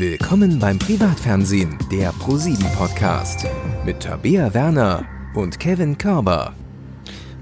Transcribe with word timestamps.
Willkommen 0.00 0.58
beim 0.58 0.78
Privatfernsehen, 0.78 1.76
der 1.92 2.12
ProSieben 2.12 2.64
Podcast 2.74 3.46
mit 3.84 4.00
Tabea 4.00 4.54
Werner 4.54 5.04
und 5.34 5.60
Kevin 5.60 5.98
Körber. 5.98 6.54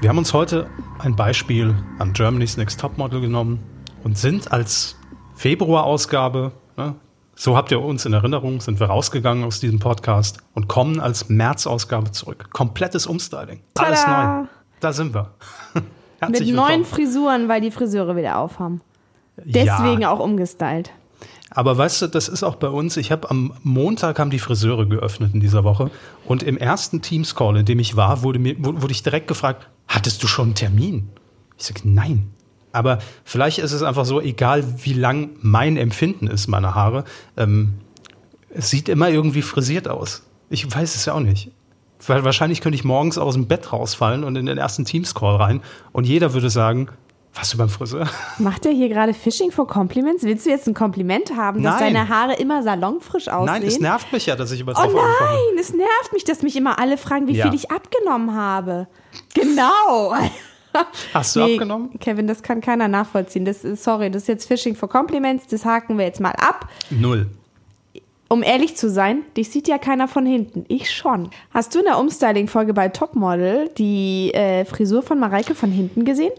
Wir 0.01 0.09
haben 0.09 0.19
uns 0.19 0.35
heute 0.35 0.69
ein 0.99 1.15
Beispiel 1.15 1.73
an 2.01 2.13
Germany's 2.15 2.57
Next 2.57 2.81
Topmodel 2.81 3.21
genommen 3.21 3.61
und 4.03 4.19
sind 4.19 4.51
als 4.51 4.97
Februarausgabe, 5.37 6.51
ne, 6.77 6.97
so 7.37 7.57
habt 7.57 7.71
ihr 7.71 7.81
uns 7.81 8.05
in 8.07 8.13
Erinnerung, 8.13 8.61
sind 8.61 8.81
wir 8.81 8.89
rausgegangen 8.89 9.45
aus 9.45 9.61
diesem 9.61 9.79
Podcast 9.79 10.39
und 10.55 10.67
kommen 10.67 10.99
als 10.99 11.29
März-Ausgabe 11.29 12.11
zurück. 12.11 12.49
Komplettes 12.53 13.07
Umstyling. 13.07 13.61
Tada! 13.75 13.87
Alles 13.87 14.05
neu. 14.05 14.49
Da 14.81 14.93
sind 14.93 15.15
wir. 15.15 15.31
Mit 16.29 16.41
neuen 16.41 16.49
willkommen. 16.49 16.85
Frisuren, 16.85 17.49
weil 17.49 17.61
die 17.61 17.71
Friseure 17.71 18.17
wieder 18.17 18.37
aufhaben. 18.39 18.81
Deswegen 19.37 20.03
ja. 20.03 20.11
auch 20.11 20.19
umgestylt. 20.19 20.91
Aber 21.51 21.77
weißt 21.79 22.03
du, 22.03 22.07
das 22.09 22.29
ist 22.29 22.43
auch 22.43 22.57
bei 22.57 22.69
uns. 22.69 22.97
Ich 22.97 23.11
habe 23.11 23.31
am 23.31 23.55
Montag 23.63 24.19
haben 24.19 24.31
die 24.31 24.39
Friseure 24.39 24.87
geöffnet 24.87 25.33
in 25.35 25.41
dieser 25.41 25.65
Woche 25.65 25.91
und 26.27 26.43
im 26.43 26.59
ersten 26.59 27.01
Teams-Call, 27.01 27.57
in 27.57 27.65
dem 27.65 27.79
ich 27.79 27.97
war, 27.97 28.23
wurde 28.23 28.39
mir 28.39 28.57
wu- 28.59 28.83
wurde 28.83 28.93
ich 28.93 29.03
direkt 29.03 29.29
gefragt: 29.29 29.69
Hattest 29.89 30.23
du 30.23 30.27
schon 30.27 30.47
einen 30.49 30.55
Termin? 30.55 31.09
Ich 31.57 31.65
sage 31.65 31.81
nein. 31.85 32.31
Aber 32.73 32.99
vielleicht 33.25 33.59
ist 33.59 33.73
es 33.73 33.83
einfach 33.83 34.05
so, 34.05 34.21
egal 34.21 34.63
wie 34.85 34.93
lang 34.93 35.31
mein 35.41 35.77
Empfinden 35.79 36.27
ist, 36.27 36.49
meine 36.49 36.75
Haare, 36.75 37.05
ähm, 37.39 37.75
es 38.51 38.69
sieht 38.71 38.89
immer 38.91 39.09
irgendwie 39.09 39.43
frisiert 39.43 39.89
aus. 39.89 40.23
Ich 40.51 40.71
weiß 40.73 40.95
es 40.95 41.07
ja 41.07 41.15
auch 41.15 41.21
nicht. 41.21 41.51
Weil 42.07 42.25
wahrscheinlich 42.25 42.61
könnte 42.61 42.77
ich 42.77 42.85
morgens 42.85 43.19
aus 43.19 43.35
dem 43.35 43.47
Bett 43.47 43.73
rausfallen 43.73 44.23
und 44.23 44.37
in 44.37 44.47
den 44.47 44.59
ersten 44.59 44.85
Teams-Call 44.85 45.37
rein 45.37 45.61
und 45.93 46.05
jeder 46.05 46.35
würde 46.35 46.51
sagen, 46.51 46.89
warst 47.39 47.55
du 47.55 47.59
beim 47.59 47.69
Friseur? 47.69 48.07
Macht 48.39 48.67
er 48.67 48.73
hier 48.73 48.89
gerade 48.89 49.15
Fishing 49.15 49.51
for 49.51 49.67
Compliments? 49.67 50.23
Willst 50.25 50.45
du 50.45 50.51
jetzt 50.51 50.67
ein 50.69 50.75
Kompliment 50.75 51.35
haben, 51.37 51.63
dass 51.63 51.81
Nein. 51.81 51.95
deine 51.95 52.09
Haare 52.09 52.35
immer 52.35 52.63
salonfrisch 52.63 53.29
aussehen? 53.29 53.47
Nein, 53.47 53.63
es 53.63 53.79
nervt 53.81 54.13
mich 54.13 54.27
ja, 54.27 54.37
dass 54.37 54.51
ich 54.53 54.61
immer 54.61 54.73
Oh 54.73 54.75
drauf 54.75 54.87
ankomme. 54.95 55.09
nein, 55.21 55.59
es 55.59 55.73
nervt 55.73 56.13
mich, 56.13 56.25
dass 56.25 56.43
mich 56.43 56.57
immer 56.57 56.79
alle 56.79 56.99
fragen, 56.99 57.27
wie 57.29 57.33
Ja. 57.37 57.47
viel 57.47 57.55
ich 57.55 57.71
abgenommen 57.71 58.35
habe. 58.35 58.89
Genau. 59.35 60.15
Hast 61.15 61.35
du 61.35 61.43
abgenommen? 61.43 61.99
Kevin, 61.99 62.27
das 62.27 62.43
kann 62.43 62.61
keiner 62.61 62.89
nachvollziehen. 62.89 63.45
Das 63.45 63.65
ist, 63.65 63.83
sorry, 63.85 64.11
das 64.11 64.23
ist 64.23 64.29
jetzt 64.29 64.47
Fishing 64.49 64.75
for 64.77 64.89
Compliments, 64.89 65.47
das 65.47 65.65
haken 65.65 65.97
wir 65.97 66.05
jetzt 66.05 66.21
mal 66.21 66.33
ab. 66.39 66.69
Null. 66.91 67.27
Um 68.29 68.43
ehrlich 68.43 68.77
zu 68.77 68.91
sein, 68.91 69.23
dich 69.39 69.49
sieht 69.51 69.69
ja 69.69 69.79
keiner 69.79 70.07
von 70.07 70.27
hinten. 70.27 70.67
Ich 70.69 70.91
schon. 70.91 71.31
Hast 71.55 71.75
du 71.75 71.79
in 71.79 71.87
der 71.87 71.99
Umstyling-Folge 71.99 72.75
bei 72.75 72.89
Topmodel 72.89 73.71
die 73.79 74.35
äh, 74.35 74.67
Frisur 74.67 75.01
von 75.03 75.19
Mareike 75.19 75.55
von 75.55 75.71
hinten 75.71 76.05
gesehen? 76.05 76.33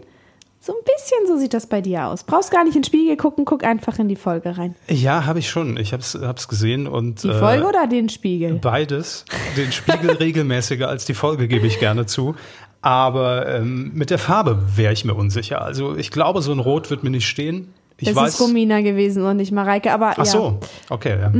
So 0.62 0.74
ein 0.74 0.78
bisschen 0.84 1.26
so 1.26 1.38
sieht 1.38 1.54
das 1.54 1.66
bei 1.66 1.80
dir 1.80 2.06
aus. 2.06 2.22
Brauchst 2.24 2.50
gar 2.50 2.64
nicht 2.64 2.76
in 2.76 2.82
den 2.82 2.86
Spiegel 2.86 3.16
gucken, 3.16 3.46
guck 3.46 3.64
einfach 3.64 3.98
in 3.98 4.08
die 4.08 4.16
Folge 4.16 4.58
rein. 4.58 4.74
Ja, 4.88 5.24
habe 5.24 5.38
ich 5.38 5.48
schon. 5.48 5.78
Ich 5.78 5.94
habe 5.94 6.02
es 6.02 6.48
gesehen 6.48 6.86
und 6.86 7.22
Die 7.22 7.28
äh, 7.28 7.38
Folge 7.38 7.64
oder 7.66 7.86
den 7.86 8.10
Spiegel? 8.10 8.54
beides. 8.56 9.24
Den 9.56 9.72
Spiegel 9.72 10.10
regelmäßiger 10.20 10.86
als 10.86 11.06
die 11.06 11.14
Folge 11.14 11.48
gebe 11.48 11.66
ich 11.66 11.78
gerne 11.78 12.04
zu. 12.04 12.34
Aber 12.82 13.46
ähm, 13.48 13.92
mit 13.94 14.10
der 14.10 14.18
Farbe 14.18 14.58
wäre 14.76 14.92
ich 14.92 15.04
mir 15.06 15.14
unsicher. 15.14 15.62
Also 15.62 15.96
ich 15.96 16.10
glaube, 16.10 16.42
so 16.42 16.52
ein 16.52 16.58
Rot 16.58 16.90
wird 16.90 17.04
mir 17.04 17.10
nicht 17.10 17.26
stehen. 17.26 17.72
Ich 17.96 18.08
das 18.08 18.16
weiß. 18.16 18.34
ist 18.34 18.40
Romina 18.40 18.80
gewesen 18.82 19.24
und 19.24 19.36
nicht 19.38 19.52
Mareike, 19.52 19.92
aber 19.92 20.10
Ach 20.12 20.18
ja. 20.18 20.24
so, 20.24 20.60
okay. 20.90 21.18
Ja. 21.20 21.32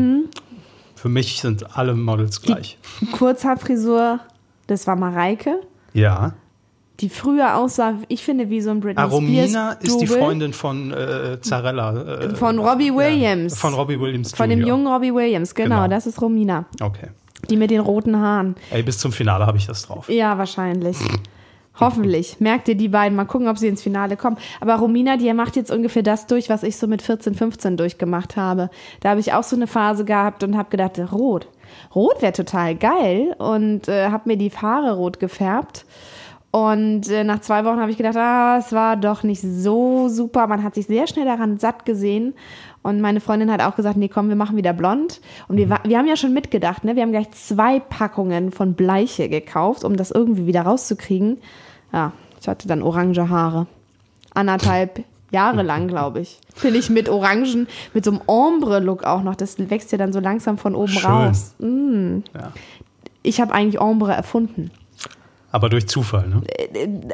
Für 0.95 1.09
mich 1.09 1.41
sind 1.41 1.77
alle 1.77 1.95
Models 1.95 2.43
gleich. 2.43 2.77
Kurzhaarfrisur, 3.13 4.21
das 4.67 4.87
war 4.87 4.97
Mareike, 4.97 5.61
Ja. 5.95 6.35
Die 7.01 7.09
früher 7.09 7.57
aussah, 7.57 7.95
ich 8.09 8.23
finde, 8.23 8.51
wie 8.51 8.61
so 8.61 8.71
ein 8.71 8.81
Britney 8.81 9.03
Ah, 9.03 9.07
Romina 9.07 9.73
Spears 9.73 9.77
ist 9.85 9.99
die 10.01 10.07
Freundin 10.07 10.53
von 10.53 10.93
äh, 10.93 11.39
Zarella. 11.41 11.95
Äh, 12.21 12.35
Von 12.35 12.59
Robbie 12.59 12.95
Williams. 12.95 13.55
Ja, 13.55 13.59
von 13.61 13.75
Robbie 13.75 13.99
Williams. 13.99 14.33
von 14.35 14.51
dem 14.51 14.61
Jr. 14.61 14.69
jungen 14.69 14.87
Robbie 14.87 15.15
Williams, 15.15 15.55
genau, 15.55 15.77
Genau. 15.77 15.89
das 15.89 16.07
ist 16.07 16.21
Romina. 16.21 16.67
Okay. 16.81 17.09
Die 17.49 17.57
mit 17.57 17.71
den 17.71 17.81
roten 17.81 18.17
Haaren. 18.19 18.55
Ey, 18.71 18.83
bis 18.83 18.99
zum 18.99 19.13
Finale 19.13 19.47
habe 19.47 19.57
ich 19.57 19.67
das 19.67 19.87
drauf. 19.87 20.09
Ja, 20.11 20.37
wahrscheinlich. 20.37 20.97
Hoffentlich. 21.79 22.39
Merkt 22.41 22.69
ihr 22.69 22.75
die 22.75 22.89
beiden. 22.89 23.17
Mal 23.17 23.25
gucken, 23.25 23.49
ob 23.49 23.57
sie 23.57 23.69
ins 23.69 23.81
Finale 23.83 24.17
kommen. 24.19 24.37
Aber 24.61 24.75
Romina, 24.77 25.17
die 25.17 25.33
macht 25.33 25.57
jetzt 25.57 25.71
ungefähr 25.71 26.03
das 26.03 26.27
durch, 26.27 26.51
was 26.51 26.63
ich 26.63 26.77
so 26.77 26.87
mit 26.87 27.01
14, 27.01 27.35
15 27.35 27.77
durchgemacht 27.79 28.37
habe. 28.37 28.69
Da 29.01 29.11
habe 29.11 29.21
ich 29.21 29.33
auch 29.33 29.43
so 29.45 29.57
eine 29.57 29.67
Phase 29.67 30.05
gehabt 30.05 30.43
und 30.45 30.57
habe 30.59 30.69
gedacht, 30.69 30.99
rot. 31.13 31.49
Rot 31.95 32.21
wäre 32.21 32.33
total 32.35 32.75
geil. 32.75 33.35
Und 33.39 33.89
äh, 33.89 34.09
habe 34.11 34.29
mir 34.29 34.37
die 34.37 34.51
Haare 34.51 34.93
rot 34.97 35.19
gefärbt. 35.21 35.87
Und 36.53 37.09
äh, 37.09 37.23
nach 37.23 37.41
zwei 37.41 37.65
Wochen 37.65 37.79
habe 37.81 37.93
ich 37.93 37.97
gedacht, 37.97 38.17
ah, 38.17 38.57
es 38.59 38.73
war 38.73 38.97
doch 38.97 39.23
nicht 39.23 39.41
so 39.41 40.09
super. 40.09 40.47
Man 40.49 40.65
hat 40.65 40.75
sich 40.75 40.87
sehr 40.87 41.07
schnell 41.07 41.25
daran 41.25 41.59
satt 41.59 41.85
gesehen. 41.85 42.35
Und 42.83 43.01
meine 43.01 43.21
Freundin 43.21 43.53
hat 43.53 43.61
auch 43.63 43.77
gesagt, 43.77 43.97
nee, 43.97 44.09
komm, 44.09 44.29
wir 44.31 44.37
machen 44.37 44.57
wieder 44.57 44.73
blond. 44.73 45.21
Und 45.49 45.59
wir, 45.59 45.71
wa- 45.71 45.81
wir 45.85 45.99
haben 45.99 46.09
ja 46.09 46.17
schon 46.17 46.33
mitgedacht, 46.33 46.83
ne? 46.83 46.97
Wir 46.97 47.03
haben 47.03 47.13
gleich 47.13 47.31
zwei 47.33 47.79
Packungen 47.79 48.51
von 48.51 48.75
Bleiche 48.75 49.29
gekauft, 49.29 49.85
um 49.85 49.97
das 49.97 50.11
irgendwie 50.11 50.47
wieder 50.47 50.63
rauszukriegen. 50.63 51.39
Ja, 51.93 52.13
ich 52.41 52.49
hatte 52.49 52.67
dann 52.67 52.83
orange 52.83 53.29
Haare. 53.29 53.67
Anderthalb 54.35 55.05
Jahre 55.31 55.63
lang, 55.63 55.87
glaube 55.89 56.21
ich. 56.21 56.41
Finde 56.55 56.79
ich 56.79 56.91
mit 56.91 57.09
Orangen, 57.09 57.69
mit 57.95 58.05
so 58.05 58.11
einem 58.13 58.21
Ombre-Look 58.27 59.05
auch 59.05 59.23
noch. 59.23 59.37
Das 59.37 59.57
wächst 59.71 59.93
ja 59.93 59.99
dann 59.99 60.13
so 60.13 60.19
langsam 60.21 60.59
von 60.59 60.75
oben 60.75 60.89
Schön. 60.89 61.11
raus. 61.11 61.55
Mm. 61.59 62.19
Ja. 62.35 62.53
Ich 63.23 63.41
habe 63.41 63.53
eigentlich 63.53 63.81
Ombre 63.81 64.13
erfunden. 64.13 64.71
Aber 65.53 65.69
durch 65.69 65.89
Zufall, 65.89 66.29
ne? 66.29 66.43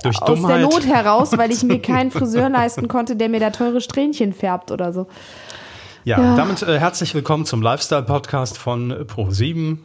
Durch 0.03 0.17
Äh, 0.17 0.21
Aus 0.21 0.27
Dummheit. 0.27 0.57
der 0.57 0.63
Not 0.63 0.87
heraus, 0.87 1.37
weil 1.39 1.51
ich 1.51 1.63
mir 1.63 1.79
keinen 1.83 2.11
Friseur 2.11 2.49
leisten 2.51 2.89
konnte, 2.89 3.17
der 3.17 3.29
mir 3.29 3.41
da 3.41 3.51
teure 3.51 3.81
Strähnchen 3.81 4.33
färbt 4.33 4.71
oder 4.71 4.93
so. 4.93 5.07
Ja, 6.05 6.21
Ja. 6.21 6.37
damit 6.37 6.63
äh, 6.63 6.79
herzlich 6.79 7.15
willkommen 7.15 7.47
zum 7.47 7.63
Lifestyle-Podcast 7.63 8.59
von 8.59 8.91
äh, 8.91 8.95
Pro7. 9.05 9.79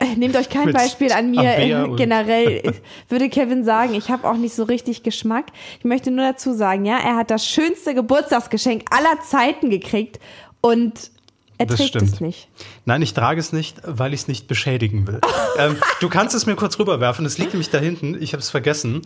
Äh, 0.00 0.16
Nehmt 0.16 0.36
euch 0.36 0.48
kein 0.50 0.70
Beispiel 0.72 1.12
an 1.12 1.30
mir. 1.30 1.42
Äh, 1.44 1.88
Generell 1.96 2.48
äh, 2.64 2.72
würde 3.08 3.28
Kevin 3.30 3.64
sagen, 3.64 3.94
ich 3.94 4.10
habe 4.10 4.28
auch 4.28 4.36
nicht 4.36 4.54
so 4.54 4.64
richtig 4.64 5.02
Geschmack. 5.02 5.46
Ich 5.78 5.84
möchte 5.84 6.10
nur 6.10 6.24
dazu 6.26 6.52
sagen, 6.52 6.84
ja, 6.84 6.98
er 6.98 7.16
hat 7.16 7.30
das 7.30 7.46
schönste 7.46 7.94
Geburtstagsgeschenk 7.94 8.84
aller 8.90 9.20
Zeiten 9.26 9.70
gekriegt 9.70 10.20
und 10.60 11.10
er 11.58 11.66
Das 11.66 11.76
trägt 11.76 11.90
stimmt. 11.90 12.12
es 12.12 12.20
nicht. 12.20 12.48
Nein, 12.84 13.02
ich 13.02 13.14
trage 13.14 13.40
es 13.40 13.52
nicht, 13.52 13.80
weil 13.84 14.12
ich 14.14 14.22
es 14.22 14.28
nicht 14.28 14.48
beschädigen 14.48 15.06
will. 15.06 15.20
ähm, 15.58 15.76
du 16.00 16.08
kannst 16.08 16.34
es 16.34 16.46
mir 16.46 16.56
kurz 16.56 16.78
rüberwerfen, 16.78 17.24
es 17.26 17.38
liegt 17.38 17.52
nämlich 17.52 17.70
da 17.70 17.78
hinten, 17.78 18.20
ich 18.20 18.32
habe 18.32 18.40
es 18.40 18.50
vergessen. 18.50 19.02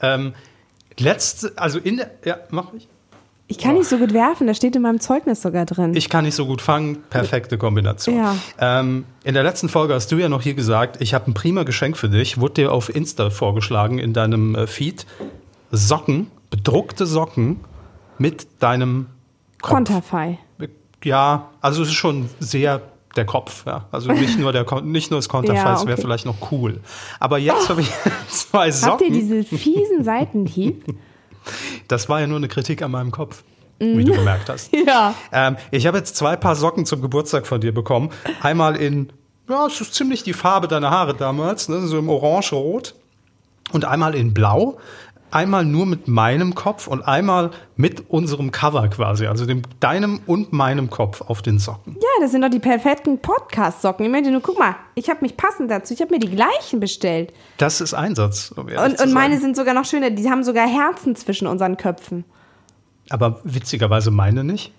Ähm, 0.00 0.34
letzte, 0.98 1.52
also 1.56 1.78
in 1.78 1.98
der, 1.98 2.10
ja, 2.24 2.38
mach 2.50 2.72
ich. 2.74 2.88
Ich 3.48 3.58
kann 3.58 3.74
nicht 3.74 3.88
so 3.88 3.98
gut 3.98 4.14
werfen, 4.14 4.46
das 4.46 4.56
steht 4.56 4.74
in 4.76 4.82
meinem 4.82 4.98
Zeugnis 4.98 5.42
sogar 5.42 5.66
drin. 5.66 5.94
Ich 5.94 6.08
kann 6.08 6.24
nicht 6.24 6.34
so 6.34 6.46
gut 6.46 6.62
fangen, 6.62 7.02
perfekte 7.10 7.58
Kombination. 7.58 8.16
Ja. 8.16 8.34
Ähm, 8.58 9.04
in 9.24 9.34
der 9.34 9.42
letzten 9.42 9.68
Folge 9.68 9.92
hast 9.92 10.10
du 10.10 10.16
ja 10.16 10.30
noch 10.30 10.40
hier 10.40 10.54
gesagt, 10.54 11.02
ich 11.02 11.12
habe 11.12 11.30
ein 11.30 11.34
prima 11.34 11.64
Geschenk 11.64 11.98
für 11.98 12.08
dich, 12.08 12.40
wurde 12.40 12.54
dir 12.54 12.72
auf 12.72 12.94
Insta 12.94 13.28
vorgeschlagen 13.28 13.98
in 13.98 14.14
deinem 14.14 14.54
äh, 14.54 14.66
Feed. 14.66 15.06
Socken, 15.70 16.30
bedruckte 16.48 17.04
Socken 17.04 17.60
mit 18.16 18.46
deinem 18.60 19.06
Kopf. 19.60 19.74
Konterfei. 19.74 20.38
Ja, 21.04 21.50
also 21.60 21.82
es 21.82 21.88
ist 21.88 21.94
schon 21.94 22.28
sehr 22.40 22.80
der 23.16 23.26
Kopf, 23.26 23.66
ja. 23.66 23.86
Also 23.90 24.10
nicht 24.12 24.38
nur 24.38 24.52
der 24.52 24.64
nicht 24.82 25.10
nur 25.10 25.18
das 25.18 25.28
Konterfei, 25.28 25.58
Ja, 25.62 25.74
es 25.74 25.82
wäre 25.84 25.92
okay. 25.94 26.02
vielleicht 26.02 26.26
noch 26.26 26.50
cool. 26.50 26.80
Aber 27.20 27.38
jetzt 27.38 27.68
habe 27.68 27.82
ich 27.82 27.90
zwei 28.28 28.70
Habt 28.70 28.72
ihr 28.72 28.72
Socken. 28.72 29.12
diese 29.12 29.44
fiesen 29.44 30.02
Seitenhieb? 30.04 30.84
Das 31.88 32.08
war 32.08 32.20
ja 32.20 32.26
nur 32.26 32.36
eine 32.38 32.48
Kritik 32.48 32.82
an 32.82 32.90
meinem 32.92 33.10
Kopf, 33.10 33.42
wie 33.78 34.04
du 34.04 34.12
gemerkt 34.12 34.48
hast. 34.48 34.70
ja. 34.72 35.14
Ähm, 35.32 35.56
ich 35.72 35.86
habe 35.86 35.98
jetzt 35.98 36.16
zwei 36.16 36.36
Paar 36.36 36.54
Socken 36.54 36.86
zum 36.86 37.02
Geburtstag 37.02 37.46
von 37.46 37.60
dir 37.60 37.74
bekommen. 37.74 38.10
Einmal 38.40 38.76
in, 38.76 39.12
ja, 39.48 39.66
es 39.66 39.80
ist 39.80 39.94
ziemlich 39.94 40.22
die 40.22 40.34
Farbe 40.34 40.68
deiner 40.68 40.90
Haare 40.90 41.14
damals, 41.14 41.68
ne, 41.68 41.80
so 41.86 41.98
im 41.98 42.08
Orange-Rot. 42.08 42.94
Und 43.72 43.84
einmal 43.86 44.14
in 44.14 44.34
Blau. 44.34 44.78
Einmal 45.32 45.64
nur 45.64 45.86
mit 45.86 46.08
meinem 46.08 46.54
Kopf 46.54 46.86
und 46.86 47.02
einmal 47.02 47.52
mit 47.74 48.10
unserem 48.10 48.52
Cover 48.52 48.86
quasi, 48.88 49.26
also 49.26 49.46
dem 49.46 49.62
deinem 49.80 50.20
und 50.26 50.52
meinem 50.52 50.90
Kopf 50.90 51.22
auf 51.22 51.40
den 51.40 51.58
Socken. 51.58 51.96
Ja, 51.98 52.08
das 52.20 52.32
sind 52.32 52.42
doch 52.42 52.50
die 52.50 52.58
perfekten 52.58 53.18
Podcast-Socken. 53.18 54.04
Ich 54.04 54.12
meine, 54.12 54.30
nur 54.30 54.42
guck 54.42 54.58
mal, 54.58 54.76
ich 54.94 55.08
habe 55.08 55.22
mich 55.22 55.38
passend 55.38 55.70
dazu, 55.70 55.94
ich 55.94 56.02
habe 56.02 56.12
mir 56.12 56.20
die 56.20 56.30
gleichen 56.30 56.80
bestellt. 56.80 57.32
Das 57.56 57.80
ist 57.80 57.94
Einsatz. 57.94 58.52
Um 58.54 58.66
Und, 58.66 59.00
und 59.00 59.12
meine 59.14 59.40
sind 59.40 59.56
sogar 59.56 59.72
noch 59.72 59.86
schöner, 59.86 60.10
die 60.10 60.28
haben 60.28 60.44
sogar 60.44 60.68
Herzen 60.68 61.16
zwischen 61.16 61.46
unseren 61.46 61.78
Köpfen. 61.78 62.24
Aber 63.08 63.40
witzigerweise 63.42 64.10
meine 64.10 64.44
nicht. 64.44 64.72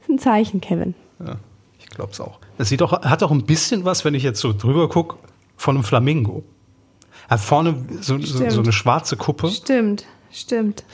Das 0.00 0.08
ist 0.08 0.14
ein 0.14 0.18
Zeichen, 0.18 0.60
Kevin. 0.62 0.94
Ja, 1.22 1.36
ich 1.78 1.90
glaube 1.90 2.12
es 2.12 2.20
auch. 2.20 2.38
Es 2.56 2.70
sieht 2.70 2.80
auch, 2.80 3.02
hat 3.02 3.22
auch 3.22 3.30
ein 3.30 3.44
bisschen 3.44 3.84
was, 3.84 4.06
wenn 4.06 4.14
ich 4.14 4.22
jetzt 4.22 4.40
so 4.40 4.54
drüber 4.54 4.88
gucke, 4.88 5.16
von 5.58 5.76
einem 5.76 5.84
Flamingo. 5.84 6.42
Hat 7.30 7.40
vorne 7.40 7.84
so, 8.00 8.18
so, 8.18 8.50
so 8.50 8.60
eine 8.60 8.72
schwarze 8.72 9.16
Kuppe. 9.16 9.48
Stimmt, 9.50 10.04
stimmt. 10.32 10.84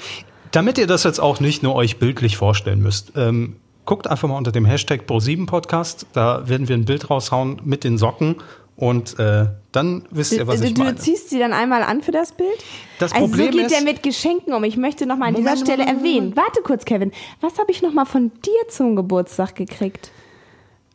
Damit 0.52 0.78
ihr 0.78 0.86
das 0.86 1.02
jetzt 1.02 1.18
auch 1.18 1.40
nicht 1.40 1.62
nur 1.62 1.74
euch 1.74 1.98
bildlich 1.98 2.36
vorstellen 2.36 2.82
müsst, 2.82 3.12
ähm, 3.16 3.56
guckt 3.86 4.06
einfach 4.06 4.28
mal 4.28 4.36
unter 4.36 4.52
dem 4.52 4.64
Hashtag 4.66 5.02
Pro7Podcast. 5.08 6.06
Da 6.12 6.46
werden 6.48 6.68
wir 6.68 6.76
ein 6.76 6.84
Bild 6.84 7.08
raushauen 7.10 7.60
mit 7.64 7.84
den 7.84 7.96
Socken 7.98 8.36
und 8.76 9.18
äh, 9.18 9.46
dann 9.72 10.04
wisst 10.10 10.32
ihr, 10.32 10.46
was 10.46 10.60
du, 10.60 10.66
ich 10.66 10.74
du 10.74 10.82
meine. 10.84 10.96
ziehst 10.96 11.30
sie 11.30 11.38
dann 11.38 11.54
einmal 11.54 11.82
an 11.82 12.02
für 12.02 12.12
das 12.12 12.32
Bild? 12.32 12.50
Das 12.98 13.12
also 13.12 13.26
Problem 13.28 13.52
so 13.52 13.58
geht 13.58 13.66
ist- 13.66 13.74
der 13.74 13.82
mit 13.82 14.02
Geschenken 14.02 14.52
um. 14.52 14.62
Ich 14.64 14.76
möchte 14.76 15.06
noch 15.06 15.16
mal 15.16 15.28
an 15.28 15.34
dieser 15.34 15.50
Moment, 15.50 15.66
Stelle 15.66 15.84
Moment, 15.84 16.02
Moment, 16.02 16.16
erwähnen. 16.16 16.36
Warte 16.36 16.60
kurz, 16.62 16.84
Kevin. 16.84 17.12
Was 17.40 17.58
habe 17.58 17.70
ich 17.70 17.80
noch 17.80 17.94
mal 17.94 18.04
von 18.04 18.30
dir 18.44 18.68
zum 18.68 18.94
Geburtstag 18.94 19.54
gekriegt? 19.54 20.10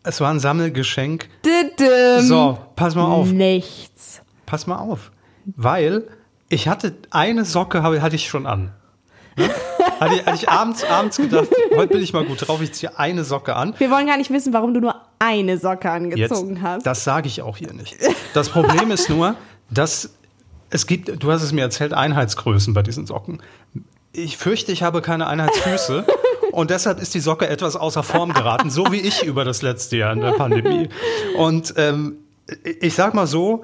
Es 0.03 0.21
war 0.21 0.31
ein 0.31 0.39
Sammelgeschenk. 0.39 1.29
Didim. 1.45 2.25
So, 2.25 2.57
pass 2.75 2.93
mal 2.95 3.05
auf. 3.05 3.31
Nichts. 3.31 4.21
Pass 4.45 4.67
mal 4.67 4.77
auf. 4.77 5.11
Weil 5.45 6.07
ich 6.49 6.67
hatte 6.67 6.95
eine 7.09 7.45
Socke, 7.45 7.83
hatte 7.83 8.15
ich 8.15 8.27
schon 8.27 8.45
an. 8.45 8.71
Ne? 9.37 9.49
hatte, 9.99 10.15
ich, 10.15 10.25
hatte 10.25 10.35
ich 10.35 10.49
abends, 10.49 10.83
abends 10.83 11.17
gedacht, 11.17 11.47
heute 11.75 11.93
bin 11.93 12.03
ich 12.03 12.11
mal 12.13 12.25
gut 12.25 12.47
drauf, 12.47 12.61
ich 12.61 12.73
ziehe 12.73 12.97
eine 12.99 13.23
Socke 13.23 13.55
an. 13.55 13.73
Wir 13.77 13.89
wollen 13.89 14.07
gar 14.07 14.17
nicht 14.17 14.31
wissen, 14.31 14.51
warum 14.53 14.73
du 14.73 14.81
nur 14.81 14.95
eine 15.19 15.57
Socke 15.57 15.87
Jetzt, 15.87 16.31
angezogen 16.31 16.61
hast. 16.61 16.85
das 16.85 17.03
sage 17.03 17.27
ich 17.27 17.41
auch 17.41 17.57
hier 17.57 17.73
nicht. 17.73 17.95
Das 18.33 18.49
Problem 18.49 18.91
ist 18.91 19.09
nur, 19.09 19.35
dass 19.69 20.11
es 20.69 20.87
gibt, 20.87 21.23
du 21.23 21.31
hast 21.31 21.43
es 21.43 21.51
mir 21.51 21.61
erzählt, 21.61 21.93
Einheitsgrößen 21.93 22.73
bei 22.73 22.81
diesen 22.81 23.05
Socken. 23.05 23.41
Ich 24.13 24.37
fürchte, 24.37 24.71
ich 24.71 24.83
habe 24.83 25.01
keine 25.01 25.27
Einheitsfüße. 25.27 26.05
Und 26.51 26.69
deshalb 26.69 27.01
ist 27.01 27.13
die 27.13 27.21
Socke 27.21 27.47
etwas 27.47 27.77
außer 27.77 28.03
Form 28.03 28.33
geraten, 28.33 28.69
so 28.69 28.91
wie 28.91 28.99
ich 28.99 29.23
über 29.23 29.45
das 29.45 29.61
letzte 29.61 29.95
Jahr 29.95 30.11
in 30.11 30.19
der 30.19 30.31
Pandemie. 30.31 30.89
Und 31.37 31.73
ähm, 31.77 32.17
ich 32.81 32.93
sag 32.93 33.13
mal 33.13 33.25
so, 33.25 33.63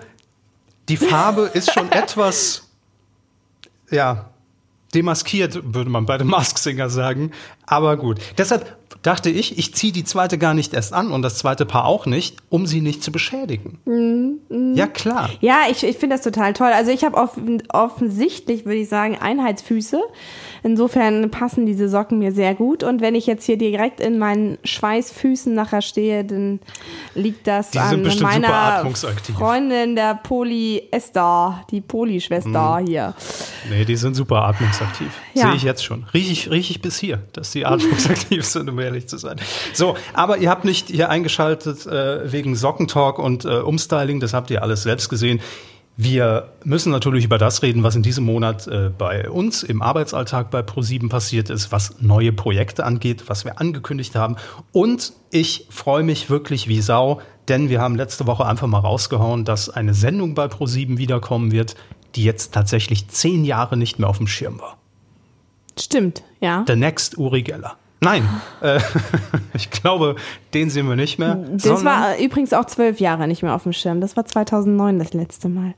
die 0.90 0.98
Farbe 0.98 1.52
ist 1.54 1.74
schon 1.74 1.92
etwas, 1.92 2.70
ja, 3.90 4.30
demaskiert, 4.94 5.74
würde 5.74 5.90
man 5.90 6.06
bei 6.06 6.18
dem 6.18 6.28
Mask 6.28 6.58
Singer 6.58 6.90
sagen. 6.90 7.32
Aber 7.66 7.98
gut. 7.98 8.20
Deshalb 8.38 8.87
dachte 9.04 9.30
ich, 9.30 9.58
ich 9.58 9.74
ziehe 9.74 9.92
die 9.94 10.04
zweite 10.04 10.38
gar 10.38 10.54
nicht 10.54 10.74
erst 10.74 10.94
an 10.94 11.12
und 11.12 11.22
das 11.22 11.38
zweite 11.38 11.66
Paar 11.66 11.86
auch 11.86 12.06
nicht, 12.06 12.38
um 12.50 12.66
sie 12.66 12.82
nicht 12.82 13.04
zu 13.04 13.12
beschädigen. 13.12 13.80
Ja, 14.76 14.88
klar. 14.88 15.30
Ja, 15.42 15.62
ich, 15.70 15.84
ich 15.84 15.98
finde 15.98 16.16
das 16.16 16.24
total 16.24 16.54
toll. 16.54 16.72
Also 16.74 16.92
ich 16.92 17.04
habe 17.04 17.18
offen, 17.18 17.64
offensichtlich, 17.70 18.66
würde 18.66 18.80
ich 18.80 18.90
sagen, 18.90 19.18
Einheitsfüße. 19.20 20.00
Insofern 20.64 21.30
passen 21.32 21.66
diese 21.66 21.88
Socken 21.90 22.20
mir 22.20 22.32
sehr 22.32 22.56
gut. 22.56 22.84
Und 22.84 23.02
wenn 23.02 23.16
ich 23.16 23.28
jetzt 23.28 23.46
hier 23.46 23.58
direkt 23.58 24.00
in 24.00 24.18
meinen 24.18 24.58
Schweißfüßen 24.64 25.54
nachher 25.54 25.82
stehe, 25.82 26.26
dann 26.26 26.60
liegt 27.16 27.48
das 27.48 27.72
Die 27.72 27.80
an 27.80 28.02
meiner. 28.22 28.86
Freundin, 29.38 29.96
der 29.96 30.16
Poli 30.16 30.88
Esther, 30.92 31.64
die 31.72 31.82
Poli-Schwester 31.82 32.80
Mhm. 32.82 32.88
hier. 32.88 33.14
Nee, 33.70 33.86
die 33.86 33.96
sind 33.96 34.16
super 34.16 34.44
atmungsaktiv. 34.44 35.10
Ja. 35.34 35.48
Sehe 35.48 35.56
ich 35.56 35.64
jetzt 35.64 35.84
schon. 35.84 36.06
Riech 36.14 36.32
ich, 36.32 36.50
riech 36.50 36.72
ich 36.72 36.82
bis 36.82 36.98
hier, 37.00 37.22
dass 37.34 37.52
die 37.52 37.66
atmungsaktiv 37.66 38.44
sind, 38.44 38.68
um 38.78 38.84
ehrlich 38.84 39.08
zu 39.08 39.18
sein. 39.18 39.38
So, 39.74 39.96
aber 40.14 40.38
ihr 40.38 40.50
habt 40.50 40.66
nicht 40.66 40.90
hier 40.90 41.10
eingeschaltet 41.10 41.86
äh, 41.88 42.32
wegen 42.32 42.56
Sockentalk 42.56 43.20
und 43.20 43.46
äh, 43.46 43.60
Umstyling, 43.60 44.20
das 44.20 44.34
habt 44.34 44.52
ihr 44.52 44.62
alles 44.62 44.84
selbst 44.84 45.10
gesehen. 45.10 45.42
Wir 46.00 46.52
müssen 46.64 46.92
natürlich 46.92 47.26
über 47.26 47.40
das 47.40 47.64
reden, 47.64 47.82
was 47.82 47.96
in 47.96 48.04
diesem 48.04 48.24
Monat 48.24 48.68
äh, 48.68 48.92
bei 48.96 49.32
uns 49.32 49.64
im 49.64 49.82
Arbeitsalltag 49.82 50.52
bei 50.52 50.62
ProSieben 50.62 51.10
passiert 51.10 51.50
ist, 51.50 51.72
was 51.72 51.96
neue 52.02 52.32
Projekte 52.32 52.86
angeht, 52.86 53.24
was 53.28 53.46
wir 53.46 53.60
angekündigt 53.60 54.14
haben. 54.16 54.36
Und 54.72 55.14
ich 55.32 55.66
freue 55.72 56.04
mich 56.04 56.30
wirklich 56.30 56.68
wie 56.68 56.82
Sau, 56.82 57.20
denn 57.48 57.70
wir 57.70 57.82
haben 57.82 57.96
letzte 57.96 58.28
Woche 58.28 58.46
einfach 58.46 58.68
mal 58.68 58.78
rausgehauen, 58.78 59.44
dass 59.44 59.72
eine 59.72 59.96
Sendung 59.96 60.36
bei 60.36 60.48
ProSieben 60.48 61.00
wiederkommen 61.00 61.52
wird, 61.52 61.76
die 62.16 62.24
jetzt 62.24 62.54
tatsächlich 62.54 63.08
zehn 63.08 63.44
Jahre 63.44 63.76
nicht 63.76 63.98
mehr 63.98 64.08
auf 64.08 64.18
dem 64.18 64.28
Schirm 64.28 64.60
war. 64.60 64.78
Stimmt, 65.80 66.22
ja. 66.42 66.64
The 66.68 66.76
Next 66.76 67.18
Uri 67.18 67.42
Geller. 67.42 67.76
Nein, 68.00 68.28
äh, 68.62 68.80
ich 69.54 69.72
glaube, 69.72 70.16
den 70.54 70.70
sehen 70.70 70.88
wir 70.88 70.96
nicht 70.96 71.18
mehr. 71.18 71.36
Das 71.36 71.84
war 71.84 72.18
übrigens 72.18 72.54
auch 72.54 72.66
zwölf 72.66 73.00
Jahre 73.00 73.28
nicht 73.28 73.44
mehr 73.44 73.56
auf 73.56 73.64
dem 73.64 73.74
Schirm. 73.74 74.02
Das 74.02 74.16
war 74.16 74.26
2009 74.26 75.00
das 75.00 75.14
letzte 75.14 75.50
Mal. 75.50 75.74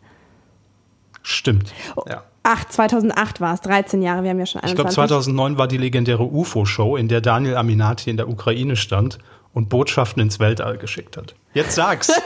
Stimmt. 1.21 1.73
Ja. 2.07 2.23
Ach, 2.43 2.65
2008 2.65 3.41
war 3.41 3.53
es. 3.53 3.61
13 3.61 4.01
Jahre. 4.01 4.23
Wir 4.23 4.31
haben 4.31 4.39
ja 4.39 4.45
schon 4.45 4.61
Ich 4.65 4.75
glaube, 4.75 4.89
21. 4.89 5.09
2009 5.09 5.57
war 5.57 5.67
die 5.67 5.77
legendäre 5.77 6.23
UFO-Show, 6.23 6.95
in 6.95 7.07
der 7.07 7.21
Daniel 7.21 7.55
Aminati 7.55 8.09
in 8.09 8.17
der 8.17 8.29
Ukraine 8.29 8.75
stand 8.75 9.19
und 9.53 9.69
Botschaften 9.69 10.21
ins 10.21 10.39
Weltall 10.39 10.77
geschickt 10.77 11.17
hat. 11.17 11.35
Jetzt 11.53 11.75
sag's. 11.75 12.11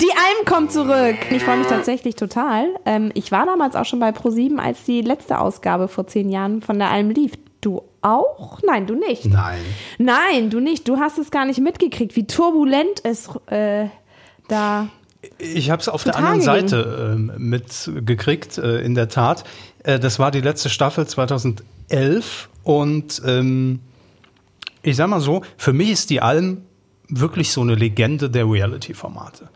Die 0.00 0.10
Alm 0.10 0.46
kommt 0.46 0.72
zurück. 0.72 1.16
Ich 1.30 1.44
freue 1.44 1.58
mich 1.58 1.66
tatsächlich 1.66 2.16
total. 2.16 2.68
Ähm, 2.86 3.10
ich 3.14 3.30
war 3.32 3.44
damals 3.44 3.76
auch 3.76 3.84
schon 3.84 4.00
bei 4.00 4.12
ProSieben, 4.12 4.58
als 4.58 4.84
die 4.84 5.02
letzte 5.02 5.38
Ausgabe 5.38 5.88
vor 5.88 6.06
zehn 6.06 6.30
Jahren 6.30 6.62
von 6.62 6.78
der 6.78 6.90
Alm 6.90 7.10
lief. 7.10 7.32
Auch? 8.00 8.60
Nein, 8.64 8.86
du 8.86 8.94
nicht. 8.94 9.26
Nein. 9.26 9.60
Nein, 9.98 10.50
du 10.50 10.60
nicht. 10.60 10.88
Du 10.88 10.98
hast 10.98 11.18
es 11.18 11.30
gar 11.30 11.44
nicht 11.44 11.60
mitgekriegt, 11.60 12.16
wie 12.16 12.26
turbulent 12.26 13.04
es 13.04 13.28
äh, 13.46 13.86
da. 14.48 14.88
Ich 15.38 15.70
habe 15.70 15.82
es 15.82 15.88
auf 15.88 16.04
der 16.04 16.16
anderen 16.16 16.40
Seite 16.40 17.14
ähm, 17.16 17.32
mitgekriegt, 17.36 18.58
äh, 18.58 18.80
in 18.80 18.94
der 18.94 19.08
Tat. 19.08 19.44
Äh, 19.82 19.98
das 19.98 20.18
war 20.18 20.30
die 20.30 20.40
letzte 20.40 20.70
Staffel 20.70 21.06
2011 21.06 22.48
und 22.62 23.20
ähm, 23.26 23.80
ich 24.82 24.96
sag 24.96 25.08
mal 25.08 25.20
so, 25.20 25.42
für 25.56 25.72
mich 25.72 25.90
ist 25.90 26.10
die 26.10 26.20
Alm 26.20 26.62
wirklich 27.08 27.50
so 27.50 27.62
eine 27.62 27.74
Legende 27.74 28.30
der 28.30 28.48
Reality-Formate. 28.48 29.48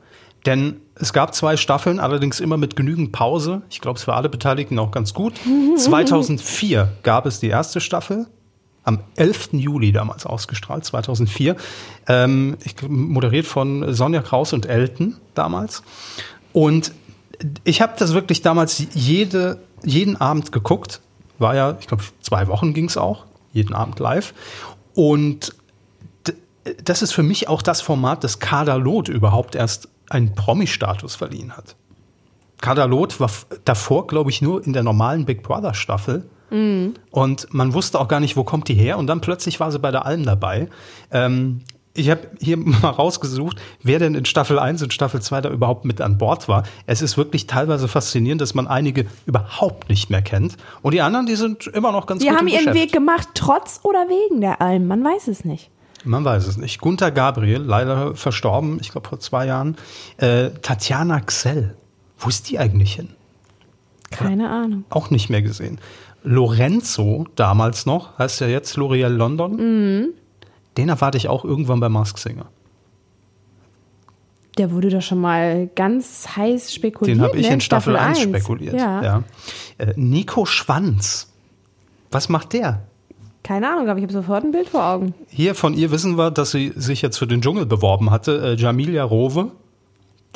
Denn 0.47 0.81
es 1.02 1.12
gab 1.12 1.34
zwei 1.34 1.56
Staffeln, 1.56 1.99
allerdings 1.99 2.38
immer 2.38 2.56
mit 2.56 2.76
genügend 2.76 3.10
Pause. 3.10 3.62
Ich 3.70 3.81
glaube, 3.81 3.99
es 3.99 4.04
für 4.04 4.14
alle 4.14 4.28
Beteiligten 4.28 4.78
auch 4.78 4.93
ganz 4.93 5.12
gut. 5.14 5.34
2004 5.76 6.93
gab 7.02 7.26
es 7.26 7.40
die 7.40 7.49
erste 7.49 7.81
Staffel, 7.81 8.28
am 8.84 9.00
11. 9.16 9.50
Juli 9.54 9.90
damals 9.90 10.26
ausgestrahlt, 10.26 10.84
2004. 10.84 11.56
Ähm, 12.06 12.56
ich, 12.62 12.76
moderiert 12.88 13.46
von 13.46 13.93
Sonja 13.93 14.22
Kraus 14.22 14.52
und 14.52 14.66
Elton 14.66 15.16
damals. 15.34 15.82
Und 16.52 16.93
ich 17.64 17.82
habe 17.82 17.94
das 17.99 18.14
wirklich 18.14 18.43
damals 18.43 18.84
jede, 18.94 19.60
jeden 19.82 20.20
Abend 20.20 20.52
geguckt. 20.52 21.00
War 21.40 21.56
ja, 21.56 21.76
ich 21.81 21.88
glaube, 21.88 22.04
zwei 22.20 22.46
Wochen 22.46 22.75
ging 22.75 22.84
es 22.84 22.96
auch, 22.96 23.26
jeden 23.52 23.75
Abend 23.75 23.99
live. 23.99 24.34
Und 24.94 25.52
das 26.84 27.02
ist 27.02 27.12
für 27.12 27.25
mich 27.25 27.49
auch 27.49 27.60
das 27.60 27.81
Format, 27.81 28.22
das 28.22 28.38
Kader 28.38 28.78
Loth 28.78 29.08
überhaupt 29.08 29.56
erst 29.56 29.88
einen 30.12 30.35
Promi-Status 30.35 31.14
verliehen 31.14 31.56
hat. 31.56 31.76
Kader 32.61 32.87
Loth 32.87 33.19
war 33.20 33.31
davor, 33.64 34.06
glaube 34.06 34.31
ich, 34.31 34.41
nur 34.41 34.64
in 34.64 34.73
der 34.73 34.82
normalen 34.82 35.25
Big 35.25 35.43
Brother 35.43 35.75
Staffel. 35.75 36.29
Und 37.11 37.53
man 37.53 37.73
wusste 37.73 37.99
auch 37.99 38.09
gar 38.09 38.20
nicht, 38.20 38.37
wo 38.37 38.44
kommt 38.44 38.69
die 38.69 38.75
her. 38.75 38.99
Und 38.99 39.06
dann 39.06 39.20
plötzlich 39.20 39.59
war 39.59 39.73
sie 39.73 39.79
bei 39.79 39.91
der 39.91 40.05
Alm 40.05 40.25
dabei. 40.25 40.69
Ähm, 41.11 41.62
ich 41.94 42.11
habe 42.11 42.31
hier 42.41 42.56
mal 42.59 42.91
rausgesucht, 42.91 43.61
wer 43.82 43.99
denn 43.99 44.14
in 44.14 44.25
Staffel 44.25 44.59
1 44.59 44.82
und 44.82 44.93
Staffel 44.93 45.20
2 45.20 45.41
da 45.41 45.50
überhaupt 45.50 45.85
mit 45.85 46.00
an 46.00 46.19
Bord 46.19 46.49
war. 46.49 46.62
Es 46.87 47.03
ist 47.03 47.17
wirklich 47.17 47.47
teilweise 47.47 47.88
faszinierend, 47.88 48.41
dass 48.41 48.55
man 48.55 48.67
einige 48.69 49.06
überhaupt 49.26 49.88
nicht 49.88 50.11
mehr 50.11 50.23
kennt. 50.23 50.56
Und 50.82 50.94
die 50.94 51.00
anderen, 51.00 51.26
die 51.26 51.37
sind 51.37 51.67
immer 51.67 51.91
noch 51.91 52.06
ganz 52.06 52.23
Die 52.23 52.29
gut 52.29 52.37
haben 52.37 52.47
im 52.47 52.53
ihren 52.53 52.67
Geschäft. 52.67 52.81
Weg 52.81 52.93
gemacht, 52.93 53.29
trotz 53.35 53.81
oder 53.82 54.06
wegen 54.09 54.41
der 54.41 54.61
Alm. 54.61 54.87
Man 54.87 55.03
weiß 55.03 55.29
es 55.29 55.44
nicht. 55.44 55.72
Man 56.04 56.25
weiß 56.25 56.46
es 56.46 56.56
nicht. 56.56 56.81
Gunther 56.81 57.10
Gabriel, 57.10 57.62
leider 57.62 58.14
verstorben, 58.14 58.78
ich 58.80 58.90
glaube 58.90 59.09
vor 59.09 59.21
zwei 59.21 59.47
Jahren. 59.47 59.76
Äh, 60.16 60.50
Tatjana 60.62 61.21
Xell, 61.21 61.76
wo 62.18 62.28
ist 62.28 62.50
die 62.50 62.59
eigentlich 62.59 62.94
hin? 62.94 63.11
Keine 64.11 64.50
Ahnung. 64.50 64.85
Auch 64.90 65.11
nicht 65.11 65.30
mehr 65.30 65.42
gesehen. 65.42 65.80
Lorenzo, 66.23 67.26
damals 67.35 67.87
noch, 67.87 68.18
heißt 68.18 68.40
ja 68.40 68.47
jetzt 68.47 68.76
L'Oreal 68.76 69.09
London. 69.09 69.56
Mhm. 69.56 70.09
Den 70.76 70.88
erwarte 70.88 71.18
ich 71.18 71.28
auch 71.28 71.44
irgendwann 71.44 71.80
bei 71.80 71.88
Mask 71.88 72.18
Singer. 72.18 72.47
Der 74.59 74.71
wurde 74.71 74.90
doch 74.90 75.02
schon 75.02 75.21
mal 75.21 75.68
ganz 75.75 76.37
heiß 76.37 76.75
spekuliert. 76.75 77.16
Den 77.16 77.23
habe 77.23 77.38
ich 77.38 77.49
ne? 77.49 77.54
in 77.54 77.61
Staffel, 77.61 77.97
1 77.97 78.18
1 78.18 78.28
spekuliert. 78.28 78.75
Ja. 78.75 79.25
Äh, 79.78 79.94
Nico 79.97 80.44
Schwanz. 80.44 81.32
Was 82.11 82.28
macht 82.28 82.52
der? 82.52 82.82
Keine 83.42 83.68
Ahnung, 83.70 83.88
aber 83.88 83.99
ich 83.99 84.04
habe 84.04 84.12
sofort 84.12 84.44
ein 84.44 84.52
Bild 84.52 84.68
vor 84.68 84.84
Augen. 84.84 85.14
Hier 85.28 85.54
von 85.54 85.75
ihr 85.75 85.90
wissen 85.90 86.16
wir, 86.16 86.30
dass 86.30 86.52
sie 86.52 86.72
sich 86.76 87.02
jetzt 87.02 87.18
für 87.18 87.26
den 87.26 87.40
Dschungel 87.42 87.66
beworben 87.66 88.11
hatte. 88.11 88.40
Äh, 88.40 88.54
Jamilia 88.61 89.04
Rowe, 89.04 89.50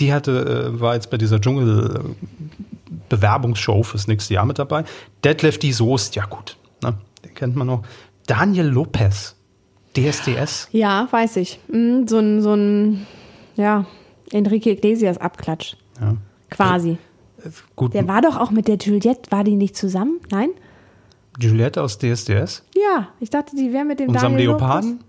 die 0.00 0.12
hatte, 0.12 0.72
äh, 0.75 0.80
war 0.80 0.94
jetzt 0.94 1.08
bei 1.10 1.16
dieser 1.16 1.40
Dschungel-Bewerbungsshow 1.40 3.82
fürs 3.84 4.08
nächste 4.08 4.34
Jahr 4.34 4.44
mit 4.44 4.58
dabei. 4.58 4.84
Detlef 5.25 5.58
die 5.58 5.72
Soest, 5.72 6.16
ja 6.16 6.25
gut, 6.26 6.56
ne, 6.82 6.94
den 7.25 7.34
kennt 7.34 7.56
man 7.56 7.68
noch. 7.68 7.82
Daniel 8.26 8.66
Lopez, 8.66 9.36
DSDS. 9.96 10.68
Ja, 10.72 11.06
weiß 11.10 11.36
ich. 11.36 11.60
Mm, 11.68 12.06
So 12.06 12.18
ein, 12.18 12.42
so 12.42 12.52
ein, 12.54 13.06
ja, 13.56 13.86
Enrique 14.32 14.66
Iglesias 14.70 15.18
Abklatsch. 15.18 15.76
Ja. 16.00 16.16
Quasi. 16.50 16.98
Gut, 17.76 17.94
Der 17.94 18.08
war 18.08 18.22
doch 18.22 18.36
auch 18.36 18.50
mit 18.50 18.66
der 18.66 18.76
Juliette, 18.76 19.30
war 19.30 19.44
die 19.44 19.54
nicht 19.54 19.76
zusammen? 19.76 20.18
Nein? 20.30 20.48
Juliette 21.38 21.83
aus 21.83 21.99
DSDS, 21.99 22.62
Ja, 22.75 23.09
ich 23.21 23.31
dachte, 23.31 23.55
die 23.57 23.73
wäre 23.73 23.85
mit 23.85 24.00
dem 24.00 24.09
unserem 24.09 24.33
Daniel 24.33 24.50
Leoparden. 24.50 25.00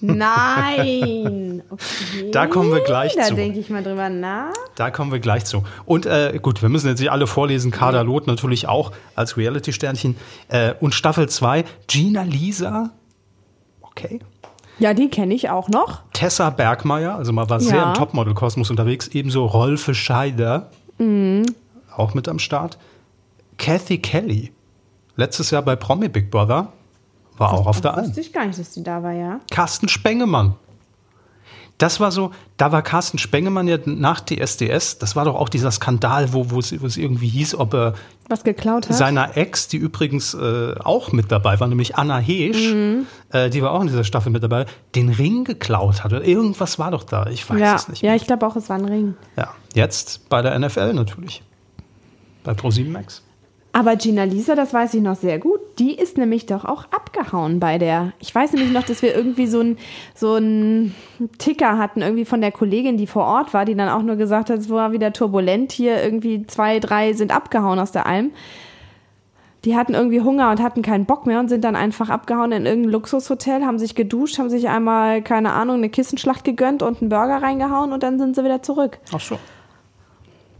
Nein. 0.00 1.42
Okay. 1.68 2.30
Da 2.30 2.46
kommen 2.46 2.70
wir 2.70 2.80
gleich 2.80 3.16
da 3.16 3.22
zu. 3.24 3.34
denke 3.34 3.58
ich 3.58 3.70
mal 3.70 3.82
drüber 3.82 4.08
nach. 4.08 4.52
Da 4.76 4.90
kommen 4.90 5.10
wir 5.10 5.18
gleich 5.18 5.44
zu. 5.46 5.64
Und 5.84 6.06
äh, 6.06 6.38
gut, 6.40 6.62
wir 6.62 6.68
müssen 6.68 6.86
jetzt 6.88 7.00
nicht 7.00 7.10
alle 7.10 7.26
vorlesen. 7.26 7.70
Kader 7.72 8.04
Loth 8.04 8.26
natürlich 8.26 8.68
auch 8.68 8.92
als 9.16 9.36
Reality-Sternchen. 9.36 10.16
Äh, 10.48 10.74
und 10.80 10.94
Staffel 10.94 11.28
2, 11.28 11.64
Gina 11.88 12.22
Lisa. 12.22 12.90
Okay. 13.80 14.20
Ja, 14.78 14.94
die 14.94 15.08
kenne 15.08 15.34
ich 15.34 15.50
auch 15.50 15.68
noch. 15.68 16.02
Tessa 16.12 16.50
Bergmeier, 16.50 17.16
also 17.16 17.32
man 17.32 17.48
war 17.50 17.58
sehr 17.58 17.76
Ja. 17.76 17.88
im 17.88 17.94
Topmodel-Kosmos 17.94 18.70
unterwegs. 18.70 19.08
Ebenso 19.08 19.44
Rolfe 19.46 19.94
Scheider. 19.94 20.70
Mhm. 20.98 21.46
Auch 21.96 22.14
mit 22.14 22.28
am 22.28 22.38
Start. 22.38 22.78
Kathy 23.58 23.98
Kelly. 23.98 24.52
Letztes 25.16 25.50
Jahr 25.50 25.62
bei 25.62 25.76
Promi 25.76 26.08
Big 26.08 26.30
Brother. 26.30 26.72
War 27.38 27.52
auch 27.52 27.66
auf 27.66 27.80
der 27.82 27.94
Alm. 27.94 28.06
Wusste 28.06 28.20
ich 28.20 28.32
gar 28.32 28.46
nicht, 28.46 28.58
dass 28.58 28.70
die 28.72 28.82
da 28.82 29.02
war, 29.02 29.12
ja. 29.12 29.40
Carsten 29.50 29.88
Spengemann. 29.88 30.54
das 31.78 32.00
war 32.00 32.10
so, 32.10 32.30
da 32.56 32.72
war 32.72 32.80
Carsten 32.80 33.18
Spengemann 33.18 33.68
ja 33.68 33.76
nach 33.84 34.20
DSDS, 34.22 34.96
das 34.96 35.14
war 35.16 35.26
doch 35.26 35.34
auch 35.34 35.50
dieser 35.50 35.70
Skandal, 35.70 36.32
wo, 36.32 36.50
wo, 36.50 36.58
es, 36.60 36.72
irgendwie 36.72 37.28
hieß, 37.28 37.56
ob 37.56 37.74
er 37.74 37.92
Was 38.30 38.42
geklaut 38.44 38.88
hat? 38.88 38.96
seiner 38.96 39.36
Ex, 39.36 39.68
die 39.68 39.76
übrigens 39.76 40.32
äh, 40.32 40.74
auch 40.82 41.12
mit 41.12 41.30
dabei 41.30 41.60
war, 41.60 41.68
nämlich 41.68 41.96
Anna 41.96 42.16
Heesch, 42.16 42.72
Mhm. 42.72 43.06
äh, 43.30 43.50
die 43.50 43.60
war 43.62 43.72
auch 43.72 43.82
in 43.82 43.88
dieser 43.88 44.04
Staffel 44.04 44.32
mit 44.32 44.42
dabei, 44.42 44.64
den 44.94 45.10
Ring 45.10 45.44
geklaut 45.44 46.02
hat. 46.04 46.14
Oder 46.14 46.24
irgendwas 46.24 46.78
war 46.78 46.90
doch 46.90 47.04
da, 47.04 47.26
ich 47.26 47.48
weiß 47.50 47.60
ja, 47.60 47.74
es 47.74 47.88
nicht 47.88 48.00
ja, 48.00 48.08
mehr. 48.12 48.16
ich 48.16 48.26
glaube 48.26 48.46
auch, 48.46 48.56
es 48.56 48.70
war 48.70 48.78
ein 48.78 48.86
Ring. 48.86 49.14
Ja, 49.36 49.52
jetzt 49.74 50.26
bei 50.30 50.40
der 50.40 50.58
NFL 50.58 50.94
natürlich. 50.94 51.42
Bei 52.44 52.54
ProSieben 52.54 52.92
Max. 52.92 53.22
Aber 53.76 53.96
Gina 53.96 54.24
Lisa, 54.24 54.54
das 54.54 54.72
weiß 54.72 54.94
ich 54.94 55.02
noch 55.02 55.16
sehr 55.16 55.38
gut, 55.38 55.60
die 55.78 55.94
ist 55.94 56.16
nämlich 56.16 56.46
doch 56.46 56.64
auch 56.64 56.84
abgehauen 56.84 57.60
bei 57.60 57.76
der. 57.76 58.14
Ich 58.20 58.34
weiß 58.34 58.54
nämlich 58.54 58.72
noch, 58.72 58.84
dass 58.84 59.02
wir 59.02 59.14
irgendwie 59.14 59.46
so 59.46 59.60
einen 59.60 59.76
so 60.14 60.40
Ticker 61.36 61.76
hatten, 61.76 62.00
irgendwie 62.00 62.24
von 62.24 62.40
der 62.40 62.52
Kollegin, 62.52 62.96
die 62.96 63.06
vor 63.06 63.26
Ort 63.26 63.52
war, 63.52 63.66
die 63.66 63.74
dann 63.74 63.90
auch 63.90 64.00
nur 64.00 64.16
gesagt 64.16 64.48
hat, 64.48 64.60
es 64.60 64.70
war 64.70 64.92
wieder 64.92 65.12
turbulent 65.12 65.72
hier, 65.72 66.02
irgendwie 66.02 66.46
zwei, 66.46 66.80
drei 66.80 67.12
sind 67.12 67.36
abgehauen 67.36 67.78
aus 67.78 67.92
der 67.92 68.06
Alm. 68.06 68.30
Die 69.66 69.76
hatten 69.76 69.92
irgendwie 69.92 70.22
Hunger 70.22 70.50
und 70.50 70.62
hatten 70.62 70.80
keinen 70.80 71.04
Bock 71.04 71.26
mehr 71.26 71.38
und 71.38 71.50
sind 71.50 71.62
dann 71.62 71.76
einfach 71.76 72.08
abgehauen 72.08 72.52
in 72.52 72.64
irgendein 72.64 72.92
Luxushotel, 72.92 73.66
haben 73.66 73.78
sich 73.78 73.94
geduscht, 73.94 74.38
haben 74.38 74.48
sich 74.48 74.70
einmal, 74.70 75.20
keine 75.20 75.52
Ahnung, 75.52 75.76
eine 75.76 75.90
Kissenschlacht 75.90 76.44
gegönnt 76.44 76.82
und 76.82 77.02
einen 77.02 77.10
Burger 77.10 77.42
reingehauen 77.42 77.92
und 77.92 78.02
dann 78.02 78.18
sind 78.18 78.36
sie 78.36 78.42
wieder 78.42 78.62
zurück. 78.62 79.00
Ach 79.12 79.20
so. 79.20 79.38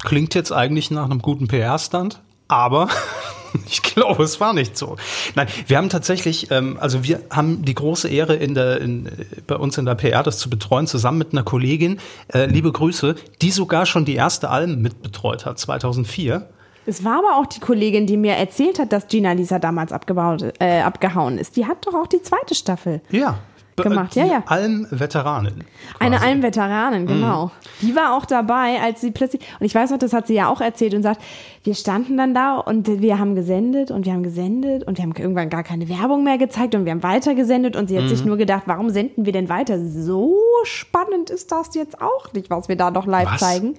Klingt 0.04 0.34
jetzt 0.34 0.52
eigentlich 0.52 0.90
nach 0.90 1.06
einem 1.06 1.22
guten 1.22 1.48
PR-Stand, 1.48 2.20
aber 2.48 2.88
ich 3.66 3.82
glaube, 3.82 4.22
es 4.22 4.40
war 4.40 4.52
nicht 4.52 4.76
so. 4.76 4.96
Nein, 5.34 5.48
wir 5.66 5.76
haben 5.76 5.88
tatsächlich, 5.88 6.50
ähm, 6.50 6.76
also 6.80 7.04
wir 7.04 7.20
haben 7.30 7.64
die 7.64 7.74
große 7.74 8.08
Ehre, 8.08 8.34
in 8.34 8.54
der, 8.54 8.80
in, 8.80 9.10
bei 9.46 9.56
uns 9.56 9.78
in 9.78 9.84
der 9.84 9.94
PR 9.94 10.22
das 10.22 10.38
zu 10.38 10.50
betreuen, 10.50 10.86
zusammen 10.86 11.18
mit 11.18 11.32
einer 11.32 11.42
Kollegin, 11.42 11.98
äh, 12.32 12.46
liebe 12.46 12.70
Grüße, 12.70 13.16
die 13.42 13.50
sogar 13.50 13.86
schon 13.86 14.04
die 14.04 14.14
erste 14.14 14.50
Alm 14.50 14.82
mitbetreut 14.82 15.46
hat, 15.46 15.58
2004. 15.58 16.48
Es 16.88 17.04
war 17.04 17.18
aber 17.18 17.38
auch 17.38 17.46
die 17.46 17.58
Kollegin, 17.58 18.06
die 18.06 18.16
mir 18.16 18.34
erzählt 18.34 18.78
hat, 18.78 18.92
dass 18.92 19.08
Gina 19.08 19.32
Lisa 19.32 19.58
damals 19.58 19.90
abgebaut, 19.90 20.44
äh, 20.60 20.80
abgehauen 20.80 21.36
ist. 21.36 21.56
Die 21.56 21.66
hat 21.66 21.84
doch 21.84 21.94
auch 21.94 22.06
die 22.06 22.22
zweite 22.22 22.54
Staffel. 22.54 23.00
Ja. 23.10 23.38
Gemacht, 23.76 24.14
die 24.14 24.20
ja, 24.20 24.26
ja. 24.26 24.42
Alm-Veteranin. 24.46 25.64
Eine. 25.98 26.22
Almveteranin, 26.22 27.06
genau. 27.06 27.50
Die 27.82 27.94
war 27.94 28.16
auch 28.16 28.24
dabei, 28.24 28.80
als 28.80 29.02
sie 29.02 29.10
plötzlich, 29.10 29.42
und 29.60 29.66
ich 29.66 29.74
weiß 29.74 29.90
noch, 29.90 29.98
das 29.98 30.14
hat 30.14 30.26
sie 30.26 30.34
ja 30.34 30.48
auch 30.48 30.62
erzählt 30.62 30.94
und 30.94 31.02
sagt, 31.02 31.20
wir 31.62 31.74
standen 31.74 32.16
dann 32.16 32.32
da 32.32 32.56
und 32.56 33.00
wir 33.00 33.18
haben 33.18 33.34
gesendet 33.34 33.90
und 33.90 34.06
wir 34.06 34.12
haben 34.12 34.22
gesendet 34.22 34.84
und 34.84 34.96
wir 34.96 35.02
haben 35.02 35.12
irgendwann 35.14 35.50
gar 35.50 35.62
keine 35.62 35.88
Werbung 35.88 36.24
mehr 36.24 36.38
gezeigt 36.38 36.74
und 36.74 36.86
wir 36.86 36.92
haben 36.92 37.02
weiter 37.02 37.34
gesendet 37.34 37.76
und 37.76 37.88
sie 37.88 37.98
hat 37.98 38.08
sich 38.08 38.24
nur 38.24 38.36
gedacht, 38.36 38.62
warum 38.66 38.88
senden 38.88 39.26
wir 39.26 39.32
denn 39.32 39.48
weiter? 39.48 39.78
So 39.78 40.34
spannend 40.64 41.28
ist 41.28 41.52
das 41.52 41.74
jetzt 41.74 42.00
auch 42.00 42.32
nicht, 42.32 42.48
was 42.48 42.68
wir 42.68 42.76
da 42.76 42.90
noch 42.90 43.06
live 43.06 43.32
Was? 43.32 43.40
zeigen. 43.40 43.74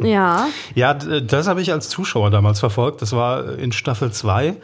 Ja. 0.00 0.46
Ja, 0.74 0.94
das 0.94 1.46
habe 1.46 1.60
ich 1.60 1.72
als 1.72 1.88
Zuschauer 1.88 2.30
damals 2.30 2.60
verfolgt. 2.60 3.02
Das 3.02 3.12
war 3.12 3.58
in 3.58 3.72
Staffel 3.72 4.12
2. 4.12 4.56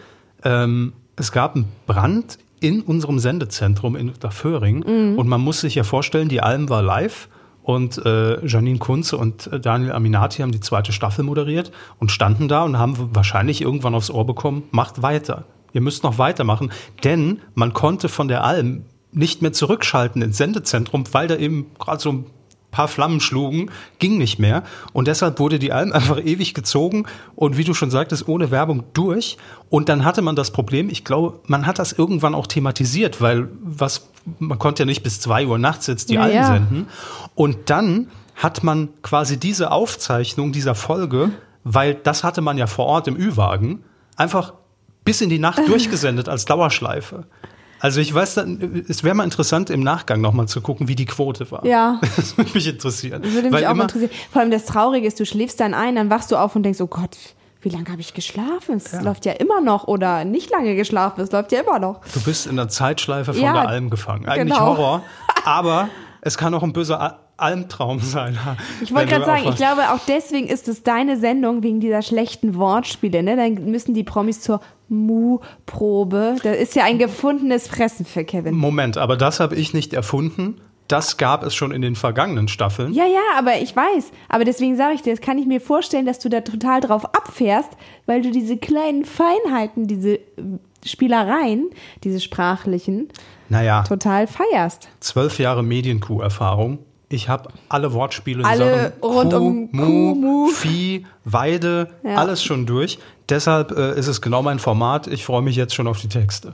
Ähm, 0.44 0.92
es 1.16 1.32
gab 1.32 1.56
einen 1.56 1.66
Brand 1.86 2.38
in 2.60 2.80
unserem 2.82 3.18
Sendezentrum 3.18 3.96
in 3.96 4.08
Unterföhring. 4.08 4.82
Und 5.16 5.28
man 5.28 5.40
muss 5.40 5.60
sich 5.60 5.74
ja 5.74 5.84
vorstellen, 5.84 6.28
die 6.28 6.40
Alm 6.40 6.68
war 6.68 6.82
live. 6.82 7.28
Und 7.62 7.98
äh, 8.06 8.46
Janine 8.46 8.78
Kunze 8.78 9.16
und 9.16 9.48
äh, 9.48 9.58
Daniel 9.58 9.90
Aminati 9.90 10.42
haben 10.42 10.52
die 10.52 10.60
zweite 10.60 10.92
Staffel 10.92 11.24
moderiert 11.24 11.72
und 11.98 12.12
standen 12.12 12.46
da 12.46 12.62
und 12.62 12.78
haben 12.78 13.10
wahrscheinlich 13.12 13.60
irgendwann 13.60 13.96
aufs 13.96 14.08
Ohr 14.08 14.24
bekommen, 14.24 14.62
macht 14.70 15.02
weiter. 15.02 15.46
Ihr 15.72 15.80
müsst 15.80 16.04
noch 16.04 16.16
weitermachen. 16.16 16.70
Denn 17.02 17.40
man 17.54 17.72
konnte 17.72 18.08
von 18.08 18.28
der 18.28 18.44
Alm 18.44 18.84
nicht 19.10 19.42
mehr 19.42 19.52
zurückschalten 19.52 20.22
ins 20.22 20.36
Sendezentrum, 20.36 21.04
weil 21.10 21.26
da 21.26 21.36
eben 21.36 21.66
gerade 21.80 22.00
so 22.00 22.12
ein 22.12 22.26
paar 22.76 22.88
Flammen 22.88 23.20
schlugen, 23.20 23.70
ging 23.98 24.18
nicht 24.18 24.38
mehr. 24.38 24.62
Und 24.92 25.08
deshalb 25.08 25.38
wurde 25.38 25.58
die 25.58 25.72
Alm 25.72 25.92
einfach 25.94 26.22
ewig 26.22 26.52
gezogen 26.52 27.06
und 27.34 27.56
wie 27.56 27.64
du 27.64 27.72
schon 27.72 27.90
sagtest, 27.90 28.28
ohne 28.28 28.50
Werbung 28.50 28.84
durch. 28.92 29.38
Und 29.70 29.88
dann 29.88 30.04
hatte 30.04 30.20
man 30.20 30.36
das 30.36 30.50
Problem, 30.50 30.90
ich 30.90 31.02
glaube, 31.02 31.40
man 31.46 31.66
hat 31.66 31.78
das 31.78 31.92
irgendwann 31.92 32.34
auch 32.34 32.46
thematisiert, 32.46 33.22
weil 33.22 33.48
was, 33.62 34.10
man 34.38 34.58
konnte 34.58 34.82
ja 34.82 34.86
nicht 34.86 35.02
bis 35.02 35.20
zwei 35.20 35.46
Uhr 35.46 35.58
nachts 35.58 35.86
jetzt 35.86 36.10
die 36.10 36.14
Ja, 36.14 36.22
Alm 36.22 36.34
ja. 36.34 36.46
senden. 36.46 36.86
Und 37.34 37.70
dann 37.70 38.08
hat 38.34 38.62
man 38.62 38.90
quasi 39.00 39.38
diese 39.38 39.70
Aufzeichnung 39.70 40.52
dieser 40.52 40.74
Folge, 40.74 41.30
weil 41.64 41.94
das 41.94 42.24
hatte 42.24 42.42
man 42.42 42.58
ja 42.58 42.66
vor 42.66 42.84
Ort 42.84 43.08
im 43.08 43.16
Ü-Wagen, 43.16 43.82
einfach 44.16 44.52
bis 45.04 45.22
in 45.22 45.30
die 45.30 45.38
Nacht 45.38 45.60
durchgesendet 45.66 46.28
als 46.28 46.44
Dauerschleife. 46.44 47.24
Also 47.80 48.00
ich 48.00 48.12
weiß, 48.14 48.34
dann, 48.34 48.84
es 48.88 49.04
wäre 49.04 49.14
mal 49.14 49.24
interessant, 49.24 49.70
im 49.70 49.80
Nachgang 49.80 50.20
nochmal 50.20 50.48
zu 50.48 50.60
gucken, 50.60 50.88
wie 50.88 50.94
die 50.94 51.04
Quote 51.04 51.50
war. 51.50 51.64
Ja. 51.64 52.00
Das 52.16 52.36
würde 52.38 52.50
mich 52.54 52.66
interessieren. 52.66 53.22
Das 53.22 53.32
würde 53.32 53.52
Weil 53.52 53.60
mich 53.60 53.66
auch 53.68 53.72
immer, 53.72 53.82
interessieren. 53.84 54.10
Vor 54.30 54.40
allem 54.42 54.50
das 54.50 54.64
Traurige 54.64 55.06
ist, 55.06 55.20
du 55.20 55.26
schläfst 55.26 55.60
dann 55.60 55.74
ein, 55.74 55.96
dann 55.96 56.08
wachst 56.10 56.30
du 56.32 56.36
auf 56.36 56.56
und 56.56 56.62
denkst, 56.62 56.80
oh 56.80 56.86
Gott, 56.86 57.16
wie 57.60 57.68
lange 57.68 57.90
habe 57.90 58.00
ich 58.00 58.14
geschlafen? 58.14 58.76
Es 58.76 59.00
läuft 59.02 59.26
ja 59.26 59.32
immer 59.32 59.60
noch 59.60 59.86
oder 59.88 60.24
nicht 60.24 60.50
lange 60.50 60.76
geschlafen, 60.76 61.20
es 61.20 61.32
läuft 61.32 61.52
ja 61.52 61.60
immer 61.60 61.78
noch. 61.78 62.00
Du 62.14 62.20
bist 62.20 62.46
in 62.46 62.56
der 62.56 62.68
Zeitschleife 62.68 63.34
von 63.34 63.42
Ja, 63.42 63.52
der 63.52 63.68
Alm 63.68 63.90
gefangen. 63.90 64.26
Eigentlich 64.26 64.54
genau. 64.54 64.76
Horror, 64.76 65.02
aber 65.44 65.88
es 66.20 66.38
kann 66.38 66.54
auch 66.54 66.62
ein 66.62 66.72
böser 66.72 67.00
Al- 67.00 67.18
Almtraum 67.38 68.00
sein. 68.00 68.38
Ich 68.80 68.94
wollte 68.94 69.08
gerade 69.08 69.26
sagen, 69.26 69.42
ich 69.48 69.56
glaube, 69.56 69.90
auch 69.92 70.00
deswegen 70.08 70.46
ist 70.48 70.68
es 70.68 70.82
deine 70.84 71.18
Sendung 71.18 71.62
wegen 71.62 71.80
dieser 71.80 72.00
schlechten 72.00 72.54
Wortspiele. 72.54 73.22
Ne? 73.22 73.36
Dann 73.36 73.70
müssen 73.70 73.92
die 73.92 74.04
Promis 74.04 74.40
zur 74.40 74.60
Mu-Probe. 74.88 76.36
Das 76.42 76.56
ist 76.56 76.74
ja 76.74 76.84
ein 76.84 76.98
gefundenes 76.98 77.68
Fressen 77.68 78.04
für 78.06 78.24
Kevin. 78.24 78.54
Moment, 78.54 78.96
aber 78.98 79.16
das 79.16 79.40
habe 79.40 79.54
ich 79.56 79.74
nicht 79.74 79.92
erfunden. 79.92 80.60
Das 80.88 81.16
gab 81.16 81.42
es 81.44 81.52
schon 81.54 81.72
in 81.72 81.82
den 81.82 81.96
vergangenen 81.96 82.46
Staffeln. 82.46 82.92
Ja, 82.92 83.04
ja, 83.06 83.20
aber 83.36 83.56
ich 83.60 83.74
weiß. 83.74 84.12
Aber 84.28 84.44
deswegen 84.44 84.76
sage 84.76 84.94
ich 84.94 85.02
dir, 85.02 85.10
das 85.12 85.20
kann 85.20 85.36
ich 85.36 85.46
mir 85.46 85.60
vorstellen, 85.60 86.06
dass 86.06 86.20
du 86.20 86.28
da 86.28 86.42
total 86.42 86.80
drauf 86.80 87.04
abfährst, 87.06 87.70
weil 88.06 88.22
du 88.22 88.30
diese 88.30 88.56
kleinen 88.56 89.04
Feinheiten, 89.04 89.88
diese 89.88 90.14
äh, 90.14 90.20
Spielereien, 90.84 91.70
diese 92.04 92.20
sprachlichen, 92.20 93.08
Naja, 93.48 93.82
total 93.82 94.28
feierst. 94.28 94.88
zwölf 95.00 95.40
Jahre 95.40 95.64
Medienkuh-Erfahrung. 95.64 96.78
Ich 97.08 97.28
habe 97.28 97.50
alle 97.68 97.92
Wortspiele 97.92 98.40
in 98.40 98.44
Alle 98.46 98.92
Sachen 99.00 99.02
rund 99.02 99.32
Kuh, 99.32 99.36
um 99.36 99.68
Mu, 99.70 99.84
Kuh, 99.84 100.14
Mu. 100.14 100.48
Vieh, 100.48 101.06
Weide, 101.24 101.88
Ja. 102.02 102.16
alles 102.16 102.42
schon 102.42 102.66
durch. 102.66 102.98
Deshalb 103.28 103.70
äh, 103.76 103.96
ist 103.98 104.08
es 104.08 104.20
genau 104.20 104.42
mein 104.42 104.58
Format. 104.58 105.06
Ich 105.06 105.24
freue 105.24 105.42
mich 105.42 105.56
jetzt 105.56 105.74
schon 105.74 105.86
auf 105.86 106.00
die 106.00 106.08
Texte. 106.08 106.52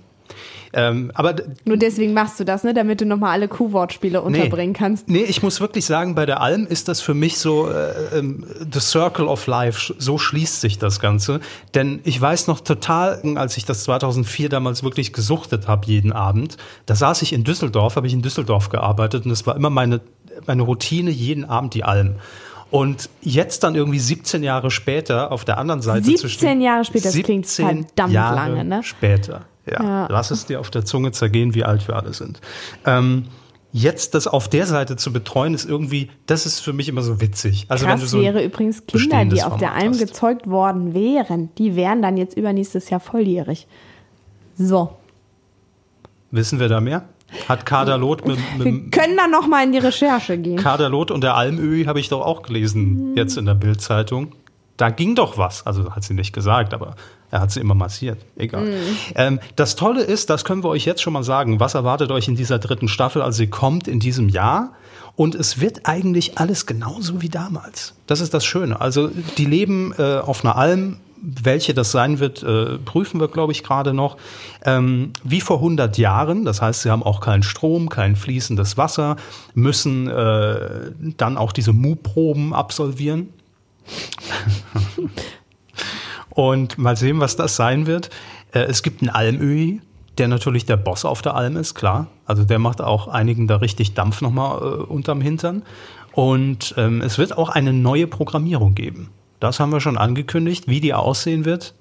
Ähm, 0.75 1.11
aber 1.15 1.35
Nur 1.67 1.77
deswegen 1.77 2.15
machst 2.15 2.41
du 2.41 2.45
das, 2.45 2.65
ne? 2.65 2.73
damit 2.73 3.01
du 3.03 3.05
nochmal 3.05 3.33
alle 3.33 3.47
Kuhwortspiele 3.47 4.23
unterbringen 4.23 4.73
kannst. 4.73 5.07
Nee, 5.09 5.25
ich 5.25 5.43
muss 5.43 5.61
wirklich 5.61 5.85
sagen, 5.85 6.15
bei 6.15 6.25
der 6.25 6.41
Alm 6.41 6.67
ist 6.67 6.89
das 6.89 7.03
für 7.03 7.13
mich 7.13 7.37
so 7.37 7.69
äh, 7.69 8.19
ähm, 8.19 8.47
the 8.73 8.81
circle 8.81 9.27
of 9.27 9.47
life. 9.47 9.95
So 9.99 10.17
schließt 10.17 10.63
sich 10.63 10.79
das 10.79 10.99
Ganze. 10.99 11.41
Denn 11.75 12.01
ich 12.05 12.19
weiß 12.19 12.47
noch 12.47 12.61
total, 12.61 13.21
als 13.37 13.59
ich 13.59 13.67
das 13.67 13.85
2004 13.85 14.49
damals 14.49 14.83
wirklich 14.83 15.13
gesuchtet 15.13 15.69
habe, 15.69 15.87
jeden 15.87 16.13
Abend, 16.13 16.57
da 16.87 16.95
saß 16.95 17.21
ich 17.21 17.35
in 17.35 17.45
Düsseldorf, 17.45 17.97
habe 17.97 18.07
ich 18.07 18.15
in 18.15 18.23
Düsseldorf 18.23 18.71
gearbeitet 18.71 19.27
und 19.27 19.31
es 19.31 19.47
war 19.47 19.55
immer 19.57 19.71
meine, 19.71 20.01
meine 20.47 20.63
Routine, 20.63 21.11
jeden 21.11 21.45
Abend 21.45 21.75
die 21.75 21.85
Alm. 21.85 22.17
Und 22.71 23.11
jetzt 23.21 23.65
dann 23.65 23.75
irgendwie 23.75 23.99
17 23.99 24.43
Jahre 24.43 24.71
später 24.71 25.31
auf 25.31 25.45
der 25.45 25.59
anderen 25.59 25.83
Seite 25.83 26.05
zu 26.05 26.11
17 26.11 26.31
stehen. 26.31 26.61
Jahre 26.63 26.85
später, 26.85 27.11
das 27.13 27.23
klingt 27.23 27.47
17 27.47 27.85
verdammt 27.87 28.13
Jahre 28.15 28.35
lange, 28.35 28.65
ne? 28.65 28.83
Später, 28.83 29.43
ja. 29.67 29.83
Ja. 29.83 30.07
Lass 30.11 30.31
es 30.31 30.47
dir 30.47 30.59
auf 30.59 30.71
der 30.71 30.85
Zunge 30.85 31.13
zergehen, 31.13 31.55
wie 31.55 31.65
alt 31.65 31.87
wir 31.87 31.97
alle 31.97 32.15
sind. 32.15 32.41
Ähm, 32.87 33.27
jetzt 33.73 34.15
das 34.15 34.27
auf 34.27 34.49
der 34.49 34.67
Seite 34.67 34.97
zu 34.97 35.13
betreuen, 35.13 35.55
ist 35.55 35.69
irgendwie, 35.69 36.11
das 36.27 36.47
ist 36.47 36.61
für 36.61 36.73
mich 36.73 36.89
immer 36.89 37.03
so 37.03 37.21
witzig. 37.21 37.67
Also 37.69 37.85
wenn 37.85 37.97
du 37.97 38.01
Krass 38.01 38.11
so 38.11 38.21
wäre 38.21 38.43
übrigens 38.43 38.87
Kinder, 38.87 39.25
die 39.25 39.43
auf 39.43 39.57
der 39.57 39.69
Format 39.69 39.83
Alm 39.83 39.93
hast. 39.93 40.01
gezeugt 40.01 40.49
worden 40.49 40.95
wären, 40.95 41.51
die 41.59 41.77
wären 41.77 42.01
dann 42.01 42.17
jetzt 42.17 42.37
übernächstes 42.37 42.91
Jahr 42.91 43.01
volljährig. 43.01 43.67
So. 44.57 44.97
Wissen 46.31 46.61
wir 46.61 46.69
da 46.69 46.81
mehr? 46.81 47.05
Hat 47.49 47.67
Kader 47.67 47.99
Loth 47.99 48.27
mit, 48.27 48.39
Wir 48.57 48.73
mit 48.73 48.93
können 48.93 49.17
dann 49.17 49.31
noch 49.31 49.47
mal 49.47 49.65
in 49.65 49.73
die 49.73 49.79
Recherche 49.79 50.39
gehen. 50.39 50.57
Kader 50.57 50.89
Loth 50.89 51.11
und 51.11 51.23
der 51.23 51.37
Almöhi 51.37 51.85
habe 51.85 52.01
ich 52.01 52.09
doch 52.09 52.21
auch 52.21 52.43
gelesen, 52.43 53.15
jetzt 53.17 53.37
in 53.37 53.47
der 53.47 53.55
Bildzeitung. 53.55 54.33
Da 54.77 54.91
ging 54.91 55.15
doch 55.15 55.39
was. 55.39 55.67
Also 55.67 55.95
hat 55.95 56.03
sie 56.05 56.15
nicht 56.15 56.33
gesagt, 56.33 56.75
aber 56.75 56.97
er 57.31 57.41
hat 57.41 57.51
sie 57.51 57.61
immer 57.61 57.75
massiert. 57.75 58.19
Egal. 58.37 58.69
Ähm, 59.15 59.41
das 59.57 59.77
Tolle 59.77 60.03
ist, 60.03 60.29
das 60.29 60.45
können 60.45 60.63
wir 60.63 60.69
euch 60.69 60.85
jetzt 60.85 61.03
schon 61.03 61.13
mal 61.13 61.23
sagen, 61.23 61.61
was 61.61 61.75
erwartet 61.75 62.11
euch 62.11 62.29
in 62.29 62.37
dieser 62.37 62.59
dritten 62.59 62.89
Staffel? 62.89 63.23
Also 63.23 63.39
sie 63.39 63.47
kommt 63.47 63.89
in 63.89 64.01
diesem 64.01 64.29
Jahr 64.29 64.73
und 65.17 65.35
es 65.35 65.61
wird 65.61 65.81
eigentlich 65.85 66.39
alles 66.39 66.67
genauso 66.67 67.23
wie 67.23 67.29
damals. 67.29 67.95
Das 68.07 68.21
ist 68.21 68.35
das 68.35 68.45
Schöne. 68.45 68.81
Also 68.81 69.11
die 69.39 69.45
leben 69.45 69.95
äh, 69.99 70.19
auf 70.19 70.45
einer 70.45 70.57
Alm. 70.57 70.99
Welche 71.25 71.73
das 71.73 71.93
sein 71.93 72.19
wird, 72.19 72.43
äh, 72.43 72.79
prüfen 72.79 73.21
wir, 73.21 73.29
glaube 73.29 73.53
ich, 73.53 73.63
gerade 73.63 73.95
noch. 73.95 74.17
Ähm, 74.65 75.13
wie 75.23 75.41
vor 75.41 75.59
100 75.59 75.97
Jahren, 75.97 76.45
das 76.45 76.61
heißt, 76.61 76.83
sie 76.83 76.91
haben 76.91 77.05
auch 77.05 77.21
keinen 77.21 77.45
Strom, 77.45 77.89
kein 77.89 78.17
fließendes 78.17 78.77
Wasser, 78.77 79.17
müssen 79.55 80.09
äh, 80.09 80.91
dann 81.17 81.37
auch 81.37 81.53
diese 81.53 81.73
Mu-Proben 81.73 82.53
absolvieren. 82.53 83.29
Und 86.31 86.79
mal 86.79 86.97
sehen, 86.97 87.21
was 87.21 87.37
das 87.37 87.55
sein 87.57 87.87
wird. 87.87 88.11
Äh, 88.53 88.65
es 88.65 88.83
gibt 88.83 89.03
einen 89.03 89.11
Almöhi, 89.11 89.81
der 90.19 90.29
natürlich 90.29 90.67
der 90.67 90.77
Boss 90.77 91.05
auf 91.05 91.23
der 91.23 91.35
Alm 91.35 91.57
ist, 91.57 91.75
klar. 91.75 92.09
Also 92.27 92.45
der 92.45 92.59
macht 92.59 92.81
auch 92.81 93.09
einigen 93.09 93.47
da 93.47 93.57
richtig 93.57 93.95
Dampf 93.95 94.21
nochmal 94.23 94.59
äh, 94.61 94.83
unterm 94.83 95.21
Hintern. 95.21 95.63
Und 96.13 96.75
ähm, 96.77 97.01
es 97.01 97.19
wird 97.19 97.37
auch 97.37 97.49
eine 97.49 97.73
neue 97.73 98.07
Programmierung 98.07 98.75
geben. 98.75 99.11
Das 99.43 99.59
haben 99.59 99.73
wir 99.73 99.81
schon 99.81 99.99
angekündigt. 99.99 100.69
Wie 100.69 100.81
die 100.81 100.95
aussehen 100.95 101.45
wird, 101.45 101.75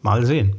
mal 0.00 0.24
sehen. 0.24 0.56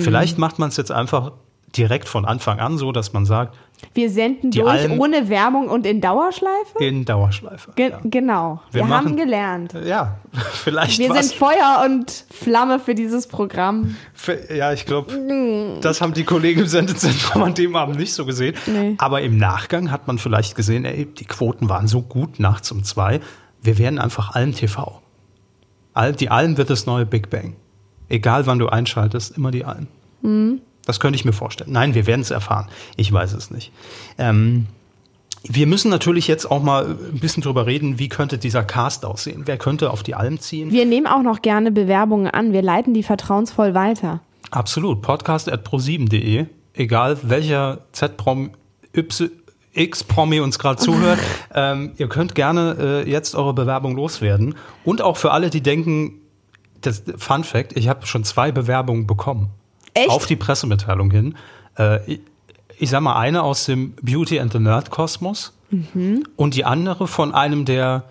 Vielleicht 0.00 0.38
macht 0.38 0.58
man 0.58 0.70
es 0.70 0.76
jetzt 0.78 0.90
einfach 0.90 1.32
direkt 1.76 2.08
von 2.08 2.24
Anfang 2.24 2.60
an 2.60 2.78
so, 2.78 2.92
dass 2.92 3.12
man 3.12 3.26
sagt, 3.26 3.54
Wir 3.94 4.08
senden 4.08 4.50
Die 4.50 4.60
durch 4.60 4.70
Alm- 4.72 4.98
ohne 4.98 5.28
Werbung 5.28 5.68
und 5.68 5.86
in 5.86 6.00
Dauerschleife? 6.00 6.78
in 6.82 7.04
Dauerschleife. 7.04 7.72
Ge 7.76 7.90
ja. 7.90 8.00
Genau. 8.04 8.62
Wir 8.72 8.80
Wir, 8.82 8.88
machen- 8.88 9.08
haben 9.08 9.16
gelernt. 9.16 9.74
ja, 9.84 10.16
vielleicht 10.54 10.98
Wir 10.98 11.12
sind 11.12 11.34
Feuer 11.34 11.84
und 11.84 12.24
Flamme 12.30 12.80
für 12.80 12.94
dieses 12.94 13.26
Programm. 13.26 13.96
Für- 14.14 14.50
Ja, 14.52 14.72
ich 14.72 14.86
glaube, 14.86 15.78
das 15.82 16.00
haben 16.00 16.14
die 16.14 16.24
Kollegen 16.24 16.60
im 16.62 16.66
Sendezentrum 16.68 17.42
an 17.42 17.52
dem 17.54 17.76
Abend 17.76 17.98
nicht 17.98 18.14
so 18.14 18.24
gesehen. 18.24 18.54
Nee. 18.66 18.94
Aber 18.96 19.20
im 19.20 19.36
Nachgang 19.36 19.90
hat 19.90 20.06
man 20.06 20.16
vielleicht 20.16 20.54
gesehen, 20.56 20.86
ey, 20.86 21.04
die 21.04 21.26
Quoten 21.26 21.68
waren 21.68 21.86
so 21.86 22.00
gut 22.00 22.40
nachts 22.40 22.72
um 22.72 22.82
zwei. 22.82 23.20
Wir 23.62 23.78
werden 23.78 23.98
einfach 23.98 24.34
Alm 24.34 24.54
TV. 24.54 25.00
Die 26.20 26.30
Alm 26.30 26.56
wird 26.56 26.70
das 26.70 26.86
neue 26.86 27.06
Big 27.06 27.28
Bang. 27.30 27.56
Egal 28.08 28.46
wann 28.46 28.58
du 28.58 28.68
einschaltest, 28.68 29.36
immer 29.36 29.50
die 29.50 29.64
Alm. 29.64 29.88
Das 30.84 31.00
könnte 31.00 31.16
ich 31.16 31.24
mir 31.24 31.32
vorstellen. 31.32 31.72
Nein, 31.72 31.94
wir 31.94 32.06
werden 32.06 32.22
es 32.22 32.30
erfahren. 32.30 32.68
Ich 32.96 33.12
weiß 33.12 33.34
es 33.34 33.50
nicht. 33.50 33.72
Ähm, 34.16 34.66
wir 35.44 35.66
müssen 35.66 35.90
natürlich 35.90 36.26
jetzt 36.26 36.50
auch 36.50 36.62
mal 36.62 36.96
ein 37.12 37.20
bisschen 37.20 37.42
drüber 37.42 37.66
reden, 37.66 37.98
wie 37.98 38.08
könnte 38.08 38.38
dieser 38.38 38.64
Cast 38.64 39.04
aussehen? 39.04 39.42
Wer 39.44 39.56
könnte 39.58 39.90
auf 39.90 40.02
die 40.02 40.14
Alm 40.14 40.40
ziehen? 40.40 40.70
Wir 40.72 40.86
nehmen 40.86 41.06
auch 41.06 41.22
noch 41.22 41.42
gerne 41.42 41.70
Bewerbungen 41.70 42.28
an. 42.28 42.52
Wir 42.52 42.62
leiten 42.62 42.94
die 42.94 43.02
vertrauensvoll 43.02 43.74
weiter. 43.74 44.20
Absolut. 44.50 45.02
Podcast.pro7.de. 45.02 46.46
Egal 46.74 47.18
welcher 47.22 47.80
Z-Prom, 47.92 48.50
Y, 48.94 49.30
X-Promi 49.78 50.40
uns 50.40 50.58
gerade 50.58 50.80
zuhört. 50.80 51.18
ähm, 51.54 51.92
ihr 51.96 52.08
könnt 52.08 52.34
gerne 52.34 52.76
äh, 53.06 53.10
jetzt 53.10 53.34
eure 53.34 53.54
Bewerbung 53.54 53.96
loswerden. 53.96 54.54
Und 54.84 55.02
auch 55.02 55.16
für 55.16 55.30
alle, 55.30 55.50
die 55.50 55.62
denken, 55.62 56.20
das 56.80 57.02
Fun 57.16 57.44
Fact, 57.44 57.76
ich 57.76 57.88
habe 57.88 58.06
schon 58.06 58.24
zwei 58.24 58.52
Bewerbungen 58.52 59.06
bekommen. 59.06 59.50
Echt? 59.94 60.10
Auf 60.10 60.26
die 60.26 60.36
Pressemitteilung 60.36 61.10
hin. 61.10 61.36
Äh, 61.78 62.04
ich, 62.12 62.20
ich 62.78 62.90
sag 62.90 63.00
mal, 63.00 63.16
eine 63.16 63.42
aus 63.42 63.64
dem 63.64 63.94
Beauty 64.02 64.38
and 64.38 64.52
the 64.52 64.58
Nerd 64.58 64.90
Kosmos 64.90 65.52
und 66.36 66.54
die 66.54 66.64
andere 66.64 67.06
von 67.06 67.34
einem, 67.34 67.64
der, 67.64 68.04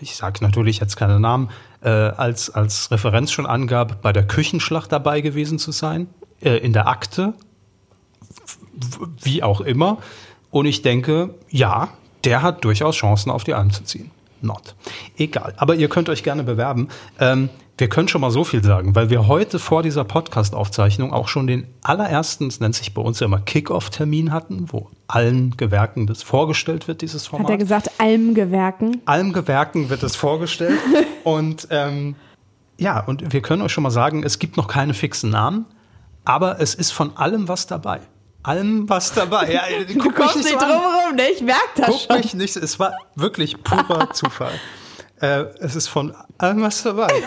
ich 0.00 0.14
sage 0.14 0.44
natürlich 0.44 0.78
jetzt 0.78 0.96
keine 0.96 1.18
Namen, 1.18 1.50
äh, 1.82 1.88
als, 1.88 2.50
als 2.50 2.90
Referenz 2.90 3.32
schon 3.32 3.46
angab, 3.46 4.00
bei 4.02 4.12
der 4.12 4.26
Küchenschlacht 4.26 4.92
dabei 4.92 5.20
gewesen 5.20 5.58
zu 5.58 5.72
sein, 5.72 6.06
äh, 6.40 6.58
in 6.58 6.72
der 6.72 6.86
Akte, 6.86 7.34
wie 9.22 9.42
auch 9.42 9.60
immer. 9.60 9.98
Und 10.50 10.66
ich 10.66 10.82
denke, 10.82 11.34
ja, 11.48 11.88
der 12.24 12.42
hat 12.42 12.64
durchaus 12.64 12.96
Chancen 12.96 13.30
auf 13.30 13.44
die 13.44 13.54
Alm 13.54 13.70
zu 13.70 13.84
ziehen. 13.84 14.10
Not. 14.42 14.74
Egal. 15.16 15.54
Aber 15.56 15.74
ihr 15.74 15.88
könnt 15.88 16.08
euch 16.08 16.22
gerne 16.22 16.44
bewerben. 16.44 16.88
Ähm, 17.18 17.50
wir 17.76 17.88
können 17.88 18.08
schon 18.08 18.20
mal 18.20 18.30
so 18.30 18.44
viel 18.44 18.62
sagen, 18.62 18.94
weil 18.94 19.08
wir 19.08 19.26
heute 19.26 19.58
vor 19.58 19.82
dieser 19.82 20.04
Podcast-Aufzeichnung 20.04 21.14
auch 21.14 21.28
schon 21.28 21.46
den 21.46 21.66
allerersten, 21.82 22.46
es 22.48 22.60
nennt 22.60 22.74
sich 22.74 22.92
bei 22.92 23.00
uns 23.00 23.20
ja 23.20 23.26
immer 23.26 23.40
Kick-Off-Termin 23.40 24.32
hatten, 24.32 24.66
wo 24.70 24.90
allen 25.08 25.56
Gewerken 25.56 26.06
das 26.06 26.22
vorgestellt 26.22 26.88
wird, 26.88 27.00
dieses 27.00 27.26
Format. 27.26 27.46
Hat 27.46 27.52
er 27.52 27.58
gesagt, 27.58 27.90
Almgewerken. 27.98 29.00
allen 29.06 29.32
Gewerken 29.32 29.88
wird 29.88 30.02
es 30.02 30.14
vorgestellt. 30.14 30.78
und 31.24 31.68
ähm, 31.70 32.16
ja, 32.78 33.00
und 33.00 33.32
wir 33.32 33.40
können 33.40 33.62
euch 33.62 33.72
schon 33.72 33.82
mal 33.82 33.90
sagen, 33.90 34.24
es 34.24 34.38
gibt 34.38 34.58
noch 34.58 34.68
keine 34.68 34.92
fixen 34.92 35.30
Namen, 35.30 35.64
aber 36.24 36.60
es 36.60 36.74
ist 36.74 36.90
von 36.92 37.16
allem 37.16 37.48
was 37.48 37.66
dabei. 37.66 38.00
Allem 38.42 38.88
was 38.88 39.12
dabei. 39.12 39.52
Ja, 39.52 39.62
Du 39.88 40.10
kommst 40.10 40.36
nicht 40.36 40.48
so 40.48 40.56
drum 40.58 40.68
herum, 40.68 41.16
ne? 41.16 41.30
Ich 41.34 41.42
merk 41.42 41.68
das 41.76 41.86
Guck 41.86 42.00
schon. 42.00 42.16
mich 42.18 42.34
nicht, 42.34 42.56
es 42.56 42.78
war 42.78 42.92
wirklich 43.14 43.62
purer 43.62 44.10
Zufall. 44.14 44.52
Äh, 45.20 45.44
es 45.60 45.76
ist 45.76 45.88
von 45.88 46.14
allem 46.38 46.62
was 46.62 46.82
dabei. 46.82 47.12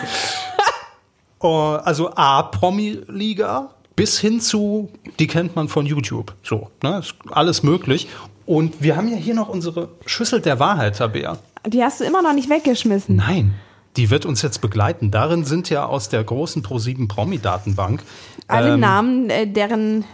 Oh, 1.46 1.78
also 1.84 2.10
A-Promi-Liga 2.16 3.70
bis 3.98 4.18
hin 4.18 4.40
zu, 4.40 4.90
die 5.20 5.28
kennt 5.28 5.58
man 5.58 5.68
von 5.68 5.86
YouTube. 5.86 6.34
So, 6.42 6.70
ne? 6.82 7.00
Ist 7.00 7.16
alles 7.32 7.64
möglich. 7.64 8.08
Und 8.46 8.82
wir 8.82 8.96
haben 8.96 9.10
ja 9.10 9.18
hier 9.18 9.34
noch 9.36 9.50
unsere 9.50 9.90
Schüssel 10.06 10.40
der 10.40 10.60
Wahrheit, 10.60 10.98
Tabea. 10.98 11.38
Die 11.68 11.84
hast 11.84 12.00
du 12.00 12.06
immer 12.06 12.22
noch 12.22 12.32
nicht 12.32 12.50
weggeschmissen. 12.50 13.18
Nein, 13.18 13.56
die 13.98 14.10
wird 14.10 14.26
uns 14.26 14.42
jetzt 14.42 14.62
begleiten. 14.62 15.12
Darin 15.12 15.44
sind 15.44 15.70
ja 15.70 15.86
aus 15.86 16.08
der 16.08 16.24
großen 16.24 16.64
Pro7 16.64 17.10
Promi-Datenbank 17.10 18.04
Alle 18.48 18.76
ähm, 18.76 18.80
Namen, 18.80 19.30
äh, 19.30 19.46
deren, 19.46 20.06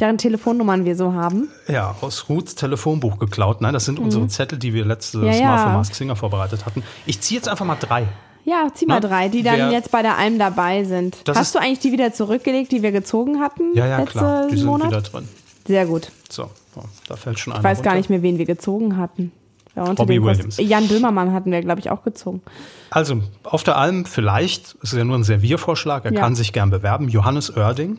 deren 0.00 0.18
Telefonnummern 0.18 0.84
wir 0.84 0.96
so 0.96 1.12
haben. 1.12 1.48
ja, 1.68 1.94
aus 2.00 2.28
Ruths 2.28 2.54
Telefonbuch 2.54 3.18
geklaut. 3.18 3.60
Nein, 3.60 3.74
das 3.74 3.84
sind 3.84 3.98
unsere 3.98 4.26
Zettel, 4.28 4.58
die 4.58 4.72
wir 4.74 4.84
letztes 4.84 5.20
Mhm. 5.20 5.26
Ja, 5.32 5.44
Mal 5.46 5.58
für 5.66 5.72
Mask 5.72 5.94
Singer 5.94 6.16
vorbereitet 6.16 6.64
hatten. 6.66 6.82
Ich 7.06 7.20
ziehe 7.20 7.38
jetzt 7.38 7.48
einfach 7.48 7.64
mal 7.66 7.76
drei. 7.76 8.06
Ja, 8.44 8.68
zieh 8.72 8.86
mal 8.86 9.00
Na, 9.00 9.08
drei, 9.08 9.28
die 9.28 9.42
dann 9.42 9.56
wer- 9.56 9.70
jetzt 9.72 9.90
bei 9.90 10.02
der 10.02 10.16
Alm 10.18 10.38
dabei 10.38 10.84
sind. 10.84 11.16
Hast 11.28 11.54
du 11.54 11.58
eigentlich 11.58 11.80
die 11.80 11.90
wieder 11.92 12.12
zurückgelegt, 12.12 12.70
die 12.70 12.80
wir 12.82 12.92
gezogen 12.92 13.40
hatten? 13.40 13.74
Ja, 13.74 13.86
ja, 13.86 13.98
letzte 13.98 14.12
klar. 14.18 14.46
Die 14.48 14.56
sind 14.56 14.66
Monat? 14.66 14.88
wieder 14.88 15.02
drin. 15.02 15.28
Sehr 15.66 15.84
gut. 15.86 16.12
So, 16.30 16.44
oh, 16.76 16.82
da 17.08 17.16
fällt 17.16 17.40
schon 17.40 17.52
einer 17.52 17.60
Ich 17.60 17.64
weiß 17.64 17.78
gar 17.82 17.90
runter. 17.94 17.96
nicht 17.98 18.10
mehr, 18.10 18.22
wen 18.22 18.38
wir 18.38 18.44
gezogen 18.46 18.96
hatten. 18.98 19.32
Ja, 19.74 19.84
Kost- 19.94 20.08
Williams. 20.08 20.56
Jan 20.58 20.86
Böhmermann 20.86 21.32
hatten 21.32 21.50
wir, 21.50 21.60
glaube 21.60 21.80
ich, 21.80 21.90
auch 21.90 22.04
gezogen. 22.04 22.40
Also, 22.90 23.20
auf 23.42 23.64
der 23.64 23.76
Alm 23.76 24.06
vielleicht, 24.06 24.76
es 24.82 24.92
ist 24.92 24.98
ja 24.98 25.04
nur 25.04 25.18
ein 25.18 25.24
Serviervorschlag, 25.24 26.04
er 26.04 26.12
Ja. 26.12 26.20
kann 26.20 26.34
sich 26.36 26.52
gern 26.52 26.70
bewerben. 26.70 27.08
Johannes 27.08 27.54
Oerding. 27.54 27.98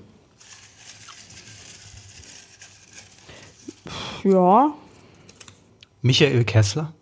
Ja, 4.32 4.74
Michael 6.02 6.44
Kessler. 6.44 6.94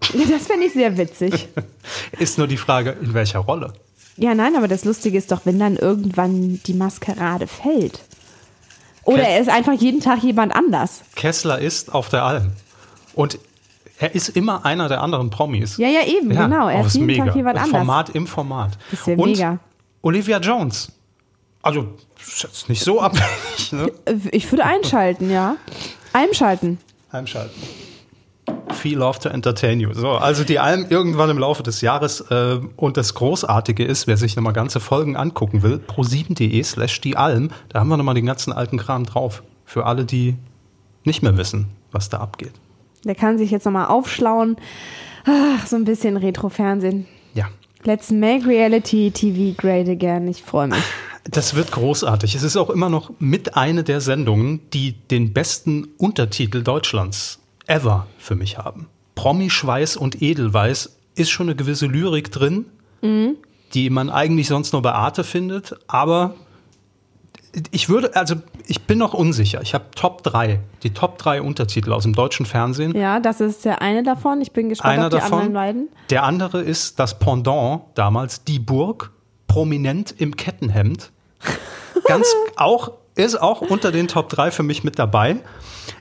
das 0.00 0.46
fände 0.46 0.66
ich 0.66 0.72
sehr 0.72 0.96
witzig. 0.96 1.48
Ist 2.18 2.38
nur 2.38 2.46
die 2.46 2.56
Frage, 2.56 2.96
in 3.00 3.14
welcher 3.14 3.38
Rolle. 3.40 3.72
Ja, 4.16 4.34
nein, 4.34 4.56
aber 4.56 4.68
das 4.68 4.84
Lustige 4.84 5.16
ist 5.16 5.32
doch, 5.32 5.46
wenn 5.46 5.58
dann 5.58 5.76
irgendwann 5.76 6.60
die 6.66 6.74
Maskerade 6.74 7.46
fällt. 7.46 8.00
Oder 9.04 9.22
Ke- 9.22 9.28
er 9.28 9.40
ist 9.40 9.48
einfach 9.48 9.72
jeden 9.72 10.00
Tag 10.00 10.22
jemand 10.22 10.54
anders. 10.54 11.00
Kessler 11.16 11.58
ist 11.58 11.94
auf 11.94 12.10
der 12.10 12.22
Alm. 12.24 12.52
Und 13.14 13.38
er 13.98 14.14
ist 14.14 14.28
immer 14.30 14.64
einer 14.66 14.88
der 14.88 15.00
anderen 15.00 15.30
Promis. 15.30 15.78
Ja, 15.78 15.88
ja, 15.88 16.04
eben, 16.06 16.28
genau. 16.28 16.68
Er 16.68 16.82
oh, 16.82 16.86
ist 16.86 16.94
jeden 16.94 17.06
mega. 17.06 17.24
Tag 17.24 17.36
jemand 17.36 17.56
anders. 17.56 17.70
Format 17.70 18.10
im 18.10 18.26
Format. 18.26 18.78
Ist 18.92 19.06
ja 19.06 19.14
Und 19.14 19.30
mega. 19.30 19.58
Olivia 20.02 20.38
Jones. 20.38 20.92
Also, 21.62 21.94
ist 22.26 22.42
jetzt 22.42 22.68
nicht 22.68 22.82
so 22.82 23.00
abhängig, 23.00 23.72
ne? 23.72 23.90
Ich 24.30 24.50
würde 24.52 24.64
einschalten, 24.64 25.30
ja. 25.30 25.56
Einschalten. 26.12 26.78
Einschalten. 27.10 27.60
Feel 28.72 28.98
love 28.98 29.18
to 29.20 29.28
entertain 29.28 29.80
you. 29.80 29.92
So, 29.92 30.10
also 30.10 30.44
die 30.44 30.58
Alm 30.58 30.86
irgendwann 30.88 31.30
im 31.30 31.38
Laufe 31.38 31.62
des 31.62 31.80
Jahres. 31.80 32.20
Äh, 32.30 32.58
und 32.76 32.96
das 32.96 33.14
Großartige 33.14 33.84
ist, 33.84 34.06
wer 34.06 34.16
sich 34.16 34.34
nochmal 34.34 34.52
ganze 34.52 34.80
Folgen 34.80 35.16
angucken 35.16 35.62
will, 35.62 35.80
pro7.de 35.86 36.62
slash 36.62 37.00
die 37.00 37.16
Alm, 37.16 37.50
da 37.68 37.80
haben 37.80 37.88
wir 37.88 37.96
nochmal 37.96 38.14
den 38.14 38.26
ganzen 38.26 38.52
alten 38.52 38.78
Kram 38.78 39.04
drauf. 39.04 39.42
Für 39.64 39.86
alle, 39.86 40.04
die 40.04 40.36
nicht 41.04 41.22
mehr 41.22 41.36
wissen, 41.36 41.68
was 41.92 42.08
da 42.08 42.18
abgeht. 42.18 42.52
Der 43.04 43.14
kann 43.14 43.38
sich 43.38 43.50
jetzt 43.50 43.64
nochmal 43.64 43.86
aufschlauen. 43.86 44.56
Ach, 45.24 45.66
so 45.66 45.76
ein 45.76 45.84
bisschen 45.84 46.16
Retro-Fernsehen. 46.16 47.06
Ja. 47.34 47.46
Let's 47.84 48.10
make 48.10 48.46
reality 48.46 49.10
TV 49.10 49.56
great 49.56 49.88
again. 49.88 50.28
Ich 50.28 50.42
freue 50.42 50.68
mich. 50.68 50.82
Das 51.24 51.54
wird 51.54 51.70
großartig. 51.70 52.34
Es 52.34 52.42
ist 52.42 52.56
auch 52.56 52.70
immer 52.70 52.88
noch 52.88 53.12
mit 53.18 53.56
eine 53.56 53.84
der 53.84 54.00
Sendungen, 54.00 54.60
die 54.72 54.92
den 54.92 55.32
besten 55.32 55.88
Untertitel 55.98 56.62
Deutschlands 56.62 57.38
ever 57.66 58.06
für 58.18 58.34
mich 58.34 58.58
haben. 58.58 58.88
Promi-Schweiß 59.14 59.96
und 59.96 60.20
Edelweiß 60.20 60.96
ist 61.14 61.30
schon 61.30 61.46
eine 61.48 61.56
gewisse 61.56 61.86
Lyrik 61.86 62.32
drin, 62.32 62.66
die 63.74 63.90
man 63.90 64.10
eigentlich 64.10 64.48
sonst 64.48 64.72
nur 64.72 64.82
bei 64.82 64.92
Arte 64.92 65.22
findet, 65.24 65.76
aber 65.86 66.34
ich 67.70 67.88
würde, 67.88 68.16
also 68.16 68.36
ich 68.66 68.82
bin 68.82 68.98
noch 68.98 69.12
unsicher. 69.12 69.60
Ich 69.60 69.74
habe 69.74 69.84
Top 69.94 70.22
3, 70.22 70.60
die 70.82 70.94
Top 70.94 71.18
3 71.18 71.42
Untertitel 71.42 71.92
aus 71.92 72.04
dem 72.04 72.14
deutschen 72.14 72.46
Fernsehen. 72.46 72.96
Ja, 72.96 73.20
das 73.20 73.40
ist 73.40 73.64
der 73.64 73.82
eine 73.82 74.02
davon. 74.02 74.40
Ich 74.40 74.52
bin 74.52 74.70
gespannt 74.70 74.94
Einer 74.94 75.06
auf 75.06 75.10
die 75.10 75.16
davon. 75.18 75.32
anderen 75.38 75.52
beiden. 75.52 75.88
Der 76.10 76.22
andere 76.22 76.62
ist 76.62 76.98
das 76.98 77.18
Pendant 77.18 77.82
damals, 77.94 78.44
die 78.44 78.58
Burg, 78.58 79.10
prominent 79.52 80.14
im 80.16 80.34
Kettenhemd. 80.34 81.12
Ganz 82.06 82.26
auch, 82.56 82.92
ist 83.14 83.40
auch 83.40 83.60
unter 83.60 83.92
den 83.92 84.08
Top 84.08 84.30
3 84.30 84.50
für 84.50 84.62
mich 84.62 84.82
mit 84.82 84.98
dabei. 84.98 85.36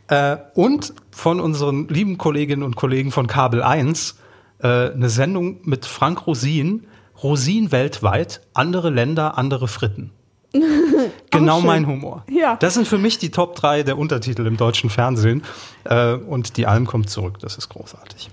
Äh, 0.08 0.38
und 0.54 0.94
von 1.12 1.42
unseren 1.42 1.90
lieben 1.90 2.18
Kolleginnen 2.18 2.64
und 2.64 2.78
Kollegen 2.78 3.12
von 3.12 3.28
Kabel 3.28 3.62
1 3.62 4.18
äh, 4.60 4.68
eine 4.68 5.10
Sendung 5.10 5.60
mit 5.64 5.86
Frank 5.86 6.28
Rosin. 6.28 6.88
Rosin 7.22 7.74
weltweit, 7.74 8.40
andere 8.54 8.90
Länder, 8.90 9.38
andere 9.38 9.68
Fritten. 9.68 10.12
genau 11.30 11.60
mein 11.60 11.88
Humor. 11.88 12.24
Ja. 12.32 12.56
Das 12.56 12.76
sind 12.76 12.88
für 12.88 12.98
mich 12.98 13.18
die 13.20 13.32
Top 13.32 13.56
3 13.56 13.84
der 13.84 13.98
Untertitel 13.98 14.48
im 14.48 14.56
deutschen 14.56 14.90
Fernsehen. 14.90 15.44
Äh, 15.84 16.14
und 16.14 16.56
die 16.56 16.68
Alm 16.68 16.88
kommt 16.88 17.10
zurück. 17.10 17.40
Das 17.40 17.58
ist 17.58 17.68
großartig. 17.68 18.30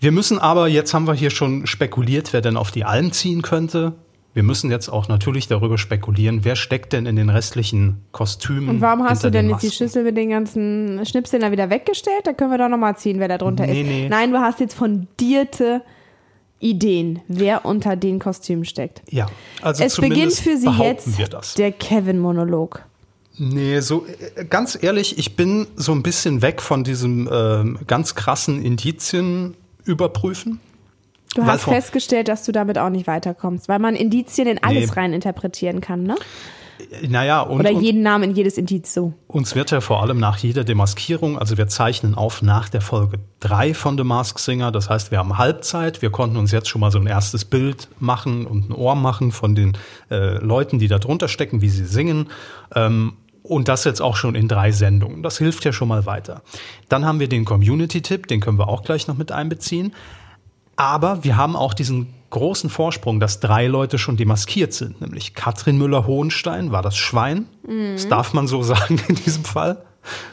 Wir 0.00 0.12
müssen 0.12 0.38
aber, 0.38 0.68
jetzt 0.68 0.92
haben 0.94 1.06
wir 1.06 1.14
hier 1.14 1.30
schon 1.30 1.66
spekuliert, 1.66 2.32
wer 2.32 2.40
denn 2.40 2.56
auf 2.56 2.70
die 2.70 2.84
Alm 2.84 3.12
ziehen 3.12 3.42
könnte. 3.42 3.94
wir 4.34 4.42
müssen 4.42 4.70
jetzt 4.70 4.90
auch 4.90 5.08
natürlich 5.08 5.48
darüber 5.48 5.78
spekulieren, 5.78 6.44
wer 6.44 6.56
steckt 6.56 6.92
denn 6.92 7.06
in 7.06 7.16
den 7.16 7.30
restlichen 7.30 8.02
Kostümen. 8.12 8.68
Und 8.68 8.80
warum 8.82 9.02
hast 9.04 9.24
du 9.24 9.30
denn 9.30 9.46
den 9.46 9.52
jetzt 9.52 9.62
die? 9.62 9.70
Schüssel 9.70 10.04
mit 10.04 10.14
den 10.18 10.28
ganzen 10.28 11.00
Schnipseln 11.06 11.40
da 11.40 11.50
wieder 11.50 11.70
weggestellt? 11.70 12.20
Da 12.24 12.34
können 12.34 12.50
wir 12.50 12.58
doch 12.58 12.68
nochmal 12.68 12.96
ziehen, 12.98 13.18
wer 13.18 13.28
da 13.28 13.38
drunter 13.38 13.66
Nee, 13.66 13.80
ist. 13.80 13.86
nee. 13.88 14.08
Nein, 14.10 14.32
du 14.32 14.38
hast 14.38 14.60
jetzt 14.60 14.74
fundierte 14.74 15.80
Ideen, 16.60 17.20
wer 17.28 17.64
unter 17.64 17.96
den 17.96 18.18
Kostümen 18.18 18.64
steckt. 18.66 19.02
Ja, 19.10 19.26
also 19.62 19.82
es 19.84 19.96
beginnt 19.96 20.34
für 20.34 20.56
sie 20.58 20.68
jetzt 20.70 21.56
der 21.58 21.72
Kevin-Monolog. 21.72 22.84
Nee, 23.38 23.80
so 23.80 24.06
äh, 24.36 24.44
ganz 24.46 24.78
ehrlich, 24.80 25.18
ich 25.18 25.36
bin 25.36 25.66
so 25.76 25.92
ein 25.92 26.02
bisschen 26.02 26.40
weg 26.42 26.60
von 26.62 26.84
diesem 26.84 27.28
ähm, 27.32 27.78
ganz 27.86 28.14
krassen 28.14 28.62
Indizien 28.62 29.54
überprüfen. 29.86 30.60
Du 31.34 31.44
hast 31.44 31.62
vor- 31.64 31.74
festgestellt, 31.74 32.28
dass 32.28 32.44
du 32.44 32.52
damit 32.52 32.78
auch 32.78 32.88
nicht 32.90 33.06
weiterkommst, 33.06 33.68
weil 33.68 33.78
man 33.78 33.94
Indizien 33.94 34.48
in 34.48 34.62
alles 34.62 34.90
Nee. 34.90 35.00
rein 35.00 35.12
interpretieren 35.12 35.80
kann, 35.80 36.02
ne? 36.04 36.14
Naja, 37.08 37.40
und, 37.40 37.60
Oder 37.60 37.72
und 37.72 37.80
jeden 37.82 38.02
Namen 38.02 38.24
in 38.24 38.36
jedes 38.36 38.58
Indiz 38.58 38.92
so. 38.92 39.14
uns 39.28 39.54
wird 39.54 39.70
ja 39.70 39.80
vor 39.80 40.02
allem 40.02 40.18
nach 40.18 40.36
jeder 40.36 40.62
Demaskierung, 40.62 41.38
also 41.38 41.56
wir 41.56 41.68
zeichnen 41.68 42.14
auf 42.14 42.42
nach 42.42 42.68
der 42.68 42.82
Folge 42.82 43.18
3 43.40 43.72
von 43.72 43.96
The 43.96 44.04
Mask 44.04 44.38
Singer, 44.38 44.70
das 44.72 44.90
heißt, 44.90 45.10
wir 45.10 45.16
haben 45.18 45.38
Halbzeit, 45.38 46.02
wir 46.02 46.10
konnten 46.10 46.36
uns 46.36 46.52
jetzt 46.52 46.68
schon 46.68 46.82
mal 46.82 46.90
so 46.90 46.98
ein 46.98 47.06
erstes 47.06 47.46
Bild 47.46 47.88
machen 47.98 48.46
und 48.46 48.68
ein 48.68 48.72
Ohr 48.74 48.94
machen 48.94 49.32
von 49.32 49.54
den 49.54 49.72
äh, 50.10 50.36
Leuten, 50.38 50.78
die 50.78 50.86
da 50.88 50.98
drunter 50.98 51.28
stecken, 51.28 51.62
wie 51.62 51.70
sie 51.70 51.86
singen. 51.86 52.28
Ähm, 52.74 53.14
und 53.48 53.68
das 53.68 53.84
jetzt 53.84 54.00
auch 54.00 54.16
schon 54.16 54.34
in 54.34 54.48
drei 54.48 54.72
Sendungen. 54.72 55.22
Das 55.22 55.38
hilft 55.38 55.64
ja 55.64 55.72
schon 55.72 55.88
mal 55.88 56.06
weiter. 56.06 56.42
Dann 56.88 57.04
haben 57.04 57.20
wir 57.20 57.28
den 57.28 57.44
Community-Tipp, 57.44 58.26
den 58.26 58.40
können 58.40 58.58
wir 58.58 58.68
auch 58.68 58.82
gleich 58.82 59.06
noch 59.06 59.16
mit 59.16 59.32
einbeziehen. 59.32 59.94
Aber 60.76 61.24
wir 61.24 61.36
haben 61.36 61.56
auch 61.56 61.74
diesen 61.74 62.14
großen 62.30 62.68
Vorsprung, 62.70 63.20
dass 63.20 63.40
drei 63.40 63.66
Leute 63.66 63.98
schon 63.98 64.16
demaskiert 64.16 64.72
sind, 64.72 65.00
nämlich 65.00 65.34
Katrin 65.34 65.78
Müller-Hohenstein 65.78 66.72
war 66.72 66.82
das 66.82 66.96
Schwein, 66.96 67.46
das 67.94 68.08
darf 68.08 68.34
man 68.34 68.46
so 68.46 68.62
sagen 68.62 69.00
in 69.08 69.14
diesem 69.14 69.44
Fall. 69.44 69.84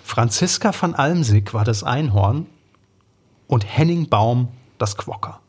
Franziska 0.03 0.73
van 0.79 0.95
Almsick 0.95 1.53
war 1.53 1.63
das 1.63 1.83
Einhorn 1.83 2.47
und 3.47 3.65
Henning 3.65 4.09
Baum 4.09 4.49
das 4.77 4.97
Quokka. 4.97 5.39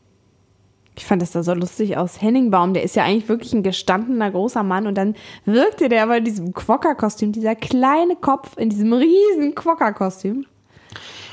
Ich 0.97 1.05
fand 1.05 1.21
das 1.21 1.31
da 1.31 1.43
so 1.43 1.53
lustig 1.53 1.97
aus. 1.97 2.21
Henning 2.21 2.51
Baum, 2.51 2.73
der 2.73 2.83
ist 2.83 2.95
ja 2.95 3.03
eigentlich 3.03 3.27
wirklich 3.27 3.53
ein 3.53 3.63
gestandener 3.63 4.31
großer 4.31 4.63
Mann 4.63 4.87
und 4.87 4.95
dann 4.95 5.15
wirkte 5.45 5.89
der 5.89 6.03
aber 6.03 6.17
in 6.17 6.23
diesem 6.25 6.53
Quokka-Kostüm, 6.53 7.31
dieser 7.33 7.55
kleine 7.55 8.15
Kopf 8.15 8.57
in 8.57 8.69
diesem 8.69 8.93
riesen 8.93 9.55
Quokka-Kostüm. 9.55 10.45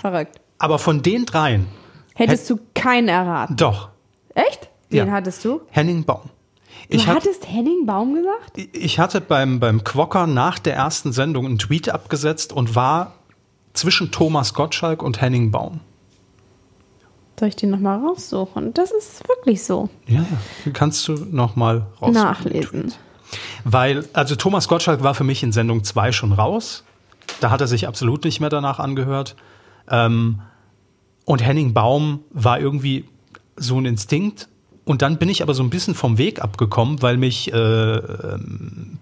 Verrückt. 0.00 0.40
Aber 0.58 0.78
von 0.78 1.02
den 1.02 1.26
dreien, 1.26 1.66
Hättest 2.14 2.50
du 2.50 2.58
keinen 2.74 3.08
erraten. 3.08 3.56
doch, 3.56 3.88
Echt? 4.34 4.68
Wen 4.90 5.06
Ja. 5.06 5.12
hattest 5.12 5.44
du? 5.44 5.60
Henning 5.70 6.04
Baum. 6.04 6.22
Du 6.90 6.96
Ich, 6.96 7.06
hat, 7.06 7.16
hattest 7.16 7.48
Henning 7.48 7.86
Baum 7.86 8.14
gesagt? 8.14 8.58
ich 8.72 8.98
hatte 8.98 9.20
beim, 9.20 9.60
beim 9.60 9.84
Quokka 9.84 10.26
nach 10.26 10.58
der 10.58 10.74
ersten 10.74 11.12
Sendung 11.12 11.46
einen 11.46 11.58
Tweet 11.58 11.88
abgesetzt 11.88 12.52
und 12.52 12.74
war 12.74 13.14
zwischen 13.72 14.10
Thomas 14.10 14.52
Gottschalk 14.54 15.02
und 15.02 15.20
Henning 15.20 15.50
Baum. 15.50 15.80
Soll 17.42 17.48
ich 17.48 17.56
den 17.56 17.70
nochmal 17.70 17.98
raussuchen? 17.98 18.72
Das 18.72 18.92
ist 18.92 19.28
wirklich 19.28 19.64
so. 19.64 19.88
Ja, 20.06 20.24
kannst 20.74 21.08
du 21.08 21.14
nochmal 21.14 21.86
raus. 22.00 22.14
Nachlesen. 22.14 22.92
Weil, 23.64 24.04
also 24.12 24.36
Thomas 24.36 24.68
Gottschalk 24.68 25.02
war 25.02 25.16
für 25.16 25.24
mich 25.24 25.42
in 25.42 25.50
Sendung 25.50 25.82
2 25.82 26.12
schon 26.12 26.30
raus. 26.30 26.84
Da 27.40 27.50
hat 27.50 27.60
er 27.60 27.66
sich 27.66 27.88
absolut 27.88 28.22
nicht 28.22 28.38
mehr 28.38 28.48
danach 28.48 28.78
angehört. 28.78 29.34
Ähm, 29.90 30.38
und 31.24 31.44
Henning 31.44 31.74
Baum 31.74 32.20
war 32.30 32.60
irgendwie 32.60 33.08
so 33.56 33.76
ein 33.76 33.86
Instinkt. 33.86 34.48
Und 34.84 35.02
dann 35.02 35.18
bin 35.18 35.28
ich 35.28 35.42
aber 35.42 35.54
so 35.54 35.64
ein 35.64 35.70
bisschen 35.70 35.96
vom 35.96 36.18
Weg 36.18 36.40
abgekommen, 36.42 37.02
weil 37.02 37.16
mich 37.16 37.52
äh, 37.52 38.38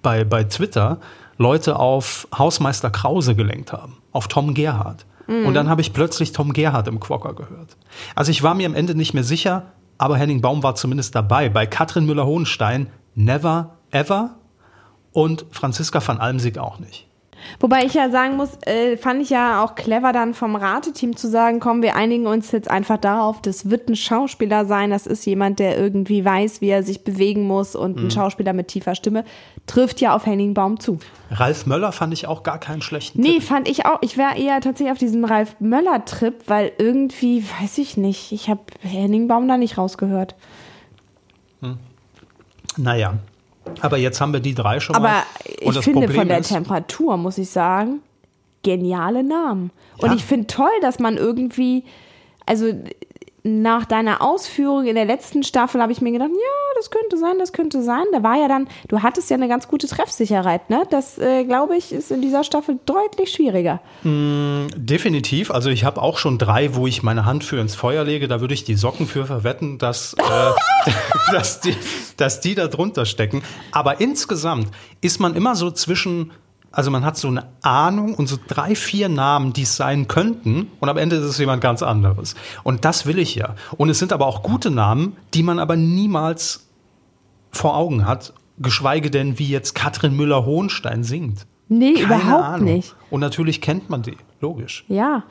bei, 0.01 0.25
bei 0.25 0.45
Twitter 0.45 0.99
Leute 1.37 1.79
auf 1.79 2.27
Hausmeister 2.35 2.89
Krause 2.89 3.35
gelenkt 3.35 3.75
haben, 3.75 3.99
auf 4.13 4.29
Tom 4.29 4.55
Gerhardt. 4.55 5.05
Und 5.31 5.55
dann 5.55 5.69
habe 5.69 5.81
ich 5.81 5.93
plötzlich 5.93 6.33
Tom 6.33 6.53
Gerhardt 6.53 6.89
im 6.89 6.99
Quokka 6.99 7.33
gehört. 7.33 7.77
Also 8.15 8.31
ich 8.31 8.43
war 8.43 8.55
mir 8.55 8.67
am 8.67 8.75
Ende 8.75 8.95
nicht 8.95 9.15
mehr 9.15 9.25
sicher, 9.25 9.73
aber 9.97 10.17
Henning 10.17 10.41
Baum 10.41 10.63
war 10.63 10.75
zumindest 10.75 11.15
dabei. 11.15 11.49
Bei 11.49 11.67
Katrin 11.67 12.07
Müller-Hohenstein 12.07 12.89
never 13.15 13.77
ever 13.91 14.37
und 15.13 15.47
Franziska 15.51 16.07
van 16.07 16.19
Almsick 16.19 16.59
auch 16.59 16.79
nicht. 16.79 17.10
Wobei 17.61 17.85
ich 17.85 17.95
ja 17.95 18.11
sagen 18.11 18.37
muss, 18.37 18.51
äh, 18.67 18.97
fand 18.97 19.23
ich 19.23 19.31
ja 19.31 19.65
auch 19.65 19.75
clever 19.75 20.13
dann 20.13 20.35
vom 20.35 20.57
Rateteam 20.57 21.17
zu 21.17 21.29
sagen, 21.29 21.61
komm, 21.61 21.83
wir 21.83 21.97
einigen 21.97 22.27
uns 22.27 22.53
jetzt 22.53 22.71
einfach 22.71 22.99
darauf, 22.99 23.41
das 23.43 23.71
wird 23.71 23.89
ein 23.89 23.97
Schauspieler 23.97 24.65
sein, 24.67 24.91
das 24.91 25.07
ist 25.07 25.25
jemand, 25.27 25.59
der 25.59 25.79
irgendwie 25.79 26.25
weiß, 26.25 26.61
wie 26.61 26.69
er 26.69 26.83
sich 26.83 27.05
bewegen 27.05 27.47
muss 27.47 27.75
und 27.77 27.97
Mhm. 27.97 28.07
ein 28.07 28.11
Schauspieler 28.11 28.53
mit 28.53 28.69
tiefer 28.69 28.95
Stimme, 28.95 29.25
trifft 29.67 30.01
ja 30.01 30.15
auf 30.15 30.27
Henning 30.27 30.55
Baum 30.55 30.81
zu. 30.81 30.99
Ralf 31.31 31.67
Möller 31.67 31.93
fand 31.93 32.13
ich 32.13 32.27
auch 32.27 32.43
gar 32.43 32.59
keinen 32.59 32.83
schlechten 32.83 33.21
Nee, 33.21 33.35
Tipp. 33.35 33.43
fand 33.45 33.69
ich 33.69 33.87
auch. 33.87 33.99
Ich 34.03 34.17
wäre 34.19 34.37
eher 34.37 34.61
tatsächlich 34.61 34.93
auf 34.93 34.99
diesem 34.99 35.25
Ralf 35.25 35.55
Möller-Trip, 35.61 36.35
weil 36.47 36.73
irgendwie, 36.79 37.45
weiß 37.61 37.79
ich 37.79 37.97
nicht, 37.97 38.33
ich 38.33 38.49
habe 38.49 38.61
Henning 38.81 39.29
Baum 39.29 39.47
da 39.49 39.57
nicht 39.57 39.79
rausgehört. 39.79 40.35
Naja, 42.77 43.15
aber 43.81 43.97
jetzt 43.97 44.21
haben 44.21 44.33
wir 44.33 44.41
die 44.41 44.55
drei 44.55 44.81
schon 44.81 44.95
mal. 45.01 45.09
Aber 45.09 45.23
ich 45.47 45.79
finde 45.81 46.01
Problem 46.01 46.11
von 46.21 46.29
der 46.29 46.43
Temperatur, 46.43 47.17
muss 47.17 47.39
ich 47.39 47.51
sagen, 47.51 48.01
geniale 48.63 49.23
Namen. 49.23 49.71
Und 49.99 50.11
Ja. 50.11 50.17
ich 50.17 50.25
finde 50.25 50.47
toll, 50.47 50.71
dass 50.83 50.99
man 50.99 51.17
irgendwie, 51.17 51.85
also 52.47 52.73
nach 53.43 53.85
deiner 53.85 54.23
Ausführung 54.23 54.87
in 54.87 54.95
der 54.95 55.05
letzten 55.05 55.43
Staffel 55.43 55.81
habe 55.81 55.93
ich 55.93 56.01
mir 56.01 56.13
gedacht, 56.13 56.31
ja, 56.31 56.75
das 56.77 56.91
könnte 56.91 57.17
sein, 57.17 57.39
das 57.39 57.53
könnte 57.53 57.83
sein. 57.83 58.05
Da 58.13 58.23
war 58.23 58.37
ja 58.37 58.49
dann, 58.49 58.69
du 58.89 59.03
hattest 59.03 59.31
ja 59.31 59.37
eine 59.37 59.49
ganz 59.49 59.69
gute 59.69 59.87
Treffsicherheit, 59.87 60.69
ne? 60.71 60.83
Das, 60.91 61.19
äh, 61.19 61.45
glaube 61.45 61.77
ich, 61.77 61.93
ist 61.93 62.11
in 62.11 62.21
dieser 62.23 62.45
Staffel 62.45 62.79
deutlich 62.87 63.33
schwieriger. 63.33 63.81
Definitiv. 64.77 65.51
Also 65.51 65.71
ich 65.71 65.85
habe 65.85 66.03
auch 66.03 66.19
schon 66.19 66.39
drei, 66.39 66.75
wo 66.75 66.87
ich 66.87 67.03
meine 67.03 67.25
Hand 67.25 67.45
für 67.45 67.59
ins 67.61 67.75
Feuer 67.75 68.05
lege. 68.05 68.29
Da 68.29 68.41
würde 68.41 68.55
ich 68.55 68.65
die 68.65 68.75
Socken 68.75 69.07
für 69.07 69.27
verwetten, 69.27 69.79
dass, 69.79 70.15
äh, 70.15 70.91
dass, 71.33 71.61
die, 71.61 71.75
dass 72.17 72.41
die 72.41 72.55
da 72.55 72.69
drunter 72.69 73.07
stecken. 73.07 73.43
Aber 73.73 74.01
insgesamt 74.01 74.69
ist 75.01 75.21
man 75.21 75.35
immer 75.35 75.57
so 75.57 75.71
zwischen, 75.71 76.33
also 76.73 76.91
man 76.91 77.05
hat 77.05 77.17
so 77.17 77.29
eine 77.29 77.47
Ahnung 77.63 78.15
und 78.15 78.29
so 78.29 78.37
drei, 78.47 78.75
vier 78.75 79.09
Namen, 79.09 79.53
die 79.53 79.63
es 79.63 79.77
sein 79.77 80.07
könnten. 80.09 80.71
Und 80.79 80.89
am 80.89 80.97
Ende 80.97 81.17
ist 81.17 81.25
es 81.25 81.39
jemand 81.39 81.61
ganz 81.63 81.83
anderes. 81.83 82.35
Und 82.63 82.85
das 82.85 83.07
will 83.07 83.19
ich 83.19 83.35
ja. 83.35 83.55
Und 83.77 83.89
es 83.89 83.99
sind 83.99 84.13
aber 84.13 84.27
auch 84.27 84.43
gute 84.43 84.71
Namen, 84.71 85.17
die 85.35 85.43
man 85.43 85.59
aber 85.59 85.77
niemals 85.77 86.69
vor 87.51 87.77
Augen 87.77 88.07
hat. 88.07 88.33
Geschweige 88.59 89.11
denn, 89.11 89.39
wie 89.39 89.49
jetzt 89.49 89.75
Katrin 89.75 90.15
Müller-Hohenstein 90.17 91.03
singt. 91.03 91.47
Nee, 91.69 91.95
Keine 91.95 92.05
überhaupt 92.07 92.45
Ahnung. 92.45 92.75
nicht. 92.75 92.95
Und 93.11 93.21
natürlich 93.21 93.61
kennt 93.61 93.91
man 93.91 94.03
die, 94.03 94.17
logisch. 94.41 94.85
Ja. 94.89 95.25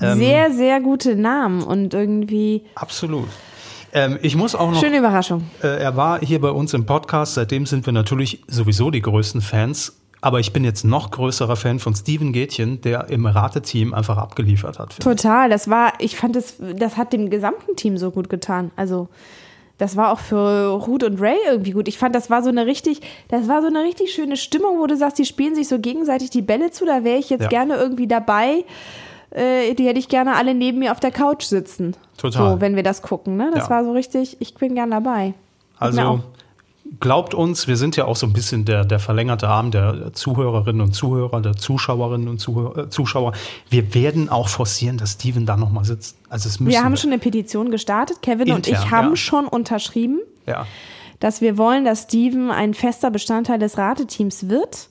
Ähm, 0.00 0.18
sehr, 0.18 0.50
sehr 0.52 0.80
gute 0.80 1.16
Namen 1.16 1.62
und 1.62 1.94
irgendwie 1.94 2.64
Absolut. 2.74 3.28
Ähm, 3.92 4.18
ich 4.20 4.36
muss 4.36 4.54
auch 4.54 4.70
noch, 4.70 4.80
schöne 4.80 4.98
Überraschung. 4.98 5.44
äh, 5.62 5.68
er 5.68 5.96
war 5.96 6.20
hier 6.20 6.40
bei 6.40 6.50
uns 6.50 6.74
im 6.74 6.84
Podcast, 6.84 7.34
seitdem 7.34 7.64
sind 7.64 7.86
wir 7.86 7.92
natürlich 7.94 8.42
sowieso 8.46 8.90
die 8.90 9.00
größten 9.00 9.40
Fans. 9.40 9.96
Aber 10.26 10.40
ich 10.40 10.52
bin 10.52 10.64
jetzt 10.64 10.82
noch 10.84 11.12
größerer 11.12 11.54
Fan 11.54 11.78
von 11.78 11.94
Steven 11.94 12.32
Gätchen, 12.32 12.80
der 12.80 13.10
im 13.10 13.26
Rateteam 13.26 13.94
einfach 13.94 14.16
abgeliefert 14.18 14.80
hat. 14.80 14.98
Total, 14.98 15.48
das 15.48 15.70
war, 15.70 15.92
ich 16.00 16.16
fand 16.16 16.34
das, 16.34 16.56
das 16.76 16.96
hat 16.96 17.12
dem 17.12 17.30
gesamten 17.30 17.76
Team 17.76 17.96
so 17.96 18.10
gut 18.10 18.28
getan. 18.28 18.72
Also, 18.74 19.06
das 19.78 19.94
war 19.96 20.10
auch 20.10 20.18
für 20.18 20.66
Ruth 20.84 21.04
und 21.04 21.20
Ray 21.20 21.36
irgendwie 21.46 21.70
gut. 21.70 21.86
Ich 21.86 21.96
fand, 21.96 22.12
das 22.12 22.28
war 22.28 22.42
so 22.42 22.48
eine 22.48 22.66
richtig, 22.66 23.02
das 23.28 23.46
war 23.46 23.60
so 23.62 23.68
eine 23.68 23.84
richtig 23.84 24.12
schöne 24.12 24.36
Stimmung, 24.36 24.80
wo 24.80 24.88
du 24.88 24.96
sagst, 24.96 25.16
die 25.20 25.24
spielen 25.26 25.54
sich 25.54 25.68
so 25.68 25.78
gegenseitig 25.78 26.30
die 26.30 26.42
Bälle 26.42 26.72
zu, 26.72 26.84
da 26.84 27.04
wäre 27.04 27.18
ich 27.20 27.30
jetzt 27.30 27.42
Ja. 27.42 27.48
gerne 27.48 27.76
irgendwie 27.76 28.08
dabei. 28.08 28.64
Äh, 29.30 29.74
die 29.74 29.86
hätte 29.86 30.00
ich 30.00 30.08
gerne 30.08 30.34
alle 30.34 30.54
neben 30.54 30.80
mir 30.80 30.90
auf 30.90 30.98
der 30.98 31.12
Couch 31.12 31.44
sitzen. 31.44 31.94
Total. 32.18 32.54
So, 32.54 32.60
wenn 32.60 32.74
wir 32.74 32.82
das 32.82 33.00
gucken, 33.00 33.36
ne? 33.36 33.52
Das 33.54 33.68
Ja. 33.68 33.70
war 33.76 33.84
so 33.84 33.92
richtig, 33.92 34.38
ich 34.40 34.54
bin 34.56 34.74
gern 34.74 34.90
dabei. 34.90 35.34
Also 35.78 36.20
glaubt 37.00 37.34
uns, 37.34 37.68
wir 37.68 37.76
sind 37.76 37.96
ja 37.96 38.04
auch 38.04 38.16
so 38.16 38.26
ein 38.26 38.32
bisschen 38.32 38.64
der, 38.64 38.84
der 38.84 38.98
verlängerte 38.98 39.48
Arm 39.48 39.70
der 39.70 40.12
Zuhörerinnen 40.12 40.80
und 40.80 40.92
Zuhörer, 40.92 41.40
der 41.40 41.54
Zuschauerinnen 41.54 42.28
und 42.28 42.38
Zuhör, 42.38 42.76
äh, 42.76 42.88
Zuschauer. 42.88 43.32
Wir 43.70 43.94
werden 43.94 44.28
auch 44.28 44.48
forcieren, 44.48 44.98
dass 44.98 45.12
Steven 45.12 45.46
da 45.46 45.56
nochmal 45.56 45.84
sitzt. 45.84 46.16
Also 46.28 46.48
es 46.48 46.60
müssen 46.60 46.72
wir 46.72 46.84
haben 46.84 46.96
schon 46.96 47.10
eine 47.10 47.18
Petition 47.18 47.70
gestartet. 47.70 48.22
Kevin 48.22 48.52
und 48.52 48.66
Intern, 48.66 48.84
ich 48.84 48.90
haben 48.90 49.10
ja. 49.10 49.16
schon 49.16 49.46
unterschrieben. 49.46 50.20
Ja. 50.46 50.64
dass 51.18 51.40
wir 51.40 51.58
wollen, 51.58 51.84
dass 51.84 52.04
Steven 52.04 52.52
ein 52.52 52.72
fester 52.72 53.10
Bestandteil 53.10 53.58
des 53.58 53.78
Rateteams 53.78 54.48
wird. 54.48 54.88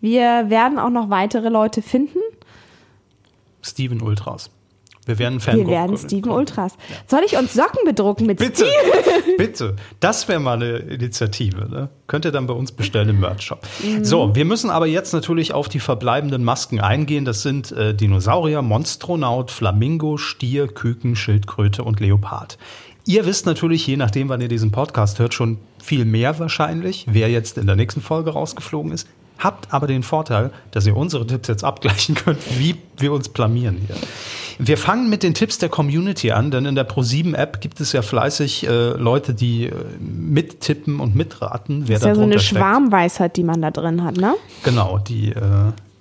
Wir 0.00 0.48
werden 0.48 0.78
auch 0.78 0.88
noch 0.88 1.10
weitere 1.10 1.50
Leute 1.50 1.82
finden. 1.82 2.20
Steven 3.60 4.00
Ultras. 4.00 4.50
Wir 5.08 5.18
werden 5.18 5.36
Wir 5.36 5.40
Fangruppen 5.40 5.70
werden. 5.70 5.96
Steven 5.96 6.30
Ultras. 6.30 6.74
Soll 7.06 7.22
ich 7.24 7.38
uns 7.38 7.54
Socken 7.54 7.80
bedrucken 7.86 8.26
mit 8.26 8.38
Bitte, 8.38 8.66
Steven? 8.66 9.36
bitte. 9.38 9.76
Das 10.00 10.28
wäre 10.28 10.38
mal 10.38 10.56
eine 10.56 10.76
Initiative. 10.76 11.66
Ne? 11.66 11.88
Könnt 12.06 12.26
ihr 12.26 12.30
dann 12.30 12.46
bei 12.46 12.52
uns 12.52 12.72
bestellen 12.72 13.08
im 13.08 13.20
Merch-Shop. 13.20 13.66
Mhm. 13.82 14.04
So, 14.04 14.34
wir 14.34 14.44
müssen 14.44 14.68
aber 14.68 14.86
jetzt 14.86 15.14
natürlich 15.14 15.54
auf 15.54 15.70
die 15.70 15.80
verbleibenden 15.80 16.44
Masken 16.44 16.80
eingehen. 16.80 17.24
Das 17.24 17.40
sind 17.40 17.72
äh, 17.72 17.94
Dinosaurier, 17.94 18.60
Monstronaut, 18.60 19.50
Flamingo, 19.50 20.18
Stier, 20.18 20.68
Küken, 20.68 21.16
Schildkröte 21.16 21.84
und 21.84 22.00
Leopard. 22.00 22.58
Ihr 23.06 23.24
wisst 23.24 23.46
natürlich, 23.46 23.86
je 23.86 23.96
nachdem, 23.96 24.28
wann 24.28 24.42
ihr 24.42 24.48
diesen 24.48 24.72
Podcast 24.72 25.18
hört, 25.18 25.32
schon 25.32 25.56
viel 25.82 26.04
mehr 26.04 26.38
wahrscheinlich, 26.38 27.06
wer 27.08 27.30
jetzt 27.30 27.56
in 27.56 27.66
der 27.66 27.76
nächsten 27.76 28.02
Folge 28.02 28.32
rausgeflogen 28.32 28.92
ist. 28.92 29.08
Habt 29.38 29.72
aber 29.72 29.86
den 29.86 30.02
Vorteil, 30.02 30.50
dass 30.72 30.86
ihr 30.86 30.96
unsere 30.96 31.26
Tipps 31.26 31.48
jetzt 31.48 31.64
abgleichen 31.64 32.14
könnt, 32.14 32.40
wie 32.58 32.76
wir 32.96 33.12
uns 33.12 33.28
blamieren 33.28 33.78
hier. 33.86 33.96
Wir 34.58 34.76
fangen 34.76 35.08
mit 35.08 35.22
den 35.22 35.34
Tipps 35.34 35.58
der 35.58 35.68
Community 35.68 36.32
an, 36.32 36.50
denn 36.50 36.66
in 36.66 36.74
der 36.74 36.88
Pro7-App 36.88 37.60
gibt 37.60 37.80
es 37.80 37.92
ja 37.92 38.02
fleißig 38.02 38.66
äh, 38.66 38.90
Leute, 38.90 39.32
die 39.32 39.66
äh, 39.66 39.72
mittippen 40.00 40.98
und 40.98 41.14
mitraten, 41.14 41.84
wer 41.86 41.96
Das 42.00 42.02
ist 42.02 42.08
ja 42.08 42.14
so 42.16 42.22
eine 42.22 42.40
steckt. 42.40 42.58
Schwarmweisheit, 42.58 43.36
die 43.36 43.44
man 43.44 43.62
da 43.62 43.70
drin 43.70 44.02
hat, 44.02 44.16
ne? 44.16 44.34
Genau, 44.64 44.98
die 44.98 45.30
äh, 45.30 45.42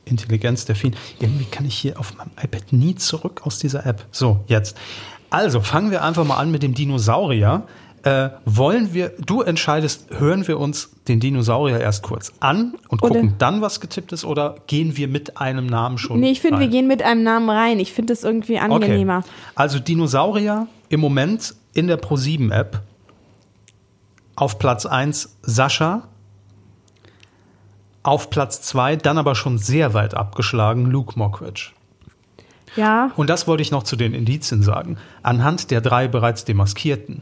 Intelligenz 0.05 0.65
der 0.65 0.75
Vielen. 0.75 0.95
Irgendwie 1.19 1.45
kann 1.45 1.65
ich 1.65 1.77
hier 1.77 1.99
auf 1.99 2.17
meinem 2.17 2.31
iPad 2.41 2.73
nie 2.73 2.95
zurück 2.95 3.41
aus 3.43 3.59
dieser 3.59 3.85
App. 3.85 4.05
So, 4.11 4.39
jetzt. 4.47 4.75
Also, 5.29 5.59
fangen 5.61 5.91
wir 5.91 6.03
einfach 6.03 6.23
mal 6.25 6.37
an 6.37 6.49
mit 6.49 6.63
dem 6.63 6.73
Dinosaurier. 6.73 7.63
Äh, 8.07 8.29
wollen 8.45 8.93
wir, 8.93 9.09
du 9.25 9.41
entscheidest, 9.41 10.07
hören 10.17 10.47
wir 10.47 10.59
uns 10.59 10.91
den 11.09 11.19
Dinosaurier 11.19 11.81
erst 11.81 12.03
kurz 12.03 12.31
an 12.39 12.75
und 12.87 13.03
Oder- 13.03 13.15
gucken 13.15 13.33
dann, 13.37 13.59
was 13.61 13.81
getippt 13.81 14.13
ist, 14.13 14.23
oder 14.23 14.55
gehen 14.67 14.95
wir 14.95 15.09
mit 15.09 15.37
einem 15.37 15.65
Namen 15.65 15.97
schon? 15.97 16.21
Nee, 16.21 16.31
ich 16.31 16.39
finde, 16.39 16.61
wir 16.61 16.69
gehen 16.69 16.87
mit 16.87 17.03
einem 17.03 17.23
Namen 17.23 17.49
rein. 17.49 17.79
Ich 17.79 17.91
finde 17.91 18.13
das 18.13 18.23
irgendwie 18.23 18.59
angenehmer. 18.59 19.19
Okay. 19.19 19.29
Also 19.55 19.79
Dinosaurier 19.79 20.67
im 20.87 21.01
Moment 21.01 21.53
in 21.73 21.87
der 21.87 21.99
Pro7-App. 22.01 22.81
Auf 24.37 24.57
Platz 24.57 24.85
1 24.85 25.35
Sascha. 25.41 26.07
Auf 28.03 28.29
Platz 28.29 28.61
2, 28.61 28.95
dann 28.95 29.17
aber 29.17 29.35
schon 29.35 29.57
sehr 29.57 29.93
weit 29.93 30.13
abgeschlagen, 30.13 30.85
Luke 30.85 31.19
Mockridge. 31.19 31.71
Ja, 32.77 33.11
Und 33.17 33.29
das 33.29 33.47
wollte 33.47 33.63
ich 33.63 33.71
noch 33.71 33.83
zu 33.83 33.95
den 33.97 34.13
Indizien 34.13 34.63
sagen. 34.63 34.97
Anhand 35.23 35.71
der 35.71 35.81
drei 35.81 36.07
bereits 36.07 36.45
demaskierten 36.45 37.19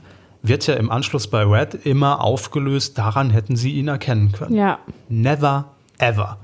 wird 0.48 0.68
ja 0.68 0.76
im 0.76 0.92
Anschluss 0.92 1.28
bei 1.28 1.44
Red 1.44 1.86
immer 1.86 2.22
aufgelöst, 2.22 2.98
daran 2.98 3.30
hätten 3.30 3.56
sie 3.56 3.72
ihn 3.72 3.88
erkennen 3.88 4.32
können. 4.32 4.56
ja. 4.56 4.80
Never 5.10 5.66
ever. 5.98 6.38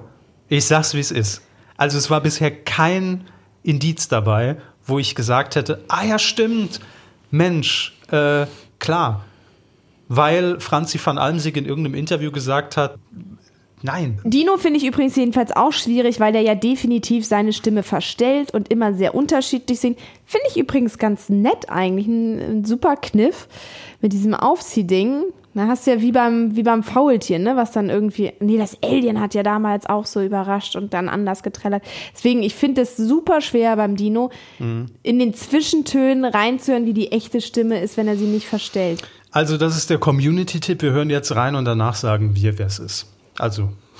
Ich 0.49 0.65
sag's, 0.65 0.93
wie 0.93 0.99
es 0.99 1.11
ist. 1.11 1.41
Also 1.77 1.97
es 1.97 2.09
war 2.09 2.21
bisher 2.21 2.51
kein 2.51 3.25
Indiz 3.63 4.07
dabei, 4.07 4.57
wo 4.85 4.99
ich 4.99 5.15
gesagt 5.15 5.55
hätte, 5.55 5.83
ah 5.87 6.03
ja, 6.03 6.19
stimmt, 6.19 6.79
Mensch, 7.31 7.97
äh, 8.11 8.45
klar. 8.79 9.25
Weil 10.07 10.59
Franzi 10.59 10.99
van 11.03 11.17
Almsig 11.17 11.55
in 11.55 11.65
irgendeinem 11.65 11.95
Interview 11.95 12.31
gesagt 12.31 12.75
hat, 12.75 12.95
nein. 13.81 14.19
Dino 14.25 14.57
finde 14.57 14.77
ich 14.77 14.85
übrigens 14.85 15.15
jedenfalls 15.15 15.55
auch 15.55 15.71
schwierig, 15.71 16.19
weil 16.19 16.33
der 16.33 16.41
ja 16.41 16.55
definitiv 16.55 17.25
seine 17.25 17.53
Stimme 17.53 17.81
verstellt 17.83 18.53
und 18.53 18.69
immer 18.69 18.93
sehr 18.93 19.15
unterschiedlich 19.15 19.79
singt. 19.79 19.99
Finde 20.25 20.47
ich 20.49 20.57
übrigens 20.57 20.97
ganz 20.97 21.29
nett 21.29 21.69
eigentlich. 21.69 22.07
Ein, 22.07 22.39
ein 22.39 22.65
super 22.65 22.97
Kniff 22.97 23.47
mit 24.01 24.13
diesem 24.13 24.33
Aufziehding. 24.33 25.23
Da 25.53 25.67
hast 25.67 25.85
du 25.85 25.91
ja 25.91 26.01
wie 26.01 26.13
beim, 26.13 26.55
wie 26.55 26.63
beim 26.63 26.81
Faultier, 26.81 27.37
ne? 27.37 27.57
Was 27.57 27.71
dann 27.71 27.89
irgendwie. 27.89 28.31
Nee, 28.39 28.57
das 28.57 28.77
Alien 28.81 29.19
hat 29.19 29.33
ja 29.33 29.43
damals 29.43 29.85
auch 29.85 30.05
so 30.05 30.21
überrascht 30.21 30.77
und 30.77 30.93
dann 30.93 31.09
anders 31.09 31.43
getrellert. 31.43 31.83
Deswegen, 32.13 32.41
ich 32.41 32.55
finde 32.55 32.83
es 32.83 32.95
super 32.95 33.41
schwer 33.41 33.75
beim 33.75 33.97
Dino, 33.97 34.31
in 34.59 35.19
den 35.19 35.33
Zwischentönen 35.33 36.23
reinzuhören, 36.23 36.85
wie 36.85 36.93
die 36.93 37.11
echte 37.11 37.41
Stimme 37.41 37.81
ist, 37.81 37.97
wenn 37.97 38.07
er 38.07 38.15
sie 38.15 38.27
nicht 38.27 38.47
verstellt. 38.47 39.03
Also 39.31 39.57
das 39.57 39.75
ist 39.75 39.89
der 39.89 39.97
Community-Tipp. 39.97 40.81
Wir 40.81 40.91
hören 40.91 41.09
jetzt 41.09 41.35
rein 41.35 41.55
und 41.55 41.65
danach 41.65 41.95
sagen 41.95 42.35
wir, 42.35 42.57
wer 42.57 42.67
es 42.67 42.79
ist. 42.79 43.07
Also, 43.37 43.69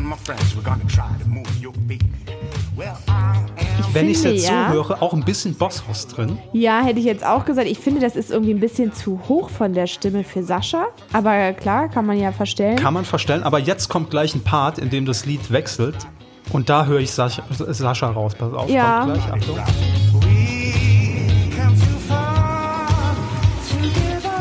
and 0.00 0.08
my 0.08 0.16
friends, 0.16 0.54
we're 0.56 0.62
gonna 0.62 0.84
try 0.88 1.08
to 1.22 1.28
move 1.28 1.46
your 1.62 1.72
feet. 1.88 2.02
Well, 2.76 2.96
I 3.08 3.36
am. 3.58 3.94
Wenn 3.94 4.08
ich 4.08 4.18
es 4.18 4.24
jetzt 4.24 4.48
ja. 4.48 4.68
so 4.68 4.74
höre, 4.74 5.02
auch 5.02 5.12
ein 5.12 5.24
bisschen 5.24 5.54
Bosshaus 5.54 6.06
drin. 6.06 6.38
Ja, 6.52 6.80
hätte 6.82 6.98
ich 7.00 7.04
jetzt 7.04 7.24
auch 7.24 7.44
gesagt. 7.44 7.66
Ich 7.68 7.78
finde, 7.78 8.00
das 8.00 8.16
ist 8.16 8.30
irgendwie 8.30 8.54
ein 8.54 8.60
bisschen 8.60 8.92
zu 8.92 9.20
hoch 9.28 9.50
von 9.50 9.72
der 9.74 9.86
Stimme 9.86 10.24
für 10.24 10.42
Sascha. 10.42 10.86
Aber 11.12 11.52
klar, 11.52 11.88
kann 11.88 12.06
man 12.06 12.18
ja 12.18 12.32
verstellen. 12.32 12.76
Kann 12.76 12.94
man 12.94 13.04
verstellen, 13.04 13.42
aber 13.42 13.58
jetzt 13.58 13.88
kommt 13.88 14.10
gleich 14.10 14.34
ein 14.34 14.42
Part, 14.42 14.78
in 14.78 14.90
dem 14.90 15.04
das 15.06 15.26
Lied 15.26 15.50
wechselt. 15.50 15.96
Und 16.52 16.68
da 16.68 16.86
höre 16.86 17.00
ich 17.00 17.10
Sascha, 17.10 17.42
Sascha 17.50 18.10
raus. 18.10 18.34
Pass 18.34 18.52
auf, 18.52 18.70
Ja. 18.70 19.00
kommt 19.00 19.14
gleich. 19.14 19.32
Achtung. 19.32 19.58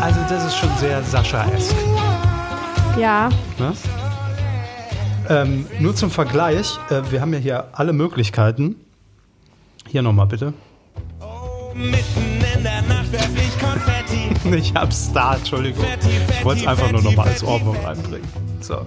Also 0.02 0.20
das 0.30 0.46
ist 0.46 0.56
schon 0.56 0.70
sehr 0.78 1.04
Sascha-esk. 1.04 1.76
ja, 2.98 3.30
Ne? 3.58 3.74
Ähm, 5.30 5.68
nur 5.80 5.96
zum 5.96 6.10
Vergleich, 6.10 6.80
äh, 6.90 7.04
wir 7.12 7.22
haben 7.22 7.32
ja 7.34 7.40
hier 7.40 7.68
alle 7.74 7.94
Möglichkeiten. 7.94 8.76
Hier 9.88 10.02
nochmal 10.02 10.26
bitte. 10.26 10.54
Mitten 11.76 12.44
in 12.56 12.64
der 12.64 12.82
Nacht 12.82 13.12
werf 13.12 13.30
ich 13.36 13.60
Konfetti. 13.60 14.56
Ich 14.58 14.74
hab's 14.74 15.14
da, 15.14 15.36
Entschuldigung. 15.36 15.86
Ich 16.30 16.44
wollte 16.44 16.62
es 16.62 16.68
einfach 16.68 16.92
nur 16.92 17.04
nochmal 17.04 17.28
als 17.28 17.44
Ohrwurm 17.44 17.78
reinbringen. 17.86 18.28
So. 18.62 18.78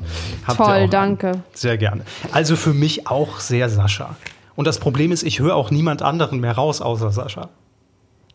Habt 0.47 0.59
ihr 0.59 0.65
toll, 0.65 0.85
auch 0.85 0.91
danke. 0.91 1.33
Sehr 1.55 1.79
gerne. 1.79 2.03
Also 2.33 2.57
für 2.57 2.75
mich 2.75 3.07
auch 3.07 3.39
sehr 3.39 3.69
Sascha. 3.69 4.17
Und 4.57 4.67
das 4.67 4.81
Problem 4.81 5.13
ist, 5.13 5.23
ich 5.23 5.39
höre 5.39 5.55
auch 5.55 5.71
niemand 5.71 6.03
anderen 6.03 6.41
mehr 6.41 6.53
raus 6.53 6.81
außer 6.81 7.13
Sascha. 7.13 7.51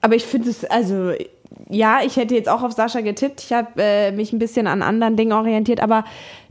Aber 0.01 0.15
ich 0.15 0.23
finde 0.23 0.49
es, 0.49 0.63
also, 0.63 1.11
ja, 1.69 1.99
ich 2.05 2.15
hätte 2.15 2.35
jetzt 2.35 2.47
auch 2.47 2.63
auf 2.63 2.71
Sascha 2.71 3.01
getippt. 3.01 3.43
Ich 3.43 3.51
habe 3.51 3.69
äh, 3.77 4.11
mich 4.11 4.31
ein 4.31 4.39
bisschen 4.39 4.67
an 4.67 4.81
anderen 4.81 5.17
Dingen 5.17 5.33
orientiert, 5.33 5.81
aber 5.81 6.05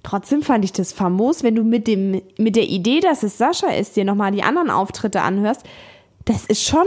trotzdem 0.06 0.40
fand 0.42 0.64
ich 0.64 0.72
das 0.72 0.92
famos, 0.92 1.42
wenn 1.42 1.54
du 1.54 1.64
mit, 1.64 1.86
dem, 1.86 2.22
mit 2.38 2.56
der 2.56 2.68
Idee, 2.68 3.00
dass 3.00 3.22
es 3.22 3.36
Sascha 3.36 3.68
ist, 3.68 3.96
dir 3.96 4.04
nochmal 4.04 4.32
die 4.32 4.42
anderen 4.42 4.70
Auftritte 4.70 5.20
anhörst. 5.20 5.62
Das 6.24 6.44
ist 6.46 6.62
schon 6.64 6.86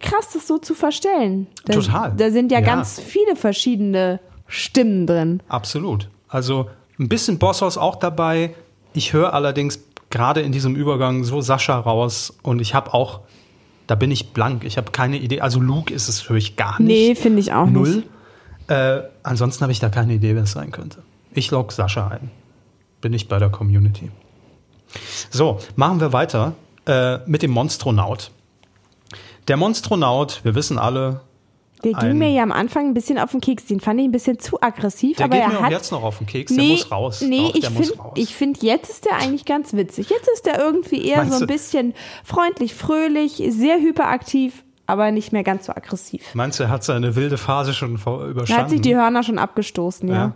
krass, 0.00 0.28
das 0.34 0.46
so 0.46 0.58
zu 0.58 0.74
verstellen. 0.74 1.46
Da, 1.64 1.72
Total. 1.74 2.12
Da 2.16 2.30
sind 2.30 2.52
ja, 2.52 2.60
Ja. 2.60 2.64
ganz 2.66 3.00
viele 3.00 3.36
verschiedene 3.36 4.20
Stimmen 4.46 5.06
drin. 5.06 5.40
Absolut. 5.48 6.08
Also 6.28 6.68
ein 6.98 7.08
bisschen 7.08 7.38
Bosshaus 7.38 7.78
auch 7.78 7.96
dabei. 7.96 8.54
Ich 8.92 9.12
höre 9.12 9.32
allerdings 9.34 9.80
gerade 10.10 10.42
in 10.42 10.52
diesem 10.52 10.76
Übergang 10.76 11.24
so 11.24 11.40
Sascha 11.40 11.78
raus 11.78 12.34
und 12.42 12.60
ich 12.60 12.74
habe 12.74 12.92
auch, 12.92 13.20
da 13.86 13.94
bin 13.94 14.10
ich 14.10 14.32
blank. 14.32 14.64
Ich 14.64 14.76
habe 14.76 14.90
keine 14.92 15.16
Idee. 15.18 15.40
Also 15.40 15.58
Luke 15.58 15.92
ist 15.92 16.08
es 16.08 16.28
höre 16.28 16.36
ich 16.36 16.56
gar 16.56 16.80
nicht. 16.80 16.88
Nee, 16.88 17.14
finde 17.14 17.40
ich 17.40 17.52
auch 17.52 17.66
Null. 17.66 17.88
nicht. 17.96 18.08
Äh, 18.68 19.02
ansonsten 19.22 19.62
habe 19.62 19.72
ich 19.72 19.80
da 19.80 19.88
keine 19.88 20.12
Idee, 20.14 20.34
wer 20.34 20.42
es 20.44 20.52
sein 20.52 20.70
könnte. 20.70 21.02
Ich 21.34 21.50
log 21.50 21.72
Sascha 21.72 22.08
ein. 22.08 22.30
Bin 23.00 23.12
ich 23.12 23.28
bei 23.28 23.38
der 23.38 23.50
Community. 23.50 24.10
So, 25.30 25.58
machen 25.76 26.00
wir 26.00 26.12
weiter 26.12 26.54
äh, 26.86 27.18
mit 27.26 27.42
dem 27.42 27.50
Monstronaut. 27.52 28.30
Der 29.48 29.56
Monstronaut, 29.56 30.40
wir 30.44 30.54
wissen 30.54 30.78
alle, 30.78 31.20
Der 31.82 31.92
ging 31.94 32.10
ein- 32.10 32.18
mir 32.18 32.30
ja 32.30 32.42
am 32.42 32.52
Anfang 32.52 32.88
ein 32.88 32.94
bisschen 32.94 33.18
auf 33.18 33.32
den 33.32 33.40
Keks. 33.40 33.64
Den 33.64 33.80
fand 33.80 33.98
ich 34.00 34.06
ein 34.06 34.12
bisschen 34.12 34.38
zu 34.38 34.60
aggressiv. 34.60 35.16
der 35.16 35.26
aber 35.26 35.36
geht 35.36 35.42
er 35.44 35.48
mir 35.48 35.58
auch 35.58 35.62
hat 35.64 35.70
jetzt 35.72 35.90
noch 35.90 36.02
auf 36.04 36.18
den 36.18 36.26
Keks, 36.26 36.54
der 36.54 36.62
Nee, 36.62 36.72
muss 36.72 36.90
raus. 36.92 37.20
Nee, 37.22 37.38
Doch, 37.48 37.54
ich 37.54 37.60
der 37.62 37.70
finde, 37.70 38.26
find, 38.26 38.62
jetzt 38.62 38.90
ist 38.90 39.04
der 39.06 39.16
eigentlich 39.16 39.44
ganz 39.46 39.72
witzig. 39.72 40.10
Jetzt 40.10 40.28
ist 40.32 40.46
der 40.46 40.58
irgendwie 40.60 41.04
eher 41.04 41.18
Meinst 41.18 41.32
so 41.32 41.38
ein 41.38 41.48
du? 41.48 41.52
bisschen 41.52 41.94
freundlich, 42.22 42.74
fröhlich, 42.74 43.42
sehr 43.48 43.78
hyperaktiv, 43.80 44.62
aber 44.86 45.10
nicht 45.10 45.32
mehr 45.32 45.42
ganz 45.42 45.66
so 45.66 45.72
aggressiv. 45.72 46.22
Meinst 46.34 46.60
du, 46.60 46.64
er 46.64 46.70
hat 46.70 46.84
seine 46.84 47.16
wilde 47.16 47.38
Phase 47.38 47.72
schon 47.74 47.98
vor- 47.98 48.28
Er 48.48 48.56
hat 48.58 48.70
sich 48.70 48.80
die 48.82 48.94
Hörner 48.94 49.22
schon 49.24 49.38
abgestoßen, 49.38 50.08
ja. 50.08 50.14
Ja. 50.14 50.32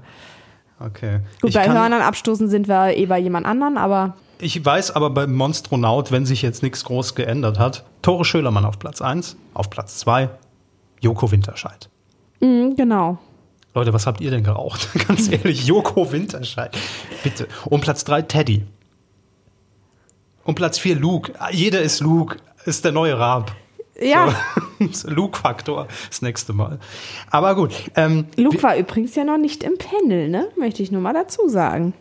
Okay. 0.79 1.21
Gut, 1.41 1.51
ich, 1.51 1.57
bei 1.57 1.65
kann, 1.65 1.77
Hörnern 1.77 2.03
abstoßen 2.03 2.49
sind 2.49 2.69
wir 2.69 2.97
eh 2.97 3.07
bei 3.07 3.19
jemand 3.19 3.47
anderen, 3.47 3.79
aber 3.79 4.15
ich 4.39 4.63
weiß 4.63 4.91
aber 4.91 5.11
beim 5.11 5.35
Monstronaut, 5.35 6.13
wenn 6.13 6.27
sich 6.27 6.43
jetzt 6.43 6.63
nichts 6.63 6.85
groß 6.85 7.15
geändert 7.15 7.59
hat, 7.59 7.85
Tore 8.03 8.25
Schölermann 8.25 8.67
auf 8.67 8.79
Platz 8.79 9.01
1, 9.01 9.37
auf 9.55 9.71
Platz 9.71 9.97
2, 9.99 10.29
Joko 11.01 11.31
Winterscheid. 11.31 11.89
mh, 12.41 12.75
genau. 12.77 13.19
Leute, 13.75 13.93
was 13.93 14.07
habt 14.07 14.21
ihr 14.23 14.31
denn 14.31 14.43
geraucht? 14.43 14.89
Ganz 15.07 15.31
ehrlich, 15.31 15.67
Joko 15.67 16.11
Winterscheid. 16.11 16.77
Bitte. 17.23 17.47
Und 17.67 17.81
Platz 17.81 18.05
3, 18.05 18.23
Teddy. 18.23 18.65
Und 20.45 20.55
Platz 20.55 20.79
4, 20.79 20.97
Luke. 20.97 21.33
Jeder 21.51 21.83
ist 21.83 22.01
Luke. 22.01 22.39
Ist 22.65 22.85
der 22.87 22.93
neue 22.93 23.19
Raab. 23.19 23.55
Ja, 24.01 24.35
So. 24.93 25.09
Luke-Faktor 25.11 25.89
das 26.09 26.23
nächste 26.23 26.53
Mal. 26.53 26.79
Aber 27.31 27.55
gut. 27.55 27.73
Ähm, 27.97 28.27
Luke 28.37 28.63
war 28.63 28.77
übrigens 28.77 29.15
ja 29.15 29.25
noch 29.25 29.39
nicht 29.39 29.63
im 29.65 29.79
Panel, 29.79 30.29
ne? 30.29 30.49
Möchte 30.59 30.83
ich 30.83 30.91
nur 30.93 31.01
mal 31.01 31.15
dazu 31.15 31.49
sagen. 31.49 31.95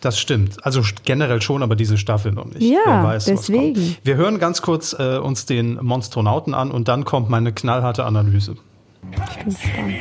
Das 0.00 0.18
stimmt. 0.18 0.64
Also 0.64 0.82
generell 1.04 1.40
schon, 1.40 1.62
aber 1.62 1.76
diese 1.76 1.96
Staffel 1.96 2.32
noch 2.32 2.44
nicht. 2.46 2.60
Ja, 2.62 2.78
Wer 2.84 3.04
weiß, 3.04 3.30
was 3.32 3.40
deswegen. 3.46 3.74
kommt. 3.74 3.98
Wir 4.04 4.16
hören 4.16 4.38
ganz 4.38 4.60
kurz 4.60 4.94
äh, 4.98 5.16
uns 5.18 5.46
den 5.46 5.78
Monstronauten 5.82 6.52
an 6.54 6.70
und 6.70 6.88
dann 6.88 7.04
kommt 7.04 7.30
meine 7.30 7.52
knallharte 7.52 8.04
Analyse. 8.04 8.56
Ich 9.10 9.36
bin 9.36 9.44
gespannt. 9.46 9.94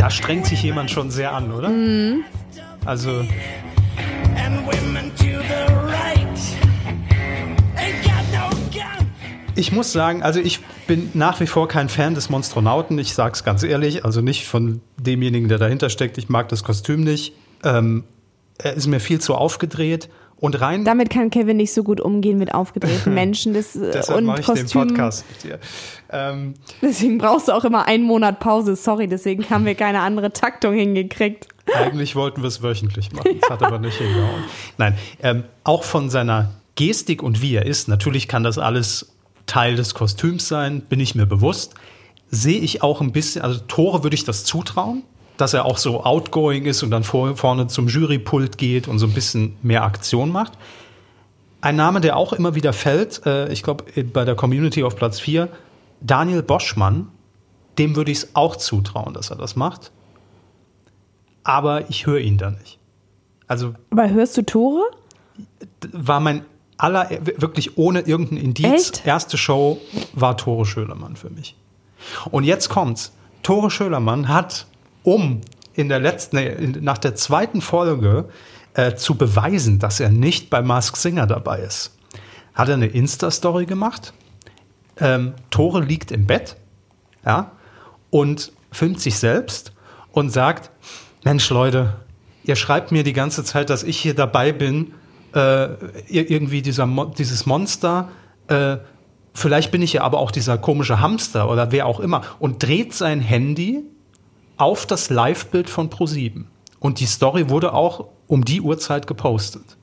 strengt 0.10 0.46
sich 0.46 0.64
jemand 0.64 0.92
schon 0.92 1.12
sehr 1.12 1.34
an, 1.34 1.52
oder? 1.52 1.72
Also, 2.86 3.24
no 8.32 8.50
gun. 8.72 9.06
ich 9.56 9.72
muss 9.72 9.92
sagen, 9.92 10.22
also 10.22 10.40
ich 10.40 10.60
bin 10.88 11.10
nach 11.14 11.40
wie 11.40 11.48
vor 11.48 11.68
kein 11.68 11.90
Fan 11.90 12.14
des 12.14 12.30
Monstronauten. 12.30 13.00
Ich 13.00 13.14
sag's 13.14 13.44
ganz 13.44 13.64
ehrlich, 13.64 14.06
also 14.06 14.22
nicht 14.22 14.46
von 14.46 14.82
demjenigen, 14.98 15.48
der 15.48 15.58
dahinter 15.58 15.90
steckt. 15.90 16.18
Ich 16.18 16.30
mag 16.30 16.50
das 16.50 16.64
Kostüm 16.64 17.02
nicht. 17.02 17.34
Ähm, 17.64 18.04
ist 18.64 18.88
mir 18.88 19.00
viel 19.00 19.20
zu 19.20 19.36
aufgedreht. 19.36 20.10
Und 20.38 20.60
rein 20.60 20.84
Damit 20.84 21.10
kann 21.10 21.30
Kevin 21.30 21.58
nicht 21.58 21.74
so 21.74 21.82
gut 21.82 22.02
umgehen 22.02 22.38
mit 22.38 22.54
aufgedrehten 22.54 23.14
Menschen. 23.14 23.54
Das, 23.54 23.76
äh, 23.76 23.92
Deshalb 23.92 24.18
und 24.20 24.26
mache 24.26 24.42
ich 24.42 24.46
den 24.46 24.56
Kostüm. 24.56 24.88
Podcast 24.88 25.26
mit 25.30 25.44
dir. 25.44 25.60
Ähm, 26.12 26.56
Deswegen 26.82 27.18
brauchst 27.18 27.48
du 27.48 27.54
auch 27.54 27.64
immer 27.64 27.88
einen 27.88 28.04
Monat 28.04 28.40
Pause. 28.40 28.76
Sorry, 28.76 29.08
deswegen 29.08 29.50
haben 29.50 29.66
wir 29.66 29.76
keine 29.76 30.02
andere 30.02 30.34
Taktung 30.34 30.74
hingekriegt. 30.74 31.48
eigentlich 31.74 32.16
wollten 32.16 32.42
wir 32.42 32.48
es 32.50 32.62
wöchentlich 32.62 33.14
machen. 33.14 33.40
Das 33.40 33.50
hat 33.50 33.64
aber 33.64 33.80
nicht 33.80 33.98
hingehauen. 33.98 34.44
Nein, 34.78 34.98
ähm, 35.24 35.44
auch 35.64 35.84
von 35.84 36.10
seiner 36.10 36.52
Gestik 36.76 37.24
und 37.24 37.42
wie 37.42 37.56
er 37.56 37.66
ist, 37.66 37.88
natürlich 37.88 38.28
kann 38.28 38.44
das 38.44 38.58
alles 38.58 39.14
Teil 39.46 39.76
des 39.76 39.94
Kostüms 39.94 40.48
sein, 40.48 40.82
bin 40.82 41.00
ich 41.00 41.16
mir 41.16 41.26
bewusst. 41.26 41.76
Sehe 42.30 42.60
ich 42.60 42.84
auch 42.84 43.00
ein 43.02 43.12
bisschen, 43.14 43.42
also 43.42 43.62
Tore 43.68 44.04
würde 44.04 44.16
ich 44.16 44.26
das 44.26 44.44
zutrauen, 44.44 45.04
dass 45.38 45.54
er 45.54 45.66
auch 45.66 45.78
so 45.78 46.04
outgoing 46.04 46.66
ist 46.66 46.84
und 46.84 46.92
dann 46.92 47.04
vor, 47.04 47.36
vorne 47.36 47.68
zum 47.68 47.88
Jurypult 47.88 48.58
geht 48.58 48.88
und 48.88 49.00
so 49.00 49.06
ein 49.06 49.14
bisschen 49.14 49.58
mehr 49.62 49.84
Aktion 49.84 50.32
macht. 50.32 50.54
Ein 51.62 51.76
Name, 51.76 52.00
der 52.02 52.16
auch 52.16 52.34
immer 52.34 52.56
wieder 52.56 52.74
fällt, 52.74 53.26
äh, 53.26 53.52
ich 53.52 53.64
glaube 53.64 53.86
bei 54.14 54.24
der 54.24 54.36
Community 54.36 54.84
auf 54.84 54.96
Platz 54.96 55.20
4, 55.20 55.50
Daniel 56.02 56.44
Boschmann, 56.44 57.10
dem 57.78 57.96
würde 57.96 58.12
ich 58.12 58.20
es 58.20 58.36
auch 58.36 58.56
zutrauen, 58.56 59.14
dass 59.14 59.32
er 59.32 59.36
das 59.38 59.56
macht. 59.56 59.92
Aber 61.44 61.90
ich 61.90 62.06
höre 62.06 62.20
ihn 62.20 62.38
da 62.38 62.52
nicht. 62.52 62.80
Also 63.48 63.74
Aber 63.92 64.10
hörst 64.10 64.38
du 64.38 64.44
Tore? 64.44 64.82
war 65.92 66.20
mein 66.20 66.46
aller, 66.78 67.10
wirklich 67.38 67.78
ohne 67.78 68.02
irgendein 68.02 68.38
Indiz, 68.38 68.90
Echt? 68.90 69.06
erste 69.06 69.38
Show 69.38 69.80
war 70.14 70.38
Tore 70.38 70.66
Schölermann 70.66 71.16
für 71.16 71.30
mich. 71.30 71.56
Und 72.32 72.44
jetzt 72.44 72.70
kommt's. 72.70 73.14
Tore 73.44 73.70
Schölermann 73.70 74.28
hat, 74.28 74.66
um 75.06 75.42
in 75.74 75.88
der 75.88 76.00
letzten, 76.00 76.78
nach 76.82 76.98
der 76.98 77.16
zweiten 77.16 77.62
Folge 77.62 78.28
äh, 78.74 78.96
zu 78.96 79.16
beweisen, 79.16 79.80
dass 79.80 80.00
er 80.00 80.10
nicht 80.10 80.50
bei 80.50 80.62
Mask 80.62 80.98
Singer 80.98 81.28
dabei 81.28 81.60
ist, 81.60 81.98
hat 82.54 82.68
er 82.68 82.76
eine 82.76 82.88
Insta-Story 82.88 83.66
gemacht. 83.66 84.14
Ähm, 84.98 85.34
Tore 85.50 85.82
liegt 85.82 86.12
im 86.12 86.26
Bett, 86.26 86.56
ja, 87.26 87.52
und 88.10 88.52
filmt 88.72 89.00
sich 89.00 89.18
selbst 89.18 89.74
und 90.12 90.30
sagt: 90.30 90.72
Mensch, 91.24 91.50
Leute, 91.50 91.96
ihr 92.44 92.56
schreibt 92.56 92.92
mir 92.92 93.04
die 93.04 93.14
ganze 93.14 93.44
Zeit, 93.44 93.70
dass 93.70 93.84
ich 93.84 93.98
hier 93.98 94.14
dabei 94.14 94.54
bin, 94.54 94.94
äh, 95.34 95.38
ir- 95.40 96.30
irgendwie 96.30 96.62
dieser 96.62 96.88
dieses 97.18 97.46
Monster. 97.46 98.10
Äh, 98.48 98.78
vielleicht 99.34 99.72
bin 99.72 99.82
ich 99.82 99.94
ja 99.94 100.04
aber 100.04 100.20
auch 100.20 100.32
dieser 100.32 100.58
komische 100.58 101.02
Hamster 101.02 101.50
oder 101.50 101.74
wer 101.74 101.86
auch 101.88 102.00
immer 102.00 102.22
und 102.40 102.64
dreht 102.64 102.94
sein 102.94 103.20
Handy 103.20 103.84
auf 104.58 104.86
das 104.86 105.10
Live-Bild 105.10 105.70
von 105.70 105.90
Pro7. 105.90 106.46
Und 106.80 107.00
die 107.00 107.06
Story 107.06 107.50
wurde 107.50 107.74
auch 107.74 108.06
um 108.28 108.46
die 108.46 108.62
Uhrzeit 108.62 109.08
gepostet. 109.08 109.78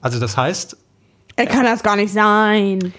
Also 0.00 0.20
das 0.20 0.36
heißt, 0.36 0.76
Er 1.36 1.46
kann 1.46 1.64
das 1.64 1.82
gar 1.82 1.96
nicht 1.96 2.12
sein. 2.12 2.92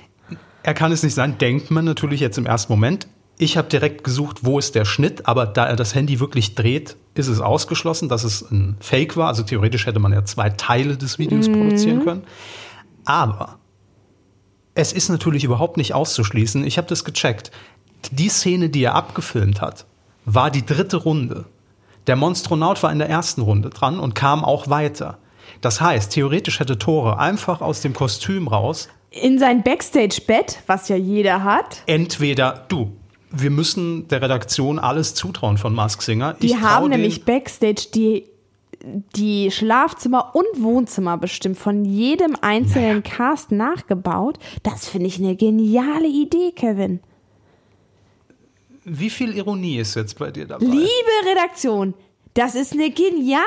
er 0.64 0.74
kann 0.74 0.92
es 0.92 1.04
nicht 1.04 1.14
sein, 1.14 1.38
denkt 1.38 1.72
man 1.72 1.86
natürlich 1.86 2.20
jetzt 2.20 2.38
im 2.38 2.46
ersten 2.46 2.72
Moment. 2.74 3.08
Ich 3.38 3.58
habe 3.58 3.68
direkt 3.68 4.04
gesucht, 4.06 4.40
wo 4.46 4.58
ist 4.60 4.76
der 4.76 4.86
Schnitt, 4.86 5.28
aber 5.28 5.46
da 5.46 5.66
er 5.66 5.76
das 5.76 5.94
Handy 5.94 6.20
wirklich 6.22 6.56
dreht, 6.56 6.96
ist 7.16 7.28
es 7.28 7.42
ausgeschlossen, 7.42 8.08
dass 8.08 8.24
es 8.24 8.50
ein 8.50 8.78
Fake 8.80 9.18
war. 9.18 9.28
Also 9.28 9.44
theoretisch 9.44 9.86
hätte 9.86 10.00
man 10.00 10.14
ja 10.14 10.24
zwei 10.24 10.50
Teile 10.52 10.96
des 10.98 11.20
Videos 11.20 11.50
produzieren 11.52 12.04
können. 12.06 12.24
Aber 13.04 13.60
es 14.74 14.94
ist 14.94 15.10
natürlich 15.10 15.44
überhaupt 15.44 15.78
nicht 15.78 15.94
auszuschließen. 15.94 16.66
Ich 16.66 16.78
habe 16.78 16.88
das 16.88 17.04
gecheckt. 17.04 17.52
Die 18.12 18.30
Szene, 18.30 18.70
die 18.70 18.84
er 18.84 18.96
abgefilmt 18.96 19.62
hat, 19.62 19.86
war 20.26 20.52
die 20.52 20.66
dritte 20.66 20.98
Runde. 20.98 21.46
Der 22.08 22.16
Monstronaut 22.16 22.84
war 22.84 22.92
in 22.92 23.00
der 23.00 23.10
ersten 23.10 23.42
Runde 23.42 23.70
dran 23.70 24.00
und 24.00 24.14
kam 24.14 24.44
auch 24.44 24.70
weiter. 24.70 25.18
Das 25.62 25.82
heißt, 25.82 26.12
theoretisch 26.12 26.60
hätte 26.60 26.78
Tore 26.78 27.18
einfach 27.18 27.62
aus 27.62 27.82
dem 27.82 27.94
Kostüm 27.94 28.48
raus 28.48 28.90
In 29.12 29.40
sein 29.40 29.64
Backstage-Bett, 29.64 30.60
was 30.68 30.90
ja 30.90 30.96
jeder 30.96 31.44
hat, 31.44 31.84
entweder 31.86 32.66
du, 32.68 32.92
wir 33.32 33.50
müssen 33.50 34.08
der 34.08 34.22
Redaktion 34.22 34.80
alles 34.80 35.14
zutrauen 35.14 35.58
von 35.58 35.74
Mask 35.74 36.02
Singer. 36.02 36.36
die 36.42 36.48
Ich 36.48 36.62
haben 36.62 36.90
nämlich 36.90 37.26
Backstage 37.26 37.88
die, 37.94 38.26
die 39.16 39.52
Schlafzimmer 39.52 40.36
und 40.36 40.64
Wohnzimmer 40.64 41.18
bestimmt 41.18 41.58
von 41.58 41.86
jedem 41.86 42.36
einzelnen 42.42 43.04
Cast 43.04 43.52
nachgebaut. 43.52 44.38
Das 44.64 44.88
finde 44.88 45.08
ich 45.08 45.20
eine 45.20 45.36
geniale 45.36 46.08
Idee, 46.08 46.52
Kevin. 46.56 47.00
Wie 48.86 49.10
viel 49.10 49.36
Ironie 49.36 49.80
ist 49.80 49.96
jetzt 49.96 50.20
bei 50.20 50.30
dir 50.30 50.46
dabei? 50.46 50.64
Liebe 50.64 50.88
Redaktion, 51.28 51.96
das 52.36 52.54
ist 52.54 52.74
eine 52.74 52.92
geniale 52.92 53.42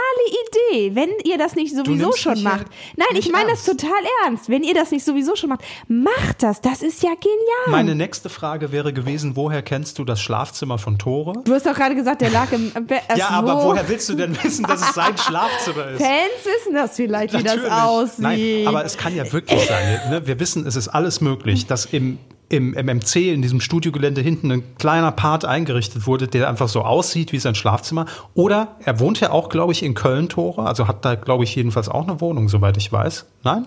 Idee, 0.73 0.97
wenn 0.97 1.11
ihr 1.23 1.39
das 1.39 1.55
nicht 1.55 1.77
sowieso 1.77 2.11
schon 2.17 2.43
macht. 2.43 2.67
Nein, 2.97 3.09
ich 3.15 3.31
meine 3.31 3.51
das 3.51 3.65
total 3.65 4.01
ernst. 4.25 4.49
Wenn 4.49 4.65
ihr 4.65 4.75
das 4.75 4.91
nicht 4.91 5.05
sowieso 5.05 5.37
schon 5.37 5.51
macht, 5.51 5.61
macht 5.87 6.43
das. 6.43 6.61
Das 6.61 6.83
ist 6.83 7.05
ja 7.05 7.11
genial. 7.11 7.69
Meine 7.69 7.95
nächste 7.95 8.31
Frage 8.31 8.73
wäre 8.73 8.93
gewesen, 8.93 9.37
woher 9.37 9.63
kennst 9.63 10.01
du 10.01 10.05
das 10.05 10.21
Schlafzimmer 10.21 10.79
von 10.79 10.99
Tore? 10.99 11.35
du 11.45 11.55
hast 11.55 11.67
doch 11.67 11.75
gerade 11.75 11.95
gesagt, 11.95 12.23
der 12.23 12.31
lag 12.31 12.51
im 12.51 12.73
Bett. 12.87 13.03
Ach 13.07 13.17
ja, 13.17 13.29
so. 13.29 13.35
aber 13.35 13.63
woher 13.63 13.89
willst 13.89 14.09
du 14.09 14.15
denn 14.15 14.37
wissen, 14.43 14.65
dass 14.65 14.81
es 14.81 14.95
sein 14.95 15.17
Schlafzimmer 15.19 15.91
ist? 15.91 16.03
Fans 16.03 16.45
wissen 16.45 16.75
das 16.75 16.97
vielleicht, 16.97 17.39
wie 17.39 17.43
das 17.45 17.65
aussieht. 17.65 18.19
Nein, 18.19 18.67
aber 18.67 18.85
es 18.85 18.97
kann 18.97 19.15
ja 19.15 19.31
wirklich 19.31 19.67
sein. 19.67 20.01
Ne? 20.11 20.27
Wir 20.27 20.41
wissen, 20.41 20.67
es 20.67 20.75
ist 20.75 20.89
alles 20.89 21.21
möglich, 21.21 21.67
dass 21.67 21.85
im, 21.85 22.19
im 22.51 22.73
MMC, 22.75 23.33
in 23.35 23.43
diesem 23.43 23.61
Studiogelände 23.61 24.21
hinten, 24.23 24.51
ein 24.51 24.63
kleiner 24.79 25.13
Part 25.13 25.45
eingerichtet 25.45 26.07
wurde, 26.07 26.29
der 26.29 26.49
einfach 26.49 26.69
so 26.69 26.83
aussieht 26.83 27.33
wie 27.33 27.39
sein 27.39 27.55
Schlafzimmer. 27.55 28.07
Oder 28.35 28.77
er 28.85 29.01
wohnt 29.01 29.21
ja 29.21 29.31
auch, 29.33 29.49
glaube 29.51 29.73
ich, 29.73 29.83
in 29.83 29.95
Köln, 29.95 30.29
Tore. 30.29 30.65
Also 30.67 30.89
hat 30.89 31.05
da, 31.05 31.15
glaube 31.15 31.45
ich, 31.45 31.55
jedenfalls 31.55 31.89
auch 31.89 32.09
eine 32.09 32.21
Wohnung, 32.21 32.49
soweit 32.49 32.77
ich 32.79 32.91
weiß. 32.91 33.27
Nein? 33.45 33.67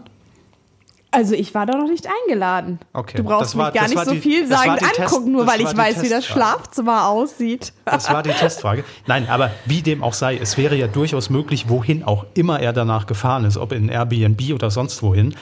Also 1.13 1.35
ich 1.35 1.53
war 1.53 1.65
da 1.65 1.77
noch 1.77 1.89
nicht 1.89 2.07
eingeladen. 2.07 2.79
Okay, 2.93 3.17
Du 3.17 3.23
brauchst 3.25 3.57
war- 3.57 3.65
mich 3.65 3.73
gar 3.73 3.89
nicht 3.89 4.05
so 4.05 4.11
die- 4.11 4.21
viel 4.21 4.47
sagen, 4.47 4.77
die 4.79 4.85
Test- 4.85 4.99
angucken, 5.01 5.33
nur 5.33 5.45
weil 5.45 5.59
ich 5.59 5.65
weiß, 5.75 5.97
wie 6.01 6.07
das 6.07 6.23
Testfrage. 6.23 6.23
Schlafzimmer 6.55 7.07
aussieht. 7.09 7.73
Das 7.83 8.09
war 8.09 8.23
die 8.23 8.29
Testfrage. 8.29 8.85
Nein, 9.07 9.27
aber 9.29 9.51
wie 9.65 9.81
dem 9.81 10.03
auch 10.03 10.13
sei, 10.13 10.37
es 10.37 10.57
wäre 10.57 10.75
ja 10.77 10.87
durchaus 10.87 11.29
möglich, 11.29 11.67
wohin 11.67 12.03
auch 12.05 12.25
immer 12.33 12.61
er 12.61 12.71
danach 12.71 13.07
gefahren 13.07 13.43
ist, 13.43 13.57
ob 13.57 13.73
in 13.73 13.89
Airbnb 13.89 14.53
oder 14.53 14.71
sonst 14.71 15.03
wohin, 15.03 15.35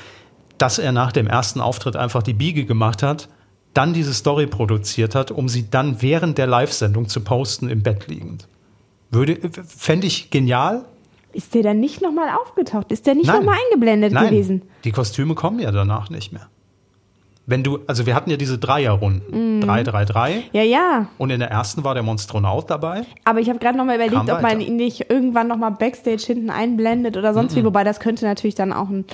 dass 0.60 0.78
er 0.78 0.92
nach 0.92 1.12
dem 1.12 1.26
ersten 1.26 1.62
Auftritt 1.62 1.96
einfach 1.96 2.22
die 2.22 2.34
Biege 2.34 2.66
gemacht 2.66 3.02
hat, 3.02 3.30
dann 3.74 3.94
diese 3.94 4.14
Story 4.14 4.46
produziert 4.48 5.16
hat, 5.16 5.32
um 5.32 5.50
sie 5.50 5.70
dann 5.70 6.02
während 6.02 6.38
der 6.38 6.48
Live-Sendung 6.48 7.08
zu 7.08 7.22
posten 7.22 7.70
im 7.70 7.82
Bett 7.82 8.08
liegend. 8.08 8.48
Würde, 9.12 9.38
fände 9.66 10.06
ich 10.08 10.30
genial. 10.30 10.86
Ist 11.34 11.54
der 11.54 11.64
dann 11.64 11.80
nicht 11.80 12.02
nochmal 12.02 12.30
aufgetaucht? 12.42 12.92
Ist 12.92 13.08
der 13.08 13.16
nicht 13.16 13.28
nochmal 13.28 13.58
eingeblendet 13.66 14.12
Nein, 14.14 14.30
gewesen? 14.30 14.62
die 14.84 14.92
Kostüme 14.92 15.36
kommen 15.36 15.60
ja 15.60 15.72
danach 15.72 16.10
nicht 16.10 16.32
mehr. 16.32 16.48
Wenn 17.46 17.64
du, 17.64 17.80
also 17.88 18.06
wir 18.06 18.14
hatten 18.14 18.30
ja 18.30 18.38
diese 18.38 18.60
Dreierrunden. 18.60 19.58
Mhm. 19.58 19.62
Drei, 19.62 19.82
drei, 19.82 20.06
drei. 20.06 20.44
Ja, 20.54 20.62
ja. 20.62 21.08
Und 21.18 21.32
in 21.32 21.40
der 21.40 21.50
ersten 21.50 21.84
war 21.84 21.96
der 21.96 22.04
Monstronaut 22.04 22.70
dabei. 22.70 23.04
Aber 23.26 23.40
ich 23.40 23.50
habe 23.50 23.58
gerade 23.58 23.76
nochmal 23.76 23.96
überlegt, 23.96 24.16
Kam 24.16 24.30
ob 24.30 24.42
man 24.44 24.60
weiter. 24.60 24.60
ihn 24.60 24.76
nicht 24.76 25.10
irgendwann 25.10 25.48
nochmal 25.48 25.72
Backstage 25.72 26.24
hinten 26.28 26.52
einblendet 26.52 27.18
oder 27.18 27.34
sonst 27.34 27.56
wie. 27.56 27.64
Wobei 27.66 27.84
das 27.84 28.00
könnte 28.00 28.26
natürlich 28.26 28.54
dann 28.54 28.72
auch 28.72 28.90
ein, 28.90 29.06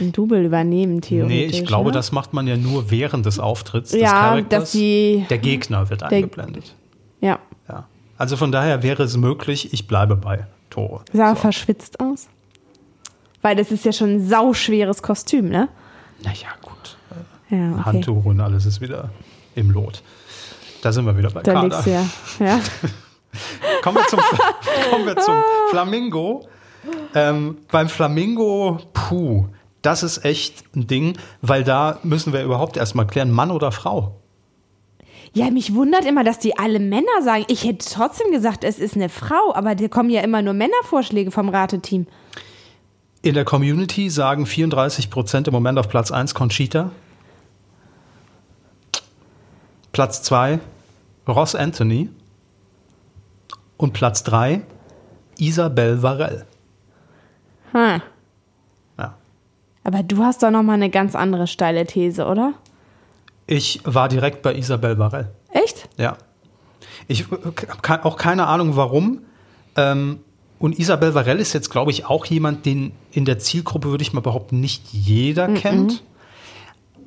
ein 0.00 0.12
Double 0.12 0.44
übernehmen, 0.44 1.00
theoretisch. 1.02 1.36
Nee, 1.36 1.44
ich 1.46 1.64
glaube, 1.66 1.90
ne? 1.90 1.94
das 1.94 2.12
macht 2.12 2.32
man 2.32 2.46
ja 2.46 2.56
nur 2.56 2.90
während 2.90 3.26
des 3.26 3.38
Auftritts 3.38 3.90
des 3.90 4.00
Ja, 4.00 4.10
Charakters. 4.10 4.60
dass 4.62 4.72
die- 4.72 5.26
der 5.28 5.38
Gegner 5.38 5.90
wird 5.90 6.02
eingeblendet. 6.02 6.74
Ja. 7.20 7.38
Ja. 7.68 7.86
Also 8.18 8.36
von 8.36 8.52
daher 8.52 8.82
wäre 8.82 9.02
es 9.02 9.16
möglich, 9.16 9.72
ich 9.72 9.86
bleibe 9.86 10.16
bei 10.16 10.46
Tore. 10.70 11.04
Sah 11.12 11.34
So. 11.34 11.40
verschwitzt 11.42 12.00
aus. 12.00 12.28
Weil 13.42 13.56
das 13.56 13.70
ist 13.70 13.84
ja 13.84 13.92
schon 13.92 14.16
ein 14.16 14.26
sauschweres 14.28 15.02
Kostüm, 15.02 15.48
ne? 15.48 15.68
Naja, 16.22 16.48
gut. 16.62 16.96
Ja, 17.50 17.72
okay. 17.72 17.82
Handtuch 17.84 18.24
und 18.24 18.40
alles 18.40 18.64
ist 18.66 18.80
wieder 18.80 19.10
im 19.54 19.70
Lot. 19.70 20.02
Da 20.82 20.90
sind 20.92 21.04
wir 21.06 21.16
wieder 21.18 21.30
bei 21.30 21.42
Da 21.42 21.52
Kader. 21.52 21.68
legst 21.68 21.86
du 21.86 21.90
ja. 21.90 22.06
ja. 22.40 22.60
Kommen 23.82 23.96
wir 23.98 24.06
zum, 24.08 24.20
kommen 24.90 25.06
wir 25.06 25.16
zum 25.16 25.34
Flamingo. 25.70 26.46
Ähm, 27.14 27.58
beim 27.70 27.88
Flamingo, 27.88 28.78
puh, 28.92 29.46
das 29.82 30.02
ist 30.02 30.24
echt 30.24 30.64
ein 30.74 30.86
Ding, 30.86 31.18
weil 31.40 31.64
da 31.64 31.98
müssen 32.02 32.32
wir 32.32 32.42
überhaupt 32.42 32.76
erstmal 32.76 33.06
klären, 33.06 33.30
Mann 33.30 33.50
oder 33.50 33.72
Frau. 33.72 34.16
Ja, 35.34 35.50
mich 35.50 35.74
wundert 35.74 36.04
immer, 36.04 36.24
dass 36.24 36.38
die 36.38 36.58
alle 36.58 36.78
Männer 36.78 37.22
sagen. 37.22 37.44
Ich 37.48 37.64
hätte 37.64 37.86
trotzdem 37.90 38.30
gesagt, 38.30 38.64
es 38.64 38.78
ist 38.78 38.96
eine 38.96 39.08
Frau, 39.08 39.54
aber 39.54 39.74
da 39.74 39.88
kommen 39.88 40.10
ja 40.10 40.20
immer 40.20 40.42
nur 40.42 40.52
Männervorschläge 40.52 41.30
vom 41.30 41.48
Rateteam. 41.48 42.06
In 43.22 43.34
der 43.34 43.44
Community 43.44 44.10
sagen 44.10 44.46
34 44.46 45.08
Prozent 45.08 45.48
im 45.48 45.54
Moment 45.54 45.78
auf 45.78 45.88
Platz 45.88 46.10
1 46.10 46.34
Conchita. 46.34 46.90
Platz 49.92 50.22
2 50.22 50.60
Ross 51.26 51.54
Anthony. 51.54 52.10
Und 53.76 53.92
Platz 53.94 54.22
3, 54.24 54.62
Isabelle 55.38 56.02
Varell. 56.02 56.46
Hm. 57.72 58.02
Aber 59.84 60.02
du 60.02 60.22
hast 60.22 60.42
doch 60.42 60.50
noch 60.50 60.62
mal 60.62 60.74
eine 60.74 60.90
ganz 60.90 61.14
andere 61.14 61.46
steile 61.46 61.86
These, 61.86 62.26
oder? 62.26 62.54
Ich 63.46 63.80
war 63.84 64.08
direkt 64.08 64.42
bei 64.42 64.54
Isabelle 64.54 64.98
Varell. 64.98 65.30
Echt? 65.50 65.88
Ja. 65.98 66.16
Ich 67.08 67.26
habe 67.88 68.04
auch 68.04 68.16
keine 68.16 68.46
Ahnung, 68.46 68.76
warum. 68.76 69.22
Ähm, 69.76 70.20
und 70.58 70.78
Isabel 70.78 71.14
Varell 71.14 71.40
ist 71.40 71.52
jetzt, 71.52 71.70
glaube 71.70 71.90
ich, 71.90 72.06
auch 72.06 72.24
jemand, 72.26 72.64
den 72.66 72.92
in 73.10 73.24
der 73.24 73.38
Zielgruppe, 73.38 73.90
würde 73.90 74.02
ich 74.02 74.12
mal 74.12 74.20
behaupten, 74.20 74.60
nicht 74.60 74.92
jeder 74.92 75.48
kennt. 75.48 76.04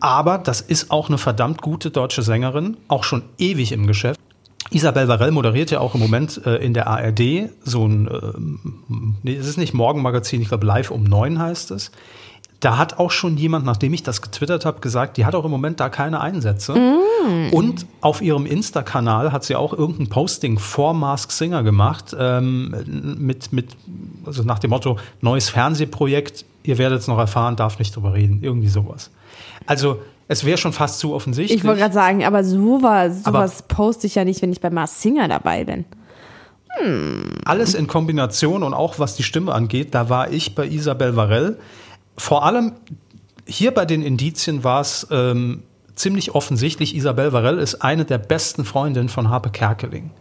Aber 0.01 0.37
das 0.37 0.59
ist 0.59 0.91
auch 0.91 1.07
eine 1.07 1.17
verdammt 1.17 1.61
gute 1.61 1.89
deutsche 1.89 2.21
Sängerin, 2.21 2.75
auch 2.89 3.05
schon 3.05 3.23
ewig 3.37 3.71
im 3.71 3.87
Geschäft. 3.87 4.19
Isabel 4.71 5.07
Varell 5.07 5.31
moderiert 5.31 5.71
ja 5.71 5.79
auch 5.79 5.95
im 5.95 6.01
Moment 6.01 6.41
äh, 6.45 6.57
in 6.57 6.73
der 6.73 6.87
ARD 6.87 7.49
so 7.63 7.87
ein, 7.87 8.09
ähm, 8.11 9.15
nee, 9.23 9.35
es 9.35 9.47
ist 9.47 9.57
nicht 9.57 9.73
Morgenmagazin, 9.73 10.41
ich 10.41 10.49
glaube 10.49 10.65
live 10.65 10.91
um 10.91 11.03
neun 11.03 11.39
heißt 11.39 11.71
es. 11.71 11.91
Da 12.59 12.77
hat 12.77 12.99
auch 12.99 13.11
schon 13.11 13.37
jemand, 13.37 13.65
nachdem 13.65 13.93
ich 13.93 14.03
das 14.03 14.21
getwittert 14.21 14.65
habe, 14.65 14.79
gesagt, 14.79 15.17
die 15.17 15.25
hat 15.25 15.35
auch 15.35 15.45
im 15.45 15.51
Moment 15.51 15.79
da 15.79 15.89
keine 15.89 16.21
Einsätze. 16.21 16.73
Und 17.51 17.85
auf 18.01 18.21
ihrem 18.21 18.45
Insta-Kanal 18.45 19.31
hat 19.31 19.43
sie 19.43 19.55
auch 19.55 19.73
irgendein 19.73 20.07
Posting 20.09 20.57
vor 20.57 20.93
Mask 20.93 21.31
Singer 21.31 21.63
gemacht, 21.63 22.15
ähm, 22.17 22.73
mit, 23.19 23.51
mit, 23.51 23.75
also 24.25 24.43
nach 24.43 24.59
dem 24.59 24.69
Motto, 24.69 24.97
neues 25.21 25.49
Fernsehprojekt, 25.49 26.45
ihr 26.63 26.77
werdet 26.77 27.01
es 27.01 27.07
noch 27.07 27.17
erfahren, 27.17 27.55
darf 27.55 27.79
nicht 27.79 27.95
drüber 27.95 28.13
reden, 28.13 28.39
irgendwie 28.41 28.69
sowas. 28.69 29.11
Also, 29.65 29.99
es 30.27 30.43
wäre 30.43 30.57
schon 30.57 30.73
fast 30.73 30.99
zu 30.99 31.13
offensichtlich. 31.13 31.59
Ich 31.59 31.65
wollte 31.65 31.81
gerade 31.81 31.93
sagen, 31.93 32.23
aber 32.25 32.43
sowas, 32.43 33.23
sowas 33.23 33.63
poste 33.67 34.07
ich 34.07 34.15
ja 34.15 34.25
nicht, 34.25 34.41
wenn 34.41 34.51
ich 34.51 34.61
bei 34.61 34.69
Mars 34.69 35.01
Singer 35.01 35.27
dabei 35.27 35.65
bin. 35.65 35.85
alles 37.45 37.73
in 37.73 37.87
Kombination 37.87 38.63
und 38.63 38.73
auch 38.73 38.99
was 38.99 39.15
die 39.15 39.23
Stimme 39.23 39.53
angeht, 39.53 39.93
da 39.93 40.09
war 40.09 40.31
ich 40.31 40.55
bei 40.55 40.67
Isabel 40.67 41.15
Varell. 41.15 41.57
Vor 42.17 42.45
allem 42.45 42.73
hier 43.45 43.71
bei 43.73 43.85
den 43.85 44.01
Indizien 44.01 44.63
war 44.63 44.81
es 44.81 45.07
ähm, 45.11 45.63
ziemlich 45.95 46.35
offensichtlich, 46.35 46.95
Isabel 46.95 47.33
Varell 47.33 47.59
ist 47.59 47.75
eine 47.75 48.05
der 48.05 48.17
besten 48.17 48.65
Freundinnen 48.65 49.09
von 49.09 49.29
Harpe 49.29 49.49
Kerkeling. 49.49 50.11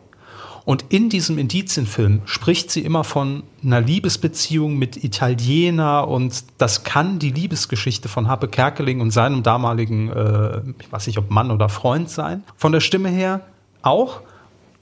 Und 0.65 0.87
in 0.89 1.11
diesem 1.11 1.37
Indizienfilm 1.37 2.23
spricht 2.25 2.71
sie 2.71 2.81
immer 2.81 3.05
von 3.05 3.43
einer 3.63 3.83
Liebesbeziehung 3.83 4.79
mit 4.79 5.05
Italiener 5.05 6.09
und 6.09 6.45
das 6.57 6.85
kann 6.85 7.19
die 7.19 7.31
Liebesgeschichte 7.31 8.09
von 8.09 8.29
Harpe 8.29 8.49
Kerkeling 8.49 9.03
und 9.03 9.11
seinem 9.11 9.43
damaligen, 9.43 10.11
äh, 10.11 10.63
ich 10.81 10.91
weiß 10.91 11.07
nicht 11.07 11.19
ob 11.19 11.31
Mann 11.31 11.51
oder 11.51 11.69
Freund 11.69 12.09
sein. 12.09 12.45
Von 12.57 12.73
der 12.73 12.81
Stimme 12.81 13.11
her 13.11 13.43
auch. 13.83 14.23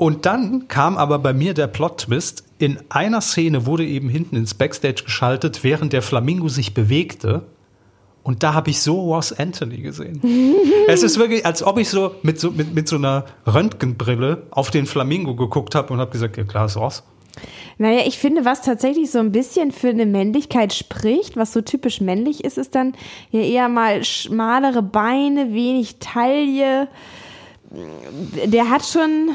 Und 0.03 0.26
dann 0.26 0.66
kam 0.66 0.98
aber 0.98 1.20
bei 1.20 1.32
mir 1.32 1.55
der 1.55 1.68
Plot-Twist. 1.68 2.42
In 2.59 2.80
einer 2.88 3.20
Szene 3.20 3.66
wurde 3.66 3.86
eben 3.86 4.09
hinten 4.09 4.34
ins 4.34 4.53
Backstage 4.53 5.05
geschaltet, 5.05 5.62
während 5.62 5.92
der 5.92 6.03
Flamingo 6.03 6.48
sich 6.48 6.74
bewegte. 6.74 7.44
Und 8.24 8.42
da 8.42 8.53
habe 8.53 8.70
ich 8.70 8.82
so 8.82 9.00
Ross 9.00 9.32
Anthony 9.32 9.76
gesehen. 9.76 10.20
es 10.88 11.05
ist 11.05 11.20
wirklich, 11.20 11.46
als 11.46 11.62
ob 11.62 11.78
ich 11.78 11.88
so 11.88 12.16
mit 12.24 12.40
so, 12.40 12.50
mit, 12.50 12.74
mit 12.74 12.88
so 12.88 12.96
einer 12.96 13.26
Röntgenbrille 13.46 14.42
auf 14.50 14.72
den 14.72 14.86
Flamingo 14.86 15.36
geguckt 15.36 15.76
habe 15.76 15.92
und 15.92 16.00
habe 16.00 16.11
gesagt, 16.11 16.36
ja 16.36 16.42
klar, 16.42 16.66
ist 16.66 16.76
Ross. 16.76 17.05
Naja, 17.78 18.03
ich 18.05 18.18
finde, 18.18 18.44
was 18.44 18.61
tatsächlich 18.62 19.09
so 19.09 19.20
ein 19.20 19.30
bisschen 19.30 19.70
für 19.70 19.90
eine 19.90 20.07
Männlichkeit 20.07 20.72
spricht, 20.72 21.36
was 21.36 21.53
so 21.53 21.61
typisch 21.61 22.00
männlich 22.00 22.42
ist, 22.42 22.59
ist 22.59 22.74
dann 22.74 22.94
ja 23.30 23.42
eher 23.42 23.68
mal 23.68 24.03
schmalere 24.03 24.82
Beine, 24.82 25.53
wenig 25.53 25.98
Taille. 26.00 26.88
Der 28.46 28.68
hat 28.68 28.84
schon, 28.84 29.30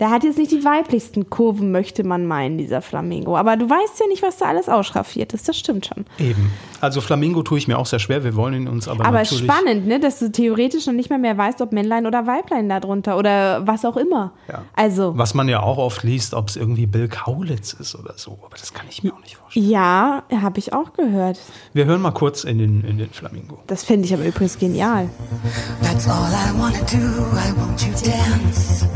der 0.00 0.10
hat 0.10 0.24
jetzt 0.24 0.38
nicht 0.38 0.50
die 0.50 0.64
weiblichsten 0.64 1.28
Kurven, 1.28 1.70
möchte 1.72 2.04
man 2.04 2.26
meinen, 2.26 2.56
dieser 2.56 2.80
Flamingo. 2.80 3.36
Aber 3.36 3.56
du 3.56 3.68
weißt 3.68 4.00
ja 4.00 4.06
nicht, 4.06 4.22
was 4.22 4.38
da 4.38 4.46
alles 4.46 4.68
ausschraffiert 4.68 5.34
ist. 5.34 5.46
Das 5.48 5.58
stimmt 5.58 5.86
schon. 5.86 6.06
Eben. 6.18 6.50
Also 6.80 7.02
Flamingo 7.02 7.42
tue 7.42 7.58
ich 7.58 7.68
mir 7.68 7.78
auch 7.78 7.84
sehr 7.84 7.98
schwer. 7.98 8.24
Wir 8.24 8.34
wollen 8.34 8.54
ihn 8.54 8.68
uns 8.68 8.88
aber, 8.88 9.04
Aber 9.04 9.18
natürlich. 9.18 9.44
spannend, 9.44 9.86
ne, 9.86 10.00
dass 10.00 10.18
du 10.18 10.32
theoretisch 10.32 10.86
noch 10.86 10.94
nicht 10.94 11.10
mal 11.10 11.18
mehr 11.18 11.36
weißt, 11.36 11.60
ob 11.60 11.72
Männlein 11.72 12.06
oder 12.06 12.26
Weiblein 12.26 12.70
da 12.70 12.80
drunter 12.80 13.18
oder 13.18 13.66
was 13.66 13.84
auch 13.84 13.98
immer. 13.98 14.32
Ja. 14.48 14.62
Also, 14.74 15.12
Was 15.18 15.34
man 15.34 15.48
ja 15.48 15.62
auch 15.62 15.76
oft 15.76 16.02
liest, 16.02 16.32
ob 16.32 16.48
es 16.48 16.56
irgendwie 16.56 16.86
Bill 16.86 17.08
Kaulitz 17.08 17.74
ist 17.74 17.94
oder 17.94 18.14
so. 18.16 18.38
Aber 18.46 18.56
das 18.58 18.72
kann 18.72 18.86
ich 18.88 19.02
mir 19.02 19.12
auch 19.12 19.20
nicht 19.20 19.36
vorstellen. 19.36 19.68
ja, 19.68 20.22
habe 20.40 20.58
ich 20.58 20.72
auch 20.72 20.94
gehört. 20.94 21.38
Wir 21.74 21.84
hören 21.84 22.00
mal 22.00 22.12
kurz 22.12 22.44
in 22.44 22.56
den, 22.56 22.82
in 22.84 22.96
den 22.96 23.10
Flamingo. 23.10 23.58
Das 23.66 23.84
finde 23.84 24.06
ich 24.06 24.14
aber 24.14 24.24
übrigens 24.24 24.58
genial. 24.58 25.10
That's 25.82 26.08
all 26.08 26.30
I 26.32 26.58
wanna 26.58 26.78
do. 26.90 26.96
I 26.96 27.52
want 27.60 27.82
you 27.82 27.92
dance. 28.02 28.86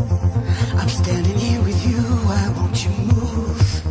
I'm 0.84 0.90
standing 0.90 1.38
here 1.38 1.62
with 1.62 1.86
you. 1.86 1.96
I 1.96 2.50
want 2.60 2.84
you 2.84 2.90
move. 2.90 3.82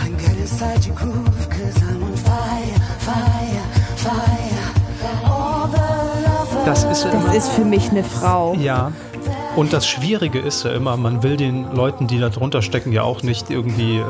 And 0.00 0.18
get 0.18 0.34
inside 0.38 0.86
your 0.86 0.96
groove. 0.96 1.50
Cause 1.50 1.76
I'm 1.82 2.02
on 2.02 2.16
fire, 2.16 2.78
fire, 3.00 3.64
fire. 3.96 4.64
All 5.26 5.68
the 5.68 5.76
love 5.76 6.64
Das 6.64 6.84
ist 6.84 7.04
ja 7.04 7.10
immer. 7.10 7.26
Das 7.26 7.36
ist 7.36 7.48
für 7.50 7.66
mich 7.66 7.90
eine 7.90 8.02
Frau. 8.02 8.54
Ja. 8.54 8.92
Und 9.56 9.72
das 9.72 9.86
Schwierige 9.88 10.38
ist 10.38 10.64
ja 10.64 10.72
immer, 10.72 10.96
man 10.96 11.22
will 11.22 11.36
den 11.36 11.74
Leuten, 11.74 12.06
die 12.06 12.18
da 12.20 12.28
drunter 12.28 12.62
stecken, 12.62 12.92
ja 12.92 13.02
auch 13.02 13.22
nicht 13.22 13.50
irgendwie 13.50 13.96
äh, 13.98 14.04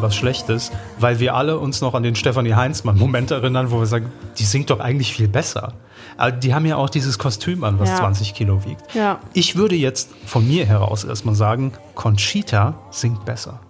was 0.00 0.16
Schlechtes, 0.16 0.72
weil 0.98 1.20
wir 1.20 1.34
alle 1.34 1.58
uns 1.58 1.80
noch 1.82 1.94
an 1.94 2.02
den 2.02 2.16
Stefanie 2.16 2.54
Heinzmann-Moment 2.54 3.30
erinnern, 3.30 3.70
wo 3.70 3.78
wir 3.78 3.86
sagen, 3.86 4.10
die 4.38 4.44
singt 4.44 4.70
doch 4.70 4.80
eigentlich 4.80 5.12
viel 5.12 5.28
besser. 5.28 5.74
Aber 6.16 6.32
die 6.32 6.54
haben 6.54 6.64
ja 6.64 6.76
auch 6.76 6.88
dieses 6.88 7.18
Kostüm 7.18 7.62
an, 7.62 7.78
was 7.78 7.90
Ja. 7.90 7.96
20 7.96 8.32
Kilo 8.34 8.64
wiegt. 8.64 8.94
Ja. 8.94 9.20
Ich 9.34 9.56
würde 9.56 9.74
jetzt 9.76 10.10
von 10.24 10.48
mir 10.48 10.64
heraus 10.64 11.04
erstmal 11.04 11.34
sagen, 11.34 11.72
Conchita 11.94 12.74
singt 12.90 13.24
besser. 13.26 13.60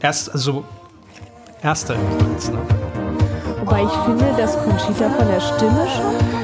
Erst, 0.00 0.32
also, 0.32 0.64
erster 1.62 1.94
Impuls. 1.94 2.50
Ne? 2.50 2.58
Wobei 3.60 3.84
ich 3.84 3.90
finde, 4.04 4.26
dass 4.36 4.58
Conchita 4.62 5.08
von 5.10 5.26
der 5.28 5.40
Stimme 5.40 5.86
schon 5.88 6.43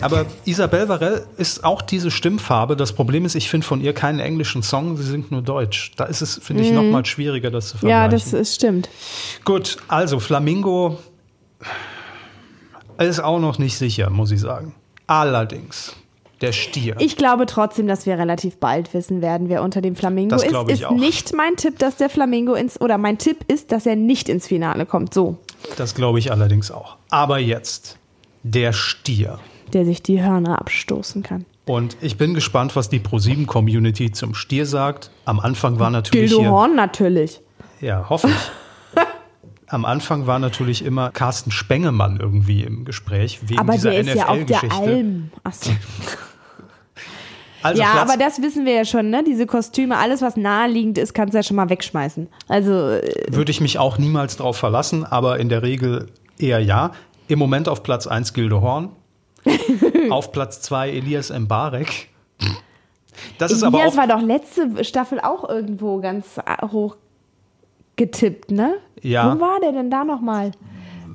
aber 0.00 0.26
Isabel 0.44 0.88
Varell 0.88 1.24
ist 1.36 1.64
auch 1.64 1.82
diese 1.82 2.10
Stimmfarbe. 2.10 2.76
Das 2.76 2.92
Problem 2.92 3.24
ist, 3.24 3.34
ich 3.34 3.48
finde 3.50 3.66
von 3.66 3.80
ihr 3.80 3.92
keinen 3.92 4.20
englischen 4.20 4.62
Song, 4.62 4.96
sie 4.96 5.02
singt 5.04 5.30
nur 5.30 5.42
Deutsch. 5.42 5.92
Da 5.96 6.04
ist 6.04 6.20
es, 6.20 6.38
finde 6.42 6.62
ich, 6.62 6.70
noch 6.72 6.82
mal 6.82 7.04
schwieriger, 7.06 7.50
das 7.50 7.68
zu 7.70 7.78
vergleichen. 7.78 8.02
Ja, 8.02 8.08
das 8.08 8.32
ist, 8.32 8.54
stimmt. 8.56 8.88
Gut, 9.44 9.76
also 9.88 10.18
Flamingo 10.20 10.98
ist 12.98 13.20
auch 13.20 13.38
noch 13.38 13.58
nicht 13.58 13.76
sicher, 13.78 14.10
muss 14.10 14.30
ich 14.30 14.40
sagen. 14.40 14.74
Allerdings, 15.06 15.94
der 16.40 16.52
Stier. 16.52 16.96
Ich 16.98 17.16
glaube 17.16 17.46
trotzdem, 17.46 17.86
dass 17.86 18.06
wir 18.06 18.18
relativ 18.18 18.58
bald 18.58 18.92
wissen 18.94 19.22
werden, 19.22 19.48
wer 19.48 19.62
unter 19.62 19.80
dem 19.80 19.96
Flamingo 19.96 20.34
Das 20.34 20.42
ist. 20.42 20.50
glaube 20.50 20.72
ich 20.72 20.80
ist 20.80 20.86
auch. 20.86 20.92
nicht 20.92 21.34
mein 21.34 21.56
Tipp, 21.56 21.78
dass 21.78 21.96
der 21.96 22.10
Flamingo 22.10 22.54
ins 22.54 22.80
oder 22.80 22.98
mein 22.98 23.18
Tipp 23.18 23.38
ist, 23.48 23.72
dass 23.72 23.86
er 23.86 23.96
nicht 23.96 24.28
ins 24.28 24.46
Finale 24.46 24.86
kommt. 24.86 25.14
So, 25.14 25.38
Das 25.76 25.94
glaube 25.94 26.18
ich 26.18 26.30
allerdings 26.32 26.70
auch. 26.70 26.96
Aber 27.10 27.38
jetzt, 27.38 27.96
der 28.42 28.72
Stier. 28.72 29.38
Der 29.68 29.84
sich 29.84 30.02
die 30.02 30.22
Hörner 30.22 30.60
abstoßen 30.60 31.22
kann. 31.22 31.44
Und 31.66 31.96
ich 32.00 32.16
bin 32.16 32.34
gespannt, 32.34 32.76
was 32.76 32.88
die 32.88 33.00
Pro7-Community 33.00 34.12
zum 34.12 34.34
Stier 34.34 34.64
sagt. 34.64 35.10
Am 35.26 35.38
Anfang 35.38 35.78
war 35.78 35.90
natürlich 35.90 36.30
Gildo 36.30 36.50
Horn 36.50 36.74
natürlich. 36.74 37.40
Ja, 37.80 38.08
hoffe 38.08 38.28
ich. 38.28 39.02
Am 39.70 39.84
Anfang 39.84 40.26
war 40.26 40.38
natürlich 40.38 40.82
immer 40.82 41.10
Carsten 41.10 41.50
Spengemann 41.50 42.18
irgendwie 42.20 42.62
im 42.62 42.86
Gespräch 42.86 43.40
wegen 43.42 43.60
Aber 43.60 43.74
dieser 43.74 43.90
der 43.90 44.00
ist 44.00 44.14
ja 44.14 44.28
auf 44.28 44.44
der 44.44 44.58
NFL-Geschichte. 44.58 44.76
Alm. 44.76 45.30
Achso. 45.44 45.70
Also 47.62 47.82
ja, 47.82 47.90
Platz, 47.90 48.10
aber 48.10 48.18
das 48.18 48.40
wissen 48.40 48.64
wir 48.66 48.72
ja 48.72 48.84
schon, 48.84 49.10
ne? 49.10 49.24
Diese 49.26 49.44
Kostüme, 49.46 49.96
alles 49.96 50.22
was 50.22 50.36
naheliegend 50.36 50.96
ist, 50.96 51.12
kannst 51.12 51.34
du 51.34 51.38
ja 51.38 51.42
schon 51.42 51.56
mal 51.56 51.68
wegschmeißen. 51.68 52.28
Also, 52.46 52.70
äh, 52.70 53.26
würde 53.30 53.50
ich 53.50 53.60
mich 53.60 53.80
auch 53.80 53.98
niemals 53.98 54.36
drauf 54.36 54.56
verlassen, 54.56 55.04
aber 55.04 55.40
in 55.40 55.48
der 55.48 55.62
Regel 55.62 56.06
eher 56.38 56.60
ja. 56.60 56.92
Im 57.26 57.38
Moment 57.38 57.68
auf 57.68 57.82
Platz 57.82 58.06
1 58.06 58.32
Gilde 58.32 58.60
Horn. 58.60 58.90
auf 60.10 60.32
Platz 60.32 60.60
2 60.62 60.90
Elias 60.90 61.30
Mbarek. 61.30 62.08
Das 63.38 63.50
ist 63.52 63.62
aber 63.62 63.78
Elias 63.78 63.94
auch 63.94 63.98
war 63.98 64.06
doch 64.06 64.22
letzte 64.22 64.84
Staffel 64.84 65.20
auch 65.20 65.48
irgendwo 65.48 66.00
ganz 66.00 66.38
äh, 66.38 66.66
hoch 66.66 66.96
getippt, 67.96 68.50
ne? 68.50 68.74
Ja. 69.02 69.34
Wo 69.34 69.40
war 69.40 69.60
der 69.60 69.72
denn 69.72 69.90
da 69.90 70.04
nochmal? 70.04 70.52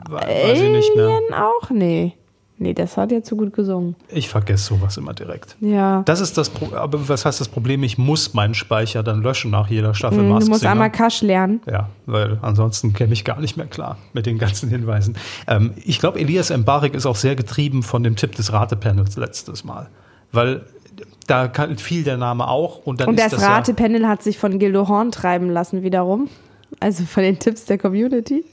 weiß 0.09 0.59
ich 0.59 0.69
nicht 0.69 0.95
mehr. 0.95 1.07
Alien 1.07 1.33
auch? 1.33 1.69
Nee. 1.69 2.17
Nee, 2.59 2.73
das 2.73 2.97
hat 2.97 3.11
ja 3.11 3.23
zu 3.23 3.35
gut 3.35 3.53
gesungen. 3.53 3.95
Ich 4.09 4.29
vergesse 4.29 4.65
sowas 4.75 4.95
immer 4.97 5.13
direkt. 5.13 5.55
Ja. 5.59 6.03
Das 6.05 6.19
ist 6.21 6.37
das 6.37 6.49
Pro 6.49 6.75
aber 6.75 7.09
was 7.09 7.25
heißt 7.25 7.41
das 7.41 7.49
Problem? 7.49 7.83
Ich 7.83 7.97
muss 7.97 8.33
meinen 8.35 8.53
Speicher 8.53 9.01
dann 9.03 9.21
löschen 9.23 9.49
nach 9.51 9.67
jeder 9.69 9.93
Staffel 9.95 10.19
Mhm, 10.23 10.39
du 10.39 10.45
musst 10.47 10.59
Singer. 10.61 10.71
einmal 10.71 10.91
Kasch 10.91 11.21
lernen. 11.23 11.61
Ja, 11.69 11.89
weil 12.05 12.37
ansonsten 12.41 12.93
käme 12.93 13.13
ich 13.13 13.25
gar 13.25 13.39
nicht 13.39 13.57
mehr 13.57 13.65
klar 13.65 13.97
mit 14.13 14.25
den 14.27 14.37
ganzen 14.37 14.69
Hinweisen. 14.69 15.17
Ähm, 15.47 15.73
ich 15.83 15.99
glaube, 15.99 16.19
Elias 16.19 16.55
Mbarek 16.55 16.93
ist 16.93 17.05
auch 17.05 17.15
sehr 17.15 17.35
getrieben 17.35 17.81
von 17.81 18.03
dem 18.03 18.15
Tipp 18.15 18.35
des 18.35 18.53
Ratepanels 18.53 19.17
letztes 19.17 19.63
Mal. 19.63 19.89
Weil 20.31 20.61
da 21.27 21.51
fiel 21.77 22.03
der 22.03 22.17
Name 22.17 22.47
auch 22.47 22.85
und 22.85 23.01
dann 23.01 23.09
Und 23.09 23.15
ist 23.15 23.25
das 23.25 23.31
das 23.33 23.41
ja, 23.41 23.55
Ratepanel 23.55 24.07
hat 24.07 24.21
sich 24.23 24.37
von 24.37 24.59
Gildo 24.59 24.87
Horn 24.87 25.11
treiben 25.11 25.49
lassen 25.49 25.83
wiederum. 25.83 26.29
Also 26.79 27.03
von 27.05 27.23
den 27.23 27.39
Tipps 27.39 27.65
der 27.65 27.77
Community. 27.77 28.43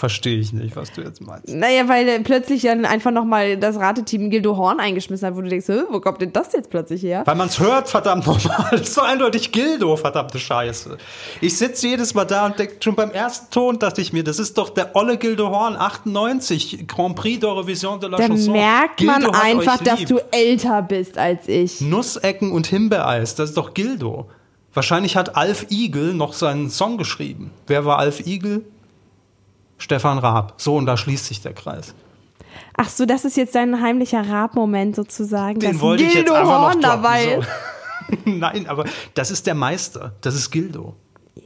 Verstehe 0.00 0.38
ich 0.38 0.52
nicht, 0.52 0.74
was 0.74 0.90
du 0.92 1.02
jetzt 1.02 1.20
meinst. 1.20 1.48
Naja, 1.48 1.86
weil 1.88 2.08
er 2.08 2.18
plötzlich 2.20 2.62
dann 2.62 2.84
einfach 2.84 3.10
nochmal 3.12 3.56
das 3.56 3.76
Rateteam 3.78 4.30
Gildo 4.30 4.56
Horn 4.56 4.80
eingeschmissen 4.80 5.28
hat, 5.28 5.36
wo 5.36 5.42
du 5.42 5.48
denkst, 5.48 5.68
"Hä, 5.68 5.82
wo 5.90 6.00
kommt 6.00 6.20
denn 6.20 6.32
das 6.32 6.52
jetzt 6.52 6.70
plötzlich 6.70 7.02
her? 7.02 7.22
Weil 7.26 7.36
man 7.36 7.48
es 7.48 7.60
hört, 7.60 7.88
verdammt 7.88 8.26
nochmal. 8.26 8.68
Das 8.72 8.80
ist 8.80 8.96
doch 8.98 9.04
eindeutig 9.04 9.52
Gildo, 9.52 9.96
verdammte 9.96 10.38
Scheiße. 10.38 10.96
Ich 11.40 11.56
sitze 11.56 11.86
jedes 11.88 12.14
Mal 12.14 12.24
da 12.24 12.46
und 12.46 12.58
denke, 12.58 12.76
schon 12.80 12.94
beim 12.94 13.10
ersten 13.10 13.50
Ton 13.52 13.78
dachte 13.78 14.00
ich 14.00 14.12
mir, 14.12 14.24
das 14.24 14.38
ist 14.38 14.56
doch 14.58 14.70
der 14.70 14.96
olle 14.96 15.18
Gildo 15.18 15.50
Horn, 15.50 15.76
98, 15.76 16.88
Grand 16.88 17.14
Prix 17.14 17.44
d'Eurovision 17.44 18.00
de 18.00 18.08
la 18.08 18.16
Da 18.16 18.26
Chanson. 18.26 18.52
merkt 18.52 19.02
man 19.02 19.20
Gildo 19.20 19.34
hat 19.36 19.44
einfach, 19.44 19.78
dass 19.78 20.04
du 20.06 20.18
älter 20.32 20.82
bist 20.82 21.18
als 21.18 21.46
ich. 21.46 21.80
Nussecken 21.80 22.52
und 22.52 22.66
Himbeereis, 22.66 23.34
das 23.34 23.50
ist 23.50 23.56
doch 23.56 23.74
Gildo. 23.74 24.28
Wahrscheinlich 24.72 25.16
hat 25.16 25.36
Alf 25.36 25.66
Igel 25.70 26.14
noch 26.14 26.32
seinen 26.32 26.70
Song 26.70 26.96
geschrieben. 26.96 27.50
Wer 27.66 27.84
war 27.84 27.98
Alf 27.98 28.26
Igel? 28.26 28.64
Stefan 29.80 30.18
Raab. 30.18 30.54
So, 30.58 30.76
und 30.76 30.86
da 30.86 30.96
schließt 30.96 31.26
sich 31.26 31.40
der 31.40 31.54
Kreis. 31.54 31.94
Ach 32.76 32.88
so, 32.88 33.06
das 33.06 33.24
ist 33.24 33.36
jetzt 33.36 33.54
dein 33.54 33.80
heimlicher 33.80 34.20
Rap-Moment 34.20 34.94
sozusagen. 34.94 35.58
Den 35.58 35.80
wollte 35.80 36.04
ich 36.04 36.14
jetzt 36.14 36.26
Gildo 36.26 36.34
einfach 36.34 36.52
noch 36.52 36.60
Horn 36.60 36.80
droppen, 36.80 37.02
dabei 37.02 37.40
so. 37.40 38.20
Nein, 38.30 38.66
aber 38.66 38.84
das 39.14 39.30
ist 39.30 39.46
der 39.46 39.54
Meister. 39.54 40.12
Das 40.20 40.34
ist 40.34 40.50
Gildo. 40.50 40.94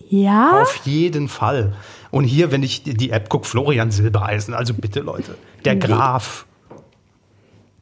Ja? 0.09 0.63
Auf 0.63 0.77
jeden 0.85 1.29
Fall. 1.29 1.75
Und 2.11 2.25
hier, 2.25 2.51
wenn 2.51 2.63
ich 2.63 2.83
die 2.83 3.11
App 3.11 3.29
gucke, 3.29 3.47
Florian 3.47 3.91
Silbereisen, 3.91 4.55
also 4.55 4.75
bitte 4.75 5.01
Leute, 5.01 5.37
der 5.65 5.77
Graf. 5.77 6.47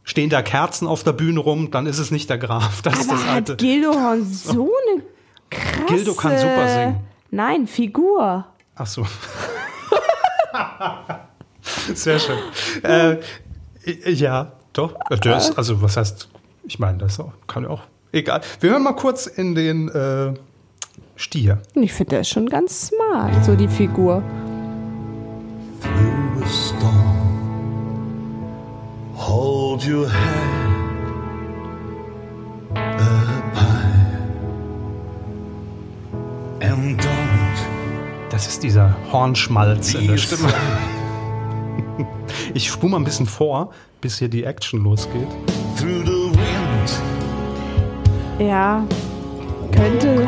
Stehen 0.05 0.31
da 0.31 0.43
Kerzen 0.43 0.89
auf 0.89 1.05
der 1.05 1.13
Bühne 1.13 1.41
rum, 1.41 1.71
dann 1.71 1.87
ist 1.87 1.99
es 1.99 2.11
nicht 2.11 2.29
der 2.29 2.39
Graf. 2.39 2.83
Das 2.83 2.99
ist 2.99 3.11
das 3.11 3.23
Aber 3.23 3.31
alte. 3.31 3.53
hat 3.53 3.59
Gildo 3.59 3.95
Horn 3.95 4.25
so 4.31 4.71
eine 4.93 5.03
krasse... 5.49 5.85
Gildo 5.87 6.15
kann 6.15 6.39
super 6.39 6.69
singen. 6.69 7.01
Nein, 7.31 7.67
Figur. 7.67 8.47
Ach 8.75 8.87
so. 8.87 9.07
Sehr 11.95 12.19
schön. 12.19 12.39
Äh, 12.83 13.19
ja, 14.11 14.53
doch. 14.73 14.95
Der 15.25 15.37
ist, 15.37 15.57
also, 15.57 15.83
was 15.83 15.97
heißt, 15.97 16.29
ich 16.65 16.79
meine, 16.79 16.99
das 16.99 17.21
auch, 17.21 17.33
kann 17.47 17.65
ja 17.65 17.71
auch. 17.71 17.83
Egal. 18.13 18.41
Wir 18.61 18.71
hören 18.71 18.83
mal 18.83 18.95
kurz 18.95 19.27
in 19.27 19.55
den 19.55 19.89
äh, 19.89 20.35
Stier. 21.17 21.61
Ich 21.75 21.93
finde, 21.93 22.11
der 22.11 22.21
ist 22.21 22.29
schon 22.29 22.49
ganz 22.49 22.89
smart, 22.89 23.45
so 23.45 23.55
die 23.55 23.69
Figur. 23.69 24.23
through 25.83 26.43
a 26.43 26.49
storm. 26.49 27.19
Hold 29.15 29.85
your 29.85 30.09
head 30.09 30.62
Das 38.43 38.55
ist 38.55 38.65
dieser 38.65 38.97
Hornschmalz 39.13 39.95
in 39.95 40.09
der 40.09 40.17
Stimme. 40.19 40.53
Ich 42.55 42.69
spule 42.69 42.91
mal 42.91 42.97
ein 42.97 43.05
bisschen 43.05 43.27
vor, 43.27 43.71
bis 44.01 44.19
hier 44.19 44.29
die 44.29 44.43
Action 44.43 44.83
losgeht. 44.83 45.29
Through 45.79 46.05
the 46.05 46.33
wind 46.37 47.01
Ja, 48.41 48.85
könnte. 49.71 50.27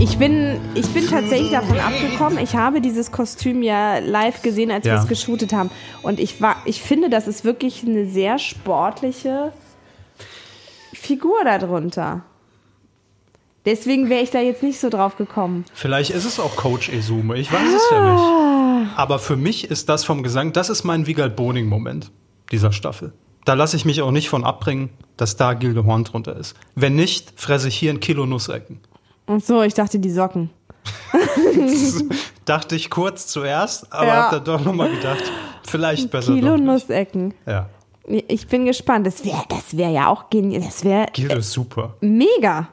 Ich 0.00 0.18
bin, 0.18 0.60
ich 0.74 0.86
bin 0.88 1.08
tatsächlich 1.08 1.50
davon 1.52 1.80
abgekommen. 1.80 2.38
Ich 2.38 2.56
habe 2.56 2.82
dieses 2.82 3.10
Kostüm 3.10 3.62
ja 3.62 3.96
live 3.98 4.42
gesehen, 4.42 4.70
als 4.70 4.84
wir 4.84 4.92
Ja. 4.92 5.00
es 5.02 5.08
geshootet 5.08 5.54
haben. 5.54 5.70
Und 6.02 6.20
ich 6.20 6.42
war, 6.42 6.56
ich 6.66 6.82
finde, 6.82 7.08
das 7.08 7.26
ist 7.26 7.42
wirklich 7.42 7.84
eine 7.86 8.04
sehr 8.04 8.38
sportliche 8.38 9.54
Figur 10.92 11.42
darunter. 11.44 12.20
Deswegen 13.64 14.08
wäre 14.10 14.22
ich 14.22 14.30
da 14.30 14.40
jetzt 14.40 14.62
nicht 14.62 14.80
so 14.80 14.88
drauf 14.88 15.16
gekommen. 15.16 15.64
Vielleicht 15.72 16.10
ist 16.10 16.24
es 16.24 16.40
auch 16.40 16.56
Coach 16.56 16.88
Esume, 16.88 17.36
ich 17.38 17.52
weiß 17.52 17.68
es 17.74 17.82
ja 17.90 17.98
Ah. 17.98 18.80
nicht. 18.80 18.98
Aber 18.98 19.18
für 19.20 19.36
mich 19.36 19.70
ist 19.70 19.88
das 19.88 20.04
vom 20.04 20.22
Gesang, 20.24 20.52
das 20.52 20.68
ist 20.68 20.82
mein 20.84 21.06
Wiegald 21.06 21.36
Boning-Moment 21.36 22.10
dieser 22.50 22.72
Staffel. 22.72 23.12
Da 23.44 23.54
lasse 23.54 23.76
ich 23.76 23.84
mich 23.84 24.02
auch 24.02 24.10
nicht 24.10 24.28
von 24.28 24.44
abbringen, 24.44 24.90
dass 25.16 25.36
da 25.36 25.54
Gilde 25.54 25.84
Horn 25.84 26.04
drunter 26.04 26.36
ist. 26.36 26.54
Wenn 26.74 26.94
nicht, 26.96 27.32
fresse 27.40 27.68
ich 27.68 27.76
hier 27.76 27.90
ein 27.92 28.00
Kilo 28.00 28.26
Nussecken. 28.26 28.80
Und 29.26 29.44
so, 29.44 29.62
ich 29.62 29.74
dachte, 29.74 29.98
die 30.00 30.10
Socken. 30.10 30.50
Dachte 32.44 32.74
ich 32.76 32.90
kurz 32.90 33.26
zuerst, 33.28 33.92
aber 33.92 34.06
Ja. 34.06 34.14
hab 34.24 34.30
dann 34.32 34.44
doch 34.44 34.64
nochmal 34.64 34.90
gedacht, 34.90 35.22
vielleicht 35.66 36.10
besser 36.10 36.34
Kilo. 36.34 36.56
Nussecken. 36.56 37.34
Ja, 37.46 37.68
Ich 38.08 38.48
bin 38.48 38.64
gespannt. 38.66 39.06
Das 39.06 39.24
wäre 39.24 39.44
das 39.48 39.76
wär 39.76 39.90
ja 39.90 40.08
auch 40.08 40.28
genial. 40.28 40.62
Das 40.62 40.82
wäre 40.84 41.06
Gilde 41.12 41.36
ist 41.36 41.52
super. 41.52 41.94
mega. 42.00 42.68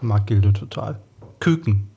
Mag 0.00 0.26
Gilde 0.26 0.52
total. 0.52 1.00
Küken. 1.40 1.88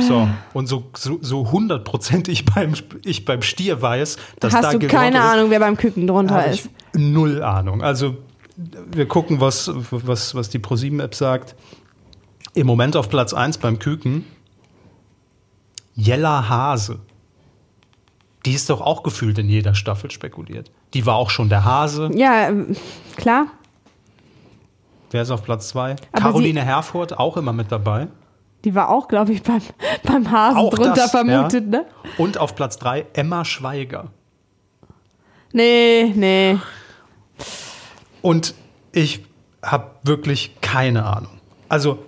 So, 0.00 0.28
und 0.54 0.68
so, 0.68 0.84
so, 0.96 1.18
so 1.20 1.50
hundertprozentig 1.50 2.46
beim, 2.46 2.72
ich 3.04 3.24
beim 3.24 3.42
Stier 3.42 3.82
weiß, 3.82 4.16
dass 4.40 4.52
da 4.52 4.62
Hast 4.62 4.74
du 4.74 4.78
Gilde 4.78 4.94
keine 4.94 5.18
ist, 5.18 5.24
Ahnung, 5.24 5.50
wer 5.50 5.60
beim 5.60 5.76
Küken 5.76 6.06
drunter 6.06 6.46
ist? 6.46 6.70
null 6.94 7.42
Ahnung. 7.42 7.82
Also 7.82 8.16
wir 8.90 9.06
gucken, 9.06 9.40
was, 9.40 9.70
was, 9.90 10.34
was 10.34 10.48
die 10.48 10.58
ProSieben-App 10.58 11.14
sagt. 11.14 11.54
Im 12.54 12.66
Moment 12.66 12.96
auf 12.96 13.10
Platz 13.10 13.34
1 13.34 13.58
beim 13.58 13.78
Küken. 13.78 14.24
Jella 15.94 16.48
Hase. 16.48 17.00
Die 18.46 18.52
ist 18.52 18.70
doch 18.70 18.80
auch 18.80 19.02
gefühlt 19.02 19.38
in 19.38 19.48
jeder 19.48 19.74
Staffel 19.74 20.10
spekuliert. 20.10 20.70
Die 20.94 21.04
war 21.04 21.16
auch 21.16 21.30
schon 21.30 21.48
der 21.48 21.64
Hase. 21.64 22.10
Ja, 22.14 22.50
klar. 23.16 23.48
Wer 25.16 25.22
ist 25.22 25.30
auf 25.30 25.44
Platz 25.44 25.68
2? 25.68 25.92
Aber 25.92 25.98
Caroline 26.12 26.62
Herfurth, 26.62 27.14
auch 27.14 27.38
immer 27.38 27.54
mit 27.54 27.72
dabei. 27.72 28.08
Die 28.66 28.74
war 28.74 28.90
auch, 28.90 29.08
glaube 29.08 29.32
ich, 29.32 29.42
beim, 29.42 29.62
beim 30.02 30.30
Hasen 30.30 30.58
Auch 30.58 30.74
drunter 30.74 30.92
das, 30.92 31.10
vermutet, 31.10 31.64
ja. 31.72 31.80
ne? 31.80 31.86
Und 32.18 32.36
auf 32.36 32.54
Platz 32.54 32.76
3 32.76 33.06
Emma 33.14 33.46
Schweiger. 33.46 34.10
Nee, 35.54 36.12
nee. 36.14 36.58
Und 38.20 38.52
ich 38.92 39.24
habe 39.62 39.86
wirklich 40.02 40.54
keine 40.60 41.06
Ahnung. 41.06 41.40
Also, 41.70 42.00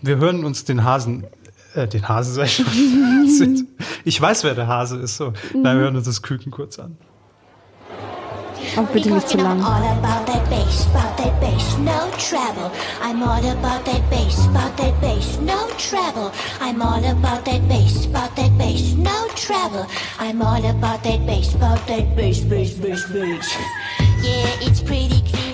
wir 0.00 0.16
hören 0.16 0.46
uns 0.46 0.64
den 0.64 0.84
Hasen, 0.84 1.26
äh, 1.74 1.86
den 1.86 2.08
Hasen 2.08 2.42
ich 2.44 2.56
schon. 2.56 3.68
Ich 4.06 4.18
weiß, 4.18 4.42
wer 4.44 4.54
der 4.54 4.68
Hase 4.68 4.96
ist. 4.96 5.18
So. 5.18 5.34
Na, 5.52 5.74
wir 5.74 5.82
hören 5.82 5.96
uns 5.96 6.06
das 6.06 6.22
Küken 6.22 6.50
kurz 6.50 6.78
an. 6.78 6.96
Auch 8.78 8.86
bitte 8.92 9.10
nicht 9.10 9.28
zu 9.28 9.38
lang. 9.38 9.60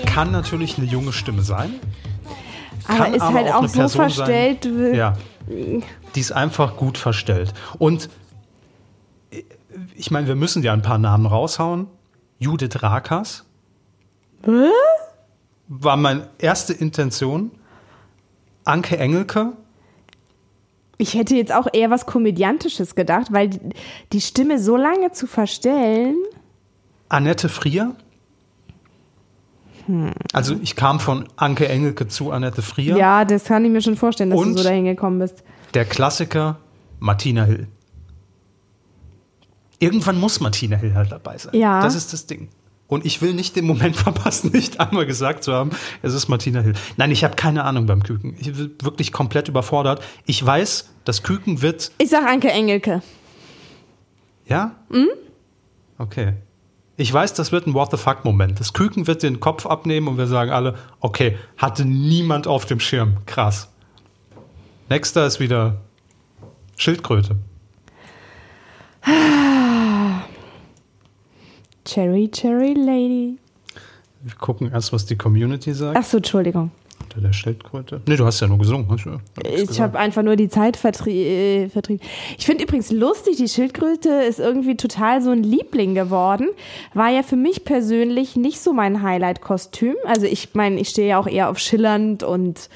Kann 0.05 0.31
natürlich 0.31 0.77
eine 0.77 0.85
junge 0.85 1.11
Stimme 1.11 1.41
sein. 1.41 1.73
Aber 2.87 2.97
Kann 2.97 3.13
ist 3.15 3.21
aber 3.21 3.33
halt 3.33 3.47
auch 3.47 3.55
auch 3.55 3.59
eine 3.59 3.67
so 3.69 3.79
Person 3.79 4.09
verstellt. 4.09 4.63
Sein. 4.63 4.93
Ja. 4.93 5.13
Die 5.47 6.19
ist 6.19 6.31
einfach 6.31 6.77
gut 6.77 6.97
verstellt. 6.97 7.53
Und 7.79 8.09
äh, 9.31 9.43
ich 9.95 10.11
meine, 10.11 10.27
wir 10.27 10.35
müssen 10.35 10.61
ja 10.61 10.73
ein 10.73 10.83
paar 10.83 10.99
Namen 10.99 11.25
raushauen. 11.25 11.87
Judith 12.39 12.81
Rakas. 12.81 13.45
War 15.67 15.97
meine 15.97 16.29
erste 16.37 16.73
Intention. 16.73 17.51
Anke 18.63 18.97
Engelke. 18.97 19.53
Ich 20.97 21.13
hätte 21.13 21.35
jetzt 21.35 21.53
auch 21.53 21.67
eher 21.71 21.89
was 21.89 22.05
Komödiantisches 22.05 22.95
gedacht, 22.95 23.27
weil 23.31 23.49
die, 23.49 23.59
die 24.13 24.21
Stimme 24.21 24.59
so 24.59 24.77
lange 24.77 25.11
zu 25.11 25.27
verstellen. 25.27 26.15
Annette 27.09 27.49
Frier. 27.49 27.95
Also 30.33 30.55
ich 30.63 30.75
kam 30.75 30.99
von 30.99 31.27
Anke 31.35 31.67
Engelke 31.67 32.07
zu 32.07 32.31
Annette 32.31 32.61
Frier. 32.61 32.97
Ja, 32.97 33.23
das 33.25 33.45
kann 33.45 33.63
ich 33.65 33.71
mir 33.71 33.81
schon 33.81 33.97
vorstellen, 33.97 34.31
dass 34.31 34.39
Und? 34.39 34.53
du 34.53 34.57
so 34.59 34.63
dahin 34.63 34.85
gekommen 34.85 35.19
bist. 35.19 35.43
Der 35.73 35.85
Klassiker 35.85 36.57
Martina 36.99 37.43
Hill. 37.43 37.67
Irgendwann 39.79 40.19
muss 40.19 40.39
Martina 40.39 40.77
Hill 40.77 40.95
halt 40.95 41.11
dabei 41.11 41.37
sein. 41.37 41.55
Ja. 41.55 41.81
Das 41.81 41.95
ist 41.95 42.13
das 42.13 42.25
Ding. 42.27 42.49
Und 42.87 43.05
ich 43.05 43.21
will 43.21 43.33
nicht 43.33 43.55
den 43.55 43.65
Moment 43.65 43.95
verpassen, 43.95 44.51
nicht 44.51 44.79
einmal 44.79 45.05
gesagt 45.05 45.43
zu 45.43 45.53
haben, 45.53 45.71
es 46.01 46.13
ist 46.13 46.27
Martina 46.27 46.61
Hill. 46.61 46.73
Nein, 46.97 47.11
ich 47.11 47.23
habe 47.23 47.35
keine 47.35 47.63
Ahnung 47.63 47.85
beim 47.85 48.03
Küken. 48.03 48.35
Ich 48.39 48.53
bin 48.53 48.75
wirklich 48.81 49.11
komplett 49.11 49.47
überfordert. 49.47 50.03
Ich 50.25 50.45
weiß, 50.45 50.89
das 51.03 51.23
Küken 51.23 51.61
wird. 51.61 51.91
Ich 51.97 52.09
sag 52.09 52.25
Anke 52.25 52.51
Engelke. 52.51 53.01
Ja? 54.47 54.75
Okay. 55.97 56.33
Ich 56.97 57.11
weiß, 57.11 57.33
das 57.33 57.51
wird 57.51 57.67
ein 57.67 57.73
What 57.73 57.91
the 57.91 57.97
fuck-Moment. 57.97 58.59
Das 58.59 58.71
Küken 58.73 59.07
wird 59.07 59.23
den 59.23 59.39
Kopf 59.39 59.65
abnehmen 59.65 60.07
und 60.07 60.17
wir 60.17 60.27
sagen 60.27 60.51
alle, 60.51 60.75
okay, 61.01 61.37
hatte 61.57 61.83
niemand 61.83 62.47
auf 62.47 62.65
dem 62.65 62.79
Schirm. 62.79 63.17
Krass. 63.25 63.69
Nächster 64.89 65.25
ist 65.25 65.39
wieder 65.39 65.81
Schildkröte. 66.77 67.37
Cherry, 71.95 72.29
Cherry 72.29 72.73
Lady. 72.73 73.37
Wir 74.21 74.35
gucken 74.37 74.69
erst, 74.69 74.91
was 74.91 75.05
die 75.05 75.15
Community 75.15 75.71
sagt. 75.73 75.97
Ach 75.97 76.03
so, 76.03 76.17
Entschuldigung. 76.17 76.71
Unter 77.01 77.21
der 77.21 77.31
Schildkröte? 77.31 78.01
Nee, 78.05 78.17
du 78.17 78.25
hast 78.25 78.41
ja 78.41 78.47
nur 78.47 78.57
gesungen. 78.57 78.85
Hast 78.89 79.05
du, 79.05 79.11
hab 79.11 79.21
ich's 79.41 79.71
Ich 79.71 79.79
habe 79.79 79.97
einfach 79.97 80.21
nur 80.21 80.35
die 80.35 80.49
Zeit 80.49 80.75
vertrie 80.75 81.23
äh, 81.23 81.69
vertrieben. 81.69 82.05
Ich 82.37 82.45
finde 82.45 82.65
übrigens 82.65 82.91
lustig, 82.91 83.37
die 83.37 83.47
Schildkröte 83.47 84.09
ist 84.09 84.41
irgendwie 84.41 84.75
total 84.75 85.21
so 85.21 85.31
ein 85.31 85.41
Liebling 85.41 85.95
geworden. 85.95 86.49
War 86.93 87.11
ja 87.11 87.23
für 87.23 87.37
mich 87.37 87.63
persönlich 87.63 88.35
nicht 88.35 88.59
so 88.59 88.73
mein 88.73 89.01
Highlight-Kostüm. 89.01 89.95
Also 90.05 90.25
ich 90.25 90.53
meine, 90.53 90.77
ich 90.81 90.89
stehe 90.89 91.07
ja 91.07 91.17
auch 91.17 91.27
eher 91.27 91.49
auf 91.49 91.59
schillernd 91.59 92.23
und 92.23 92.69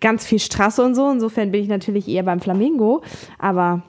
ganz 0.00 0.24
viel 0.24 0.38
Straße 0.38 0.80
und 0.80 0.94
so. 0.94 1.10
Insofern 1.10 1.50
bin 1.50 1.60
ich 1.60 1.68
natürlich 1.68 2.06
eher 2.06 2.22
beim 2.22 2.38
Flamingo. 2.38 3.02
Aber 3.40 3.82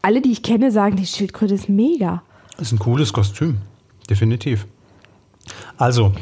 alle, 0.00 0.22
die 0.22 0.32
ich 0.32 0.42
kenne, 0.42 0.70
sagen, 0.70 0.96
die 0.96 1.04
Schildkröte 1.04 1.52
ist 1.52 1.68
mega. 1.68 2.22
Ist 2.58 2.72
ein 2.72 2.78
cooles 2.78 3.12
Kostüm. 3.12 3.58
Definitiv. 4.08 4.66
Also, 5.76 6.12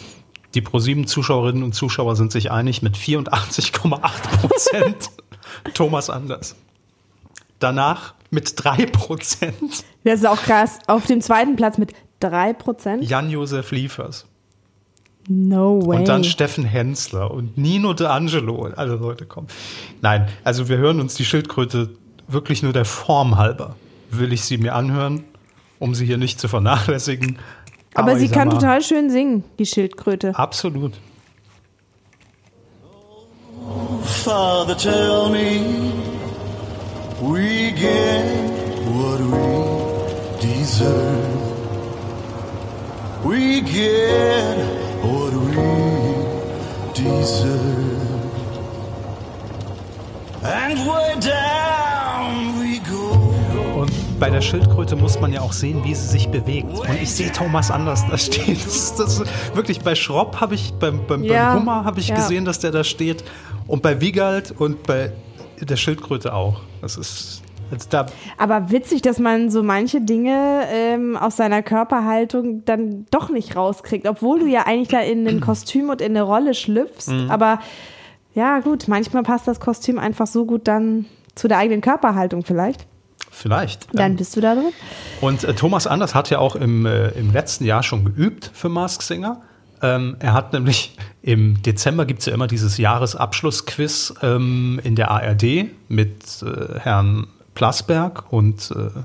die 0.54 0.60
ProSieben-Zuschauerinnen 0.60 1.62
und 1.62 1.74
Zuschauer 1.74 2.16
sind 2.16 2.32
sich 2.32 2.50
einig 2.50 2.82
mit 2.82 2.96
84,8 2.96 4.00
Prozent 4.40 5.10
Thomas 5.74 6.10
Anders. 6.10 6.56
Danach 7.58 8.14
mit 8.30 8.52
3 8.56 8.86
Prozent 8.86 9.84
Das 10.04 10.20
ist 10.20 10.26
auch 10.26 10.42
krass. 10.42 10.78
Auf 10.86 11.06
dem 11.06 11.20
zweiten 11.20 11.56
Platz 11.56 11.78
mit 11.78 11.92
3%. 12.20 13.02
Jan-Josef 13.02 13.70
Liefers. 13.70 14.26
No 15.28 15.80
way. 15.86 15.98
Und 15.98 16.08
dann 16.08 16.24
Steffen 16.24 16.64
Hensler 16.64 17.30
und 17.30 17.56
Nino 17.56 17.92
D'Angelo 17.92 18.56
und 18.56 18.76
alle 18.76 18.96
Leute 18.96 19.24
kommen. 19.24 19.48
Nein, 20.02 20.28
also 20.42 20.68
wir 20.68 20.76
hören 20.76 21.00
uns 21.00 21.14
die 21.14 21.24
Schildkröte 21.24 21.90
wirklich 22.28 22.62
nur 22.62 22.72
der 22.72 22.84
Form 22.84 23.36
halber. 23.38 23.76
Will 24.10 24.32
ich 24.32 24.44
sie 24.44 24.58
mir 24.58 24.74
anhören, 24.74 25.24
um 25.78 25.94
sie 25.94 26.06
hier 26.06 26.18
nicht 26.18 26.40
zu 26.40 26.48
vernachlässigen. 26.48 27.38
Aber 27.94 28.16
sie 28.16 28.24
ich 28.24 28.30
sag 28.30 28.38
kann 28.38 28.48
mal, 28.48 28.54
total 28.54 28.82
schön 28.82 29.10
singen, 29.10 29.44
die 29.58 29.66
Schildkröte. 29.66 30.34
Absolut. 30.36 30.94
Father, 34.02 34.76
tell 34.76 35.30
me 35.30 35.92
we 37.20 37.72
get 37.72 38.50
what 38.86 39.20
we 39.20 39.74
deserve. 40.40 41.34
We 43.24 43.62
get 43.62 44.58
what 45.02 45.32
we 45.32 45.54
deserve. 46.94 47.94
And 50.42 50.78
way 50.86 51.16
down 51.20 51.83
bei 54.24 54.30
der 54.30 54.40
Schildkröte 54.40 54.96
muss 54.96 55.20
man 55.20 55.34
ja 55.34 55.42
auch 55.42 55.52
sehen, 55.52 55.84
wie 55.84 55.94
sie 55.94 56.06
sich 56.06 56.30
bewegt. 56.30 56.78
Und 56.78 57.02
ich 57.02 57.10
sehe 57.10 57.30
Thomas 57.30 57.70
anders 57.70 58.06
da 58.08 58.16
stehen. 58.16 58.56
Das 58.64 58.96
das 58.96 59.22
wirklich 59.54 59.80
bei 59.80 59.94
Schropp 59.94 60.40
habe 60.40 60.54
ich, 60.54 60.72
beim, 60.80 61.06
beim, 61.06 61.24
Ja, 61.24 61.50
beim 61.50 61.60
Hummer 61.60 61.84
habe 61.84 62.00
ich 62.00 62.08
ja. 62.08 62.14
gesehen, 62.14 62.46
dass 62.46 62.58
der 62.58 62.70
da 62.70 62.84
steht. 62.84 63.22
Und 63.66 63.82
bei 63.82 64.00
Wiegald 64.00 64.50
und 64.58 64.82
bei 64.84 65.12
der 65.60 65.76
Schildkröte 65.76 66.32
auch. 66.32 66.62
Das 66.80 66.96
ist. 66.96 67.42
Also 67.70 67.86
da, 67.90 68.06
Aber 68.38 68.70
witzig, 68.70 69.02
dass 69.02 69.18
man 69.18 69.50
so 69.50 69.62
manche 69.62 70.00
Dinge 70.00 70.68
ähm, 70.72 71.18
aus 71.18 71.36
seiner 71.36 71.62
Körperhaltung 71.62 72.64
dann 72.64 73.04
doch 73.10 73.28
nicht 73.28 73.56
rauskriegt, 73.56 74.08
obwohl 74.08 74.40
du 74.40 74.46
ja 74.46 74.62
eigentlich 74.66 74.88
da 74.88 75.00
in 75.00 75.28
ein 75.28 75.42
Kostüm 75.42 75.90
und 75.90 76.00
in 76.00 76.12
eine 76.12 76.22
Rolle 76.22 76.54
schlüpfst. 76.54 77.08
Mhm. 77.08 77.30
Aber 77.30 77.58
ja, 78.32 78.60
gut, 78.60 78.88
manchmal 78.88 79.22
passt 79.22 79.46
das 79.46 79.60
Kostüm 79.60 79.98
einfach 79.98 80.26
so 80.26 80.46
gut 80.46 80.66
dann 80.66 81.04
zu 81.34 81.46
der 81.46 81.58
eigenen 81.58 81.82
Körperhaltung 81.82 82.42
vielleicht. 82.42 82.86
Vielleicht. 83.34 83.86
Dann 83.92 84.12
Ähm, 84.12 84.16
bist 84.16 84.36
du 84.36 84.40
da 84.40 84.54
drin. 84.54 84.72
Und 85.20 85.44
äh, 85.44 85.54
Thomas 85.54 85.86
Anders 85.86 86.14
hat 86.14 86.30
ja 86.30 86.38
auch 86.38 86.56
im, 86.56 86.86
äh, 86.86 87.08
im 87.10 87.32
letzten 87.32 87.64
Jahr 87.64 87.82
schon 87.82 88.04
geübt 88.04 88.50
für 88.54 88.68
Mask 88.68 89.02
Singer. 89.02 89.42
Ähm, 89.82 90.16
er 90.20 90.32
hat 90.32 90.52
nämlich 90.52 90.96
im 91.22 91.62
Dezember 91.62 92.06
gibt 92.06 92.20
es 92.20 92.26
ja 92.26 92.32
immer 92.34 92.46
dieses 92.46 92.78
Jahresabschlussquiz 92.78 94.14
ähm, 94.22 94.80
in 94.84 94.94
der 94.96 95.10
ARD 95.10 95.66
mit 95.88 96.42
äh, 96.42 96.78
Herrn 96.78 97.26
Plasberg 97.54 98.32
und 98.32 98.70
äh, 98.70 99.00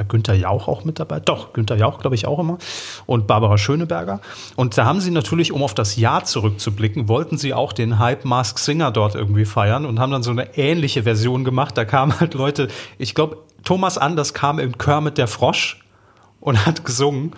da 0.00 0.04
Günther 0.08 0.34
Jauch 0.34 0.66
auch 0.66 0.84
mit 0.84 0.98
dabei? 0.98 1.20
Doch, 1.20 1.52
Günther 1.52 1.76
Jauch 1.76 1.98
glaube 1.98 2.16
ich 2.16 2.26
auch 2.26 2.38
immer. 2.38 2.58
Und 3.06 3.26
Barbara 3.26 3.58
Schöneberger. 3.58 4.20
Und 4.56 4.76
da 4.78 4.86
haben 4.86 5.00
sie 5.00 5.10
natürlich, 5.10 5.52
um 5.52 5.62
auf 5.62 5.74
das 5.74 5.96
Jahr 5.96 6.24
zurückzublicken, 6.24 7.08
wollten 7.08 7.36
sie 7.36 7.52
auch 7.52 7.72
den 7.72 7.98
Hype 7.98 8.24
Mask 8.24 8.58
Singer 8.58 8.90
dort 8.90 9.14
irgendwie 9.14 9.44
feiern 9.44 9.84
und 9.84 10.00
haben 10.00 10.10
dann 10.10 10.22
so 10.22 10.30
eine 10.30 10.56
ähnliche 10.56 11.02
Version 11.02 11.44
gemacht. 11.44 11.76
Da 11.76 11.84
kamen 11.84 12.18
halt 12.18 12.34
Leute, 12.34 12.68
ich 12.98 13.14
glaube, 13.14 13.38
Thomas 13.62 13.98
Anders 13.98 14.32
kam 14.32 14.58
im 14.58 14.78
Chör 14.78 15.02
mit 15.02 15.18
der 15.18 15.28
Frosch 15.28 15.84
und 16.40 16.64
hat 16.64 16.84
gesungen. 16.84 17.32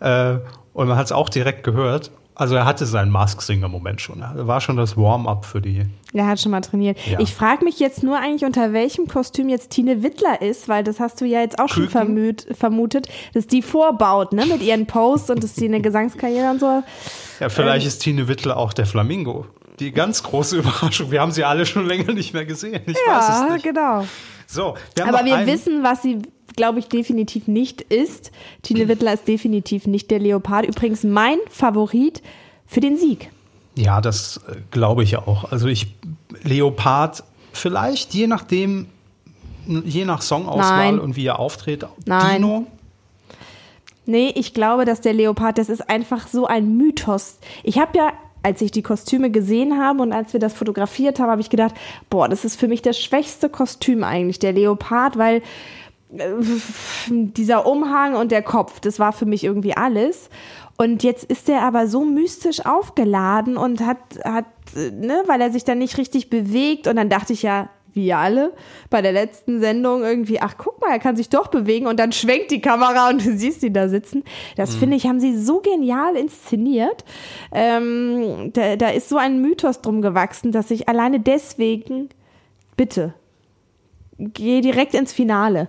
Äh, 0.00 0.38
und 0.72 0.88
man 0.88 0.96
hat 0.96 1.06
es 1.06 1.12
auch 1.12 1.28
direkt 1.28 1.64
gehört. 1.64 2.10
Also 2.38 2.54
er 2.54 2.66
hatte 2.66 2.84
seinen 2.84 3.10
Mask-Singer-Moment 3.10 4.02
schon. 4.02 4.20
Er 4.20 4.46
war 4.46 4.60
schon 4.60 4.76
das 4.76 4.94
Warm-up 4.96 5.46
für 5.46 5.62
die. 5.62 5.86
Er 6.12 6.26
hat 6.26 6.38
schon 6.38 6.52
mal 6.52 6.60
trainiert. 6.60 6.98
Ja. 7.06 7.18
Ich 7.18 7.32
frage 7.34 7.64
mich 7.64 7.78
jetzt 7.80 8.02
nur 8.02 8.18
eigentlich, 8.18 8.44
unter 8.44 8.74
welchem 8.74 9.08
Kostüm 9.08 9.48
jetzt 9.48 9.70
Tine 9.70 10.02
Wittler 10.02 10.42
ist, 10.42 10.68
weil 10.68 10.84
das 10.84 11.00
hast 11.00 11.18
du 11.22 11.24
ja 11.24 11.40
jetzt 11.40 11.58
auch 11.58 11.68
schon 11.70 11.84
Küken? 11.86 11.90
vermut, 11.92 12.46
vermutet, 12.54 13.08
dass 13.32 13.46
die 13.46 13.62
vorbaut, 13.62 14.34
ne, 14.34 14.44
mit 14.44 14.60
ihren 14.62 14.86
Posts 14.86 15.30
und 15.30 15.42
dass 15.42 15.56
sie 15.56 15.64
eine 15.64 15.80
Gesangskarriere 15.80 16.50
und 16.50 16.60
so. 16.60 16.82
Ja, 17.40 17.48
vielleicht 17.48 17.86
ist 17.86 18.00
Tine 18.00 18.28
Wittler 18.28 18.58
auch 18.58 18.74
der 18.74 18.84
Flamingo. 18.84 19.46
Die 19.80 19.90
ganz 19.92 20.22
große 20.22 20.56
Überraschung. 20.60 21.10
Wir 21.10 21.22
haben 21.22 21.32
sie 21.32 21.42
alle 21.44 21.64
schon 21.64 21.86
länger 21.86 22.12
nicht 22.12 22.34
mehr 22.34 22.44
gesehen. 22.44 22.82
Ich 22.86 22.96
weiß 22.96 23.28
es 23.30 23.40
Ja, 23.40 23.48
nicht. 23.54 23.62
genau. 23.64 24.04
So, 24.46 24.74
wir 24.94 25.08
Aber 25.08 25.24
wir 25.24 25.46
wissen, 25.46 25.82
was 25.82 26.02
sie, 26.02 26.18
glaube 26.56 26.78
ich, 26.78 26.88
definitiv 26.88 27.46
nicht 27.46 27.82
ist. 27.82 28.32
Tine 28.62 28.88
Wittler 28.88 29.12
ist 29.12 29.28
definitiv 29.28 29.86
nicht 29.86 30.10
der 30.10 30.18
Leopard. 30.18 30.66
Übrigens 30.66 31.04
mein 31.04 31.38
Favorit 31.50 32.22
für 32.66 32.80
den 32.80 32.96
Sieg. 32.96 33.30
Ja, 33.76 34.00
das 34.00 34.40
äh, 34.48 34.56
glaube 34.70 35.04
ich 35.04 35.18
auch. 35.18 35.52
Also 35.52 35.68
ich 35.68 35.94
Leopard 36.42 37.22
vielleicht 37.52 38.14
je 38.14 38.26
nachdem 38.26 38.86
je 39.66 40.04
nach 40.04 40.22
Songauswahl 40.22 40.92
Nein. 40.92 41.00
und 41.00 41.16
wie 41.16 41.26
er 41.26 41.38
auftritt. 41.38 41.86
Nein. 42.04 42.36
Dino. 42.36 42.66
Nee, 44.06 44.32
ich 44.36 44.54
glaube, 44.54 44.84
dass 44.84 45.00
der 45.00 45.12
Leopard, 45.12 45.58
das 45.58 45.68
ist 45.68 45.90
einfach 45.90 46.28
so 46.28 46.46
ein 46.46 46.76
Mythos. 46.76 47.38
Ich 47.64 47.78
habe 47.78 47.98
ja, 47.98 48.12
als 48.44 48.62
ich 48.62 48.70
die 48.70 48.82
Kostüme 48.82 49.32
gesehen 49.32 49.78
habe 49.78 50.02
und 50.02 50.12
als 50.12 50.32
wir 50.32 50.38
das 50.38 50.54
fotografiert 50.54 51.18
haben, 51.18 51.30
habe 51.30 51.40
ich 51.40 51.50
gedacht, 51.50 51.74
boah, 52.08 52.28
das 52.28 52.44
ist 52.44 52.54
für 52.58 52.68
mich 52.68 52.82
das 52.82 53.00
schwächste 53.00 53.48
Kostüm 53.48 54.04
eigentlich, 54.04 54.38
der 54.38 54.52
Leopard, 54.52 55.18
weil 55.18 55.42
dieser 57.08 57.66
Umhang 57.66 58.14
und 58.14 58.32
der 58.32 58.42
Kopf, 58.42 58.80
das 58.80 58.98
war 58.98 59.12
für 59.12 59.26
mich 59.26 59.44
irgendwie 59.44 59.76
alles. 59.76 60.30
Und 60.78 61.02
jetzt 61.02 61.24
ist 61.24 61.48
er 61.48 61.62
aber 61.62 61.86
so 61.86 62.04
mystisch 62.04 62.64
aufgeladen 62.66 63.56
und 63.56 63.80
hat, 63.80 63.98
hat, 64.24 64.44
äh, 64.76 64.90
ne, 64.90 65.22
weil 65.26 65.40
er 65.40 65.50
sich 65.50 65.64
dann 65.64 65.78
nicht 65.78 65.96
richtig 65.96 66.28
bewegt. 66.28 66.86
Und 66.86 66.96
dann 66.96 67.08
dachte 67.08 67.32
ich 67.32 67.42
ja, 67.42 67.70
wie 67.96 68.12
alle 68.12 68.52
bei 68.90 69.00
der 69.00 69.12
letzten 69.12 69.58
Sendung 69.58 70.04
irgendwie, 70.04 70.40
ach 70.40 70.56
guck 70.58 70.80
mal, 70.82 70.90
er 70.90 70.98
kann 70.98 71.16
sich 71.16 71.30
doch 71.30 71.48
bewegen 71.48 71.86
und 71.86 71.98
dann 71.98 72.12
schwenkt 72.12 72.50
die 72.50 72.60
Kamera 72.60 73.08
und 73.08 73.24
du 73.24 73.36
siehst 73.36 73.62
ihn 73.62 73.72
da 73.72 73.88
sitzen. 73.88 74.22
Das 74.56 74.76
finde 74.76 74.96
ich, 74.96 75.06
haben 75.06 75.18
sie 75.18 75.36
so 75.36 75.60
genial 75.60 76.14
inszeniert. 76.14 77.04
Ähm, 77.52 78.52
da, 78.52 78.76
da 78.76 78.90
ist 78.90 79.08
so 79.08 79.16
ein 79.16 79.40
Mythos 79.40 79.80
drum 79.80 80.02
gewachsen, 80.02 80.52
dass 80.52 80.70
ich 80.70 80.90
alleine 80.90 81.20
deswegen, 81.20 82.10
bitte, 82.76 83.14
gehe 84.18 84.60
direkt 84.60 84.94
ins 84.94 85.14
Finale. 85.14 85.68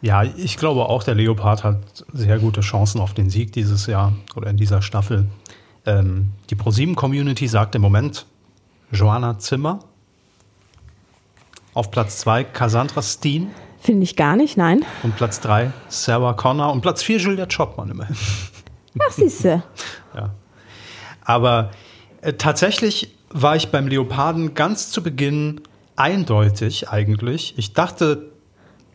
Ja, 0.00 0.22
ich 0.22 0.56
glaube 0.58 0.86
auch, 0.86 1.02
der 1.02 1.14
Leopard 1.14 1.64
hat 1.64 2.04
sehr 2.12 2.38
gute 2.38 2.60
Chancen 2.60 3.00
auf 3.00 3.14
den 3.14 3.30
Sieg 3.30 3.52
dieses 3.52 3.86
Jahr 3.86 4.12
oder 4.36 4.50
in 4.50 4.56
dieser 4.56 4.82
Staffel. 4.82 5.26
Ähm, 5.86 6.32
die 6.50 6.54
ProSieben-Community 6.54 7.48
sagt 7.48 7.74
im 7.74 7.82
Moment 7.82 8.26
Joanna 8.92 9.38
Zimmer. 9.38 9.80
Auf 11.72 11.90
Platz 11.90 12.18
2 12.18 12.44
Cassandra 12.44 13.02
Steen 13.02 13.50
Finde 13.80 14.04
ich 14.04 14.16
gar 14.16 14.34
nicht, 14.36 14.56
nein. 14.56 14.82
und 15.02 15.14
Platz 15.14 15.40
3 15.40 15.70
Sarah 15.88 16.32
Connor 16.32 16.72
und 16.72 16.80
Platz 16.80 17.02
4 17.02 17.18
Julia 17.18 17.46
Chopman 17.46 17.90
immerhin. 17.90 18.16
Ach, 18.98 19.12
siehste. 19.12 19.62
Ja. 20.14 20.30
Aber 21.24 21.70
äh, 22.20 22.34
tatsächlich 22.34 23.14
war 23.30 23.56
ich 23.56 23.70
beim 23.70 23.88
Leoparden 23.88 24.54
ganz 24.54 24.90
zu 24.90 25.02
Beginn 25.02 25.60
eindeutig 25.96 26.88
eigentlich. 26.88 27.54
Ich 27.58 27.72
dachte, 27.72 28.30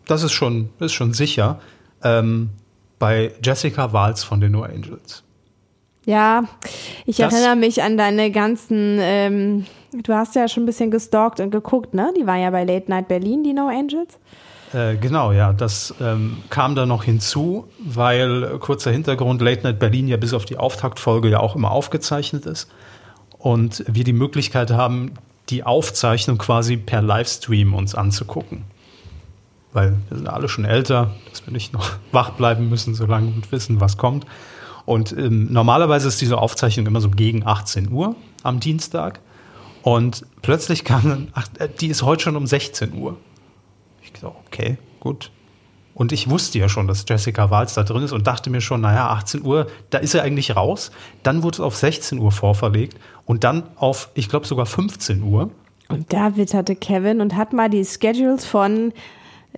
das 0.10 0.24
ist 0.24 0.32
schon, 0.34 0.70
ist 0.80 0.94
schon 0.94 1.14
sicher, 1.14 1.60
ähm, 2.04 2.50
bei 2.98 3.32
Jessica 3.44 3.94
Wals 3.94 4.24
von 4.24 4.42
den 4.42 4.52
No 4.52 4.64
Angels. 4.64 5.24
Ja, 6.06 6.44
ich 7.06 7.18
Das- 7.18 7.34
erinnere 7.34 7.56
mich 7.56 7.84
an 7.84 7.98
deine 7.98 8.32
ganzen, 8.32 8.98
ähm, 9.00 9.66
du 9.94 10.14
hast 10.14 10.36
ja 10.36 10.48
schon 10.48 10.64
ein 10.64 10.66
bisschen 10.66 10.92
gestalkt 10.92 11.40
und 11.40 11.52
geguckt, 11.52 11.94
ne? 11.94 12.12
Die 12.18 12.26
war 12.26 12.38
ja 12.38 12.50
bei 12.50 12.64
Late 12.64 12.90
Night 12.90 13.08
Berlin, 13.08 13.44
die 13.44 13.54
No 13.54 13.68
Angels. 13.68 14.18
Äh, 14.74 14.98
genau, 14.98 15.32
ja, 15.32 15.52
das 15.54 15.94
ähm, 16.00 16.38
kam 16.50 16.76
da 16.76 16.86
noch 16.86 17.04
hinzu, 17.04 17.68
weil 17.80 18.44
äh, 18.44 18.58
kurzer 18.60 18.92
Hintergrund, 18.92 19.42
Late 19.42 19.64
Night 19.64 19.80
Berlin 19.80 20.08
ja 20.08 20.18
bis 20.18 20.34
auf 20.34 20.46
die 20.46 20.58
Auftaktfolge 20.58 21.30
ja 21.30 21.40
auch 21.40 21.56
immer 21.56 21.72
aufgezeichnet 21.72 22.46
ist 22.46 22.70
und 23.40 23.84
wir 23.88 24.04
die 24.04 24.14
Möglichkeit 24.14 24.70
haben, 24.72 25.14
die 25.50 25.64
Aufzeichnung 25.64 26.38
quasi 26.38 26.78
per 26.78 27.02
Livestream 27.02 27.74
uns 27.74 27.96
anzugucken. 27.96 28.64
Weil 29.72 29.98
wir 30.10 30.18
sind 30.18 30.28
alle 30.28 30.50
schon 30.50 30.66
älter, 30.66 31.12
dass 31.30 31.46
wir 31.46 31.54
nicht 31.54 31.74
noch 31.74 31.92
wach 32.12 32.32
bleiben 32.32 32.70
müssen 32.70 32.96
so 32.96 33.06
lange 33.06 33.28
und 33.28 33.52
wissen, 33.52 33.80
was 33.80 33.98
kommt. 33.98 34.26
Und 34.86 35.12
ähm, 35.12 35.52
normalerweise 35.52 36.08
ist 36.08 36.20
diese 36.20 36.40
Aufzeichnung 36.40 36.88
immer 36.88 37.02
so 37.02 37.10
gegen 37.12 37.46
18 37.46 37.92
Uhr 37.92 38.16
am 38.44 38.60
Dienstag. 38.60 39.20
Und 39.84 40.26
plötzlich 40.42 40.84
kam 40.84 41.08
dann, 41.08 41.28
ach, 41.34 41.48
äh, 41.60 41.70
die 41.70 41.88
ist 41.88 42.02
heute 42.02 42.24
schon 42.24 42.36
um 42.36 42.48
16 42.48 42.94
Uhr. 42.94 43.18
Ich 44.02 44.14
gesagt, 44.14 44.36
okay, 44.48 44.78
gut. 45.00 45.32
Und 45.94 46.12
ich 46.14 46.30
wusste 46.30 46.60
ja 46.60 46.70
schon, 46.70 46.88
dass 46.88 47.06
Jessica 47.08 47.52
Walz 47.52 47.74
da 47.74 47.84
drin 47.84 48.04
ist 48.04 48.14
und 48.14 48.26
dachte 48.26 48.50
mir 48.50 48.62
schon, 48.62 48.82
naja, 48.82 49.10
18 49.10 49.44
Uhr, 49.44 49.68
da 49.90 49.98
ist 49.98 50.16
er 50.16 50.24
eigentlich 50.24 50.56
raus. 50.56 50.92
Dann 51.24 51.44
wurde 51.44 51.56
es 51.56 51.60
auf 51.60 51.76
16 51.76 52.20
Uhr 52.20 52.32
vorverlegt 52.32 52.98
und 53.26 53.44
dann 53.44 53.64
auf, 53.76 54.10
ich 54.14 54.30
glaube, 54.30 54.48
sogar 54.48 54.66
15 54.66 55.22
Uhr. 55.22 55.52
Und 55.90 56.14
da 56.14 56.38
witterte 56.38 56.76
Kevin 56.76 57.20
und 57.20 57.36
hat 57.36 57.52
mal 57.52 57.70
die 57.70 57.84
Schedules 57.84 58.46
von 58.46 58.94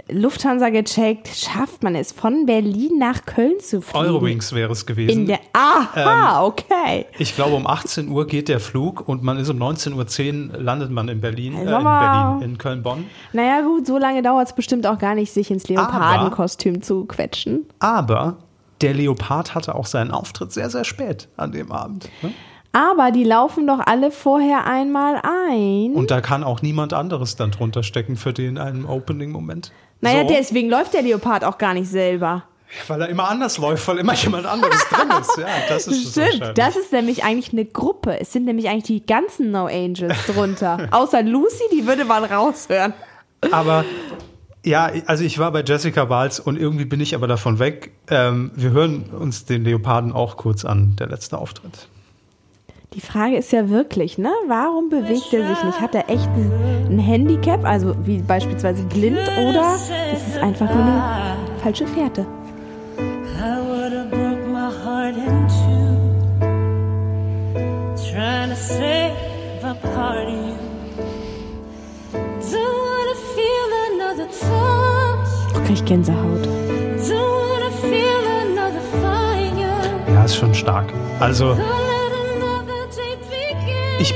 Lufthansa 0.10 0.70
gecheckt. 0.70 1.28
Schafft 1.28 1.84
man 1.84 1.96
es, 1.96 2.12
von 2.12 2.46
Berlin 2.46 2.98
nach 2.98 3.26
Köln 3.26 3.60
zu 3.60 3.82
fliegen? 3.82 4.06
Eurowings 4.06 4.54
wäre 4.54 4.72
es 4.72 4.86
gewesen. 4.86 5.22
In 5.22 5.26
der, 5.28 5.40
aha, 5.54 6.44
okay. 6.44 7.06
Ich 7.20 7.36
glaube, 7.36 7.56
um 7.56 7.68
18 7.68 8.10
Uhr 8.10 8.26
geht 8.26 8.48
der 8.48 8.60
Flug 8.60 9.08
und 9.08 9.24
man 9.24 9.38
ist 9.38 9.50
um 9.50 9.62
19.10 9.62 10.52
Uhr 10.52 10.60
landet 10.60 10.92
man 10.92 11.08
in 11.10 11.20
Berlin, 11.20 11.56
äh, 11.56 11.62
in, 11.62 11.66
Berlin 11.66 12.42
in 12.42 12.58
Köln-Bonn. 12.58 13.06
Naja, 13.34 13.62
gut, 13.62 13.86
so 13.86 13.98
lange 13.98 14.22
dauert 14.22 14.48
es 14.48 14.56
bestimmt 14.56 14.88
auch 14.88 14.98
gar 14.98 15.16
nicht, 15.16 15.32
sich 15.32 15.52
ins 15.52 15.68
Leopardenkostüm 15.68 16.82
zu 16.82 17.06
quetschen. 17.06 17.66
Aber 17.80 18.38
der 18.82 18.94
Leopard 18.94 19.56
hatte 19.56 19.76
auch 19.76 19.86
seinen 19.86 20.12
Auftritt 20.12 20.52
sehr, 20.52 20.70
sehr 20.70 20.84
spät 20.84 21.28
an 21.38 21.52
dem 21.52 21.72
Abend. 21.72 22.10
Ne? 22.22 22.34
Aber 22.74 23.12
die 23.12 23.24
laufen 23.26 23.68
doch 23.68 23.80
alle 23.86 24.12
vorher 24.12 24.66
einmal 24.66 25.22
ein. 25.24 25.94
Und 25.94 26.10
da 26.10 26.22
kann 26.22 26.44
auch 26.44 26.62
niemand 26.62 26.94
anderes 26.94 27.36
dann 27.36 27.52
drunter 27.52 27.84
stecken 27.84 28.16
für 28.16 28.32
den 28.34 28.58
einen 28.58 28.86
Opening-Moment. 28.86 29.72
naja, 30.00 30.22
So, 30.22 30.28
deswegen 30.34 30.70
läuft 30.70 30.94
der 30.94 31.02
Leopard 31.02 31.44
auch 31.44 31.58
gar 31.58 31.74
nicht 31.74 31.90
selber. 31.90 32.44
Weil 32.88 33.02
er 33.02 33.10
immer 33.10 33.28
anders 33.30 33.58
läuft, 33.58 33.86
weil 33.90 33.98
immer 33.98 34.14
jemand 34.14 34.46
anderes 34.46 34.82
drin 34.90 35.10
ist. 35.20 35.38
Ja, 35.38 35.48
das 35.68 35.88
ist 35.88 36.12
Stimmt, 36.12 36.58
das 36.58 36.78
ist 36.78 36.94
nämlich 36.94 37.26
eigentlich 37.26 37.52
eine 37.52 37.66
Gruppe. 37.66 38.18
Es 38.22 38.32
sind 38.32 38.46
nämlich 38.46 38.70
eigentlich 38.70 38.86
die 38.86 39.06
ganzen 39.06 39.52
No 39.52 39.66
Angels 39.66 40.16
drunter. 40.26 40.88
Außer 40.92 41.22
Lucy, 41.24 41.64
die 41.74 41.86
würde 41.86 42.06
man 42.06 42.24
raushören. 42.24 42.94
Aber 43.52 43.84
ja, 44.64 44.90
also 45.08 45.26
ich 45.26 45.38
war 45.38 45.52
bei 45.52 45.64
Jessica 45.64 46.08
Walz 46.10 46.40
und 46.40 46.58
irgendwie 46.58 46.86
bin 46.86 47.02
ich 47.02 47.14
aber 47.14 47.28
davon 47.28 47.60
weg. 47.60 47.92
Ähm, 48.10 48.52
wir 48.56 48.70
hören 48.70 49.10
uns 49.10 49.44
den 49.44 49.66
Leoparden 49.66 50.14
auch 50.14 50.38
kurz 50.38 50.64
an, 50.64 50.96
der 50.98 51.08
letzte 51.08 51.38
Auftritt. 51.38 51.90
Die 52.94 53.00
Frage 53.00 53.38
ist 53.38 53.54
ja 53.54 53.70
wirklich, 53.70 54.18
ne? 54.18 54.32
Warum 54.48 54.90
bewegt 54.90 55.32
er 55.32 55.48
sich 55.48 55.64
nicht? 55.64 55.80
Hat 55.80 55.96
er 55.96 56.10
echt 56.10 56.28
ein, 56.36 56.52
ein 56.90 57.00
Handicap, 57.00 57.64
also 57.64 57.96
wie 58.06 58.18
beispielsweise 58.18 58.84
blind, 58.84 59.18
oder 59.18 59.76
ist 60.14 60.28
es 60.28 60.38
einfach 60.42 60.70
nur 60.76 60.84
eine 60.84 61.38
falsche 61.64 61.88
Fährte? 61.88 62.26
Oh, 75.56 75.60
krieg 75.66 75.76
ich 75.76 75.86
Gänsehaut. 75.86 76.46
Ja, 80.14 80.26
ist 80.26 80.36
schon 80.36 80.54
stark. 80.54 80.92
Also 81.22 81.56
ich, 84.02 84.16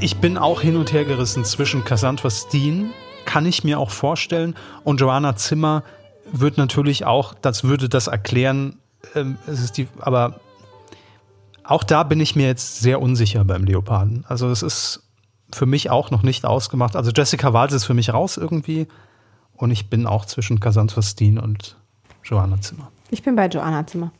ich 0.00 0.16
bin 0.16 0.36
auch 0.36 0.60
hin 0.60 0.76
und 0.76 0.92
her 0.92 1.04
gerissen 1.04 1.44
zwischen 1.44 1.84
Cassandra 1.84 2.30
Steen, 2.30 2.90
kann 3.24 3.46
ich 3.46 3.62
mir 3.62 3.78
auch 3.78 3.90
vorstellen, 3.90 4.56
und 4.82 5.00
Joanna 5.00 5.36
Zimmer 5.36 5.84
wird 6.32 6.58
natürlich 6.58 7.04
auch, 7.04 7.34
das 7.34 7.62
würde 7.62 7.88
das 7.88 8.08
erklären, 8.08 8.78
ähm, 9.14 9.38
es 9.46 9.62
ist 9.62 9.78
die, 9.78 9.86
aber 10.00 10.40
auch 11.62 11.84
da 11.84 12.02
bin 12.02 12.18
ich 12.18 12.34
mir 12.34 12.48
jetzt 12.48 12.80
sehr 12.80 13.00
unsicher 13.00 13.44
beim 13.44 13.62
Leoparden. 13.62 14.24
Also 14.26 14.48
es 14.48 14.62
ist 14.62 15.04
für 15.52 15.66
mich 15.66 15.90
auch 15.90 16.10
noch 16.10 16.22
nicht 16.22 16.44
ausgemacht. 16.44 16.96
Also 16.96 17.12
Jessica 17.12 17.52
Walz 17.52 17.72
ist 17.72 17.84
für 17.84 17.94
mich 17.94 18.12
raus 18.12 18.36
irgendwie 18.36 18.88
und 19.54 19.70
ich 19.70 19.88
bin 19.88 20.06
auch 20.06 20.24
zwischen 20.24 20.58
Cassandra 20.58 21.02
Steen 21.02 21.38
und 21.38 21.76
Joanna 22.24 22.60
Zimmer. 22.60 22.90
Ich 23.10 23.22
bin 23.22 23.36
bei 23.36 23.46
Joanna 23.46 23.86
Zimmer. 23.86 24.10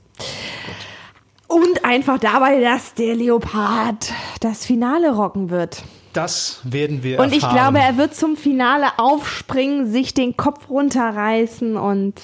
Und 1.48 1.84
einfach 1.84 2.18
dabei, 2.18 2.60
dass 2.60 2.94
der 2.94 3.14
Leopard 3.14 4.12
das 4.40 4.64
Finale 4.66 5.14
rocken 5.14 5.50
wird. 5.50 5.82
Das 6.12 6.60
werden 6.64 7.02
wir 7.02 7.20
Und 7.20 7.28
ich 7.32 7.42
erfahren. 7.42 7.72
glaube, 7.74 7.78
er 7.78 7.96
wird 7.98 8.14
zum 8.14 8.36
Finale 8.36 8.86
aufspringen, 8.98 9.90
sich 9.90 10.14
den 10.14 10.36
Kopf 10.36 10.68
runterreißen 10.70 11.76
und 11.76 12.14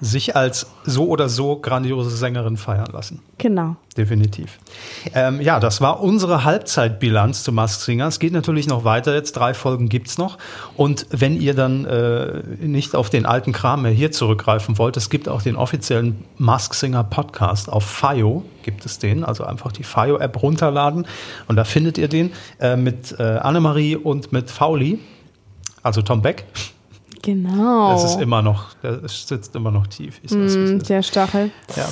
sich 0.00 0.36
als 0.36 0.66
so 0.84 1.08
oder 1.08 1.28
so 1.28 1.56
grandiose 1.56 2.10
Sängerin 2.10 2.56
feiern 2.56 2.88
lassen. 2.92 3.22
genau. 3.38 3.76
Definitiv. 3.96 4.58
Ähm, 5.14 5.40
ja, 5.40 5.60
das 5.60 5.80
war 5.80 6.00
unsere 6.02 6.42
Halbzeitbilanz 6.42 7.44
zu 7.44 7.52
Mask 7.52 7.80
Singer. 7.80 8.08
Es 8.08 8.18
geht 8.18 8.32
natürlich 8.32 8.66
noch 8.66 8.82
weiter 8.82 9.14
jetzt. 9.14 9.34
Drei 9.34 9.54
Folgen 9.54 9.88
gibt's 9.88 10.18
noch. 10.18 10.36
Und 10.76 11.06
wenn 11.10 11.40
ihr 11.40 11.54
dann 11.54 11.84
äh, 11.84 12.42
nicht 12.60 12.96
auf 12.96 13.08
den 13.08 13.24
alten 13.24 13.52
Kram 13.52 13.82
mehr 13.82 13.92
hier 13.92 14.10
zurückgreifen 14.10 14.78
wollt, 14.78 14.96
es 14.96 15.10
gibt 15.10 15.28
auch 15.28 15.42
den 15.42 15.54
offiziellen 15.54 16.24
Mask 16.38 16.74
Singer 16.74 17.04
Podcast 17.04 17.68
auf 17.68 17.84
FIO. 17.84 18.44
Gibt 18.64 18.84
es 18.84 18.98
den. 18.98 19.22
Also 19.22 19.44
einfach 19.44 19.70
die 19.70 19.84
FIO-App 19.84 20.42
runterladen. 20.42 21.06
Und 21.46 21.54
da 21.54 21.62
findet 21.62 21.96
ihr 21.96 22.08
den 22.08 22.32
äh, 22.58 22.74
mit 22.74 23.14
äh, 23.20 23.22
Annemarie 23.22 23.94
und 23.94 24.32
mit 24.32 24.50
Fauli. 24.50 24.98
Also 25.84 26.02
Tom 26.02 26.20
Beck. 26.20 26.46
Genau. 27.24 27.92
Das 27.92 28.04
ist 28.04 28.20
immer 28.20 28.42
noch, 28.42 28.74
der 28.82 29.00
sitzt 29.08 29.56
immer 29.56 29.70
noch 29.70 29.86
tief. 29.86 30.20
Es 30.24 30.32
Mm, 30.32 30.44
ist. 30.76 30.88
der 30.90 31.02
Stachel. 31.02 31.50
Ja. 31.74 31.88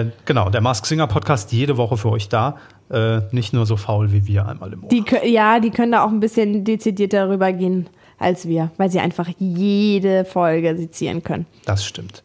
Äh, 0.00 0.06
genau, 0.24 0.50
der 0.50 0.60
Mask 0.60 0.84
Singer 0.86 1.06
Podcast 1.06 1.52
jede 1.52 1.76
Woche 1.76 1.96
für 1.96 2.10
euch 2.10 2.28
da. 2.28 2.56
Äh, 2.90 3.20
nicht 3.30 3.52
nur 3.52 3.66
so 3.66 3.76
faul 3.76 4.10
wie 4.10 4.26
wir 4.26 4.48
einmal 4.48 4.72
im 4.72 4.80
Monat. 4.80 4.92
Die, 4.92 5.04
ja, 5.32 5.60
die 5.60 5.70
können 5.70 5.92
da 5.92 6.02
auch 6.04 6.08
ein 6.08 6.18
bisschen 6.18 6.64
dezidierter 6.64 7.28
rüber 7.28 7.52
gehen 7.52 7.88
als 8.18 8.46
wir, 8.48 8.70
weil 8.76 8.90
sie 8.90 8.98
einfach 9.00 9.28
jede 9.38 10.24
Folge 10.24 10.76
sezieren 10.76 11.22
können. 11.22 11.46
Das 11.64 11.84
stimmt. 11.84 12.22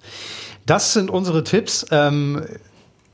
Das 0.65 0.93
sind 0.93 1.09
unsere 1.11 1.43
Tipps. 1.43 1.85
Ähm, 1.91 2.41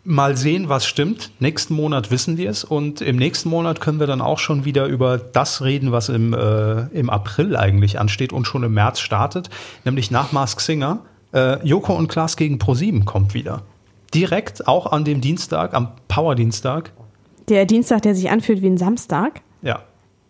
mal 0.03 0.35
sehen, 0.35 0.67
was 0.69 0.85
stimmt. 0.85 1.31
Nächsten 1.39 1.73
Monat 1.75 2.11
wissen 2.11 2.37
wir 2.37 2.49
es. 2.49 2.63
Und 2.63 3.01
im 3.01 3.17
nächsten 3.17 3.49
Monat 3.49 3.81
können 3.81 3.99
wir 3.99 4.07
dann 4.07 4.21
auch 4.21 4.39
schon 4.39 4.65
wieder 4.65 4.85
über 4.87 5.17
das 5.17 5.61
reden, 5.61 5.91
was 5.91 6.09
im, 6.09 6.33
äh, 6.33 6.87
im 6.87 7.09
April 7.09 7.55
eigentlich 7.55 7.99
ansteht 7.99 8.33
und 8.33 8.45
schon 8.45 8.63
im 8.63 8.73
März 8.73 8.99
startet. 8.99 9.49
Nämlich 9.85 10.09
nach 10.11 10.31
Mask 10.31 10.59
Singer. 10.61 10.99
Äh, 11.33 11.65
Joko 11.65 11.93
und 11.95 12.07
Klaas 12.07 12.35
gegen 12.35 12.57
Pro7 12.57 13.05
kommt 13.05 13.33
wieder. 13.33 13.61
Direkt 14.13 14.67
auch 14.67 14.91
an 14.91 15.05
dem 15.05 15.21
Dienstag, 15.21 15.73
am 15.73 15.89
Power-Dienstag. 16.07 16.91
Der 17.47 17.65
Dienstag, 17.65 18.01
der 18.01 18.15
sich 18.15 18.29
anfühlt 18.29 18.61
wie 18.61 18.67
ein 18.67 18.77
Samstag. 18.77 19.41
Ja. 19.61 19.83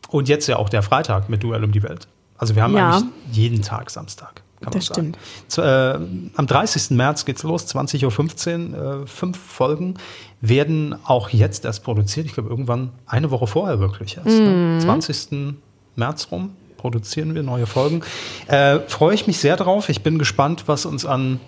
Und 0.10 0.28
jetzt 0.30 0.48
ja 0.48 0.58
auch 0.58 0.70
der 0.70 0.84
Freitag 0.84 1.30
mit 1.30 1.42
Duell 1.44 1.64
um 1.64 1.72
die 1.72 1.82
Welt. 1.82 2.08
Also 2.38 2.56
wir 2.56 2.64
haben 2.64 2.76
Ja. 2.76 2.98
eigentlich 2.98 3.10
jeden 3.32 3.62
Tag 3.62 3.90
Samstag. 3.90 4.44
Kann 4.62 4.74
Das 4.74 4.86
sagen. 4.86 5.14
stimmt. 5.14 5.18
Zu, 5.48 5.62
äh, 5.62 6.00
am 6.36 6.48
30. 6.48 6.92
März 6.92 7.26
geht's 7.26 7.44
los, 7.44 7.68
20.15 7.68 8.74
Uhr. 8.74 9.04
Äh, 9.04 9.08
fünf 9.08 9.38
Folgen 9.38 9.96
werden 10.40 10.96
auch 11.04 11.30
jetzt 11.30 11.66
erst 11.66 11.84
produziert. 11.84 12.26
Ich 12.28 12.34
glaube, 12.34 12.50
irgendwann 12.50 12.92
eine 13.06 13.32
Woche 13.32 13.48
vorher 13.48 13.80
wirklich 13.80 14.18
erst. 14.18 14.38
Mhm. 14.40 14.78
Ne? 14.78 14.80
20. 14.82 15.56
März 15.96 16.28
rum 16.32 16.52
produzieren 16.78 17.36
wir 17.36 17.44
neue 17.44 17.68
Folgen. 17.68 18.02
Äh, 18.48 18.80
Freue 18.88 19.14
ich 19.14 19.28
mich 19.28 19.38
sehr 19.38 19.56
drauf. 19.56 19.90
Ich 19.90 20.02
bin 20.02 20.18
gespannt, 20.18 20.64
was 20.66 20.86
uns 20.86 21.06
an 21.06 21.40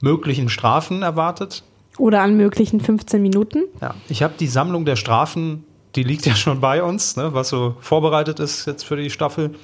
möglichen 0.00 0.48
Strafen 0.50 1.02
erwartet. 1.02 1.64
Oder 1.96 2.20
an 2.22 2.36
möglichen 2.36 2.80
15 2.80 3.20
Minuten. 3.20 3.64
Ja, 3.80 3.94
ich 4.08 4.22
habe 4.22 4.34
die 4.38 4.46
Sammlung 4.46 4.84
der 4.84 4.96
Strafen, 4.96 5.64
die 5.96 6.02
liegt 6.02 6.26
ja 6.26 6.34
schon 6.34 6.60
bei 6.60 6.82
uns, 6.82 7.16
ne, 7.16 7.32
was 7.34 7.48
so 7.48 7.76
vorbereitet 7.80 8.40
ist 8.40 8.66
jetzt 8.66 8.84
für 8.84 8.96
die 8.96 9.10
Staffel. 9.10 9.54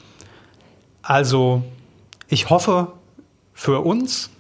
Also, 1.03 1.63
ich 2.29 2.51
hoffe 2.51 2.93
für 3.53 3.81
uns 3.85 4.31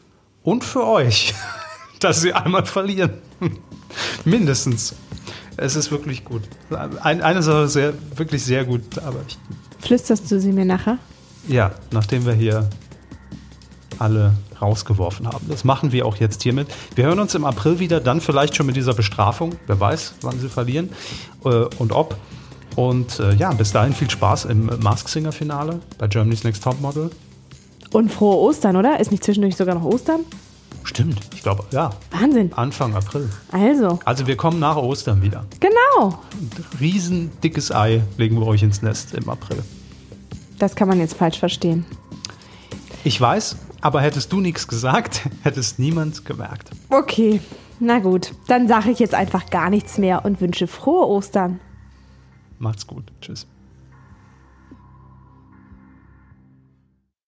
und 0.42 0.64
für 0.64 0.86
euch, 0.86 1.34
dass 2.00 2.20
sie 2.20 2.32
einmal 2.32 2.66
verlieren. 2.66 3.14
Mindestens. 4.24 4.94
Es 5.56 5.76
ist 5.76 5.92
wirklich 5.92 6.24
gut. 6.24 6.42
Ein, 7.02 7.22
eine 7.22 7.42
Sache 7.42 7.64
ist 7.64 7.74
sehr, 7.74 7.94
wirklich 8.16 8.42
sehr 8.44 8.64
gut, 8.64 8.98
aber 8.98 9.20
ich, 9.28 9.38
Flüsterst 9.80 10.30
du 10.30 10.40
sie 10.40 10.52
mir 10.52 10.64
nachher? 10.64 10.98
ja, 11.48 11.72
nachdem 11.90 12.26
wir 12.26 12.32
hier 12.32 12.68
alle 13.98 14.34
rausgeworfen 14.60 15.26
haben. 15.28 15.46
Das 15.48 15.64
machen 15.64 15.92
wir 15.92 16.06
auch 16.06 16.16
jetzt 16.16 16.42
hiermit. 16.42 16.68
Wir 16.94 17.04
hören 17.04 17.18
uns 17.18 17.34
im 17.34 17.44
April 17.44 17.78
wieder, 17.78 18.00
dann 18.00 18.20
vielleicht 18.20 18.56
schon 18.56 18.66
mit 18.66 18.76
dieser 18.76 18.94
Bestrafung. 18.94 19.54
Wer 19.66 19.78
weiß, 19.78 20.14
wann 20.22 20.38
sie 20.38 20.48
verlieren 20.48 20.90
äh, 21.44 21.48
und 21.48 21.92
ob. 21.92 22.16
Und 22.76 23.20
äh, 23.20 23.34
ja, 23.34 23.52
bis 23.52 23.72
dahin 23.72 23.92
viel 23.92 24.10
Spaß 24.10 24.46
im 24.46 24.70
Mask 24.82 25.08
Singer 25.08 25.32
Finale 25.32 25.80
bei 25.98 26.08
Germany's 26.08 26.42
Next 26.42 26.64
Top 26.64 26.80
Model. 26.80 27.10
Und 27.94 28.10
frohe 28.12 28.36
Ostern, 28.38 28.74
oder? 28.76 28.98
Ist 28.98 29.12
nicht 29.12 29.22
zwischendurch 29.22 29.54
sogar 29.54 29.76
noch 29.76 29.84
Ostern? 29.84 30.20
Stimmt, 30.82 31.18
ich 31.32 31.42
glaube, 31.42 31.64
ja, 31.70 31.90
Wahnsinn. 32.10 32.52
Anfang 32.54 32.94
April. 32.94 33.30
Also, 33.52 34.00
Also 34.04 34.26
wir 34.26 34.36
kommen 34.36 34.58
nach 34.58 34.76
Ostern 34.76 35.22
wieder. 35.22 35.44
genau. 35.60 36.08
Ein 36.32 36.50
riesen 36.80 37.30
dickes 37.42 37.70
Ei 37.72 38.02
legen 38.18 38.36
wir 38.40 38.46
euch 38.48 38.62
ins 38.64 38.82
Nest 38.82 39.14
im 39.14 39.28
April. 39.30 39.62
Das 40.58 40.74
kann 40.74 40.88
man 40.88 40.98
jetzt 40.98 41.14
falsch 41.14 41.38
verstehen. 41.38 41.86
Ich 43.04 43.20
weiß, 43.20 43.56
aber 43.80 44.00
hättest 44.00 44.32
du 44.32 44.40
nichts 44.40 44.66
gesagt, 44.66 45.22
hätte 45.42 45.60
es 45.60 45.78
niemand 45.78 46.24
gemerkt. 46.24 46.70
Okay. 46.90 47.40
Na 47.80 47.98
gut, 48.00 48.32
dann 48.48 48.66
sage 48.68 48.90
ich 48.90 48.98
jetzt 48.98 49.14
einfach 49.14 49.50
gar 49.50 49.70
nichts 49.70 49.98
mehr 49.98 50.24
und 50.24 50.40
wünsche 50.40 50.66
frohe 50.66 51.06
Ostern. 51.06 51.60
Macht's 52.58 52.86
gut. 52.86 53.04
Tschüss. 53.20 53.46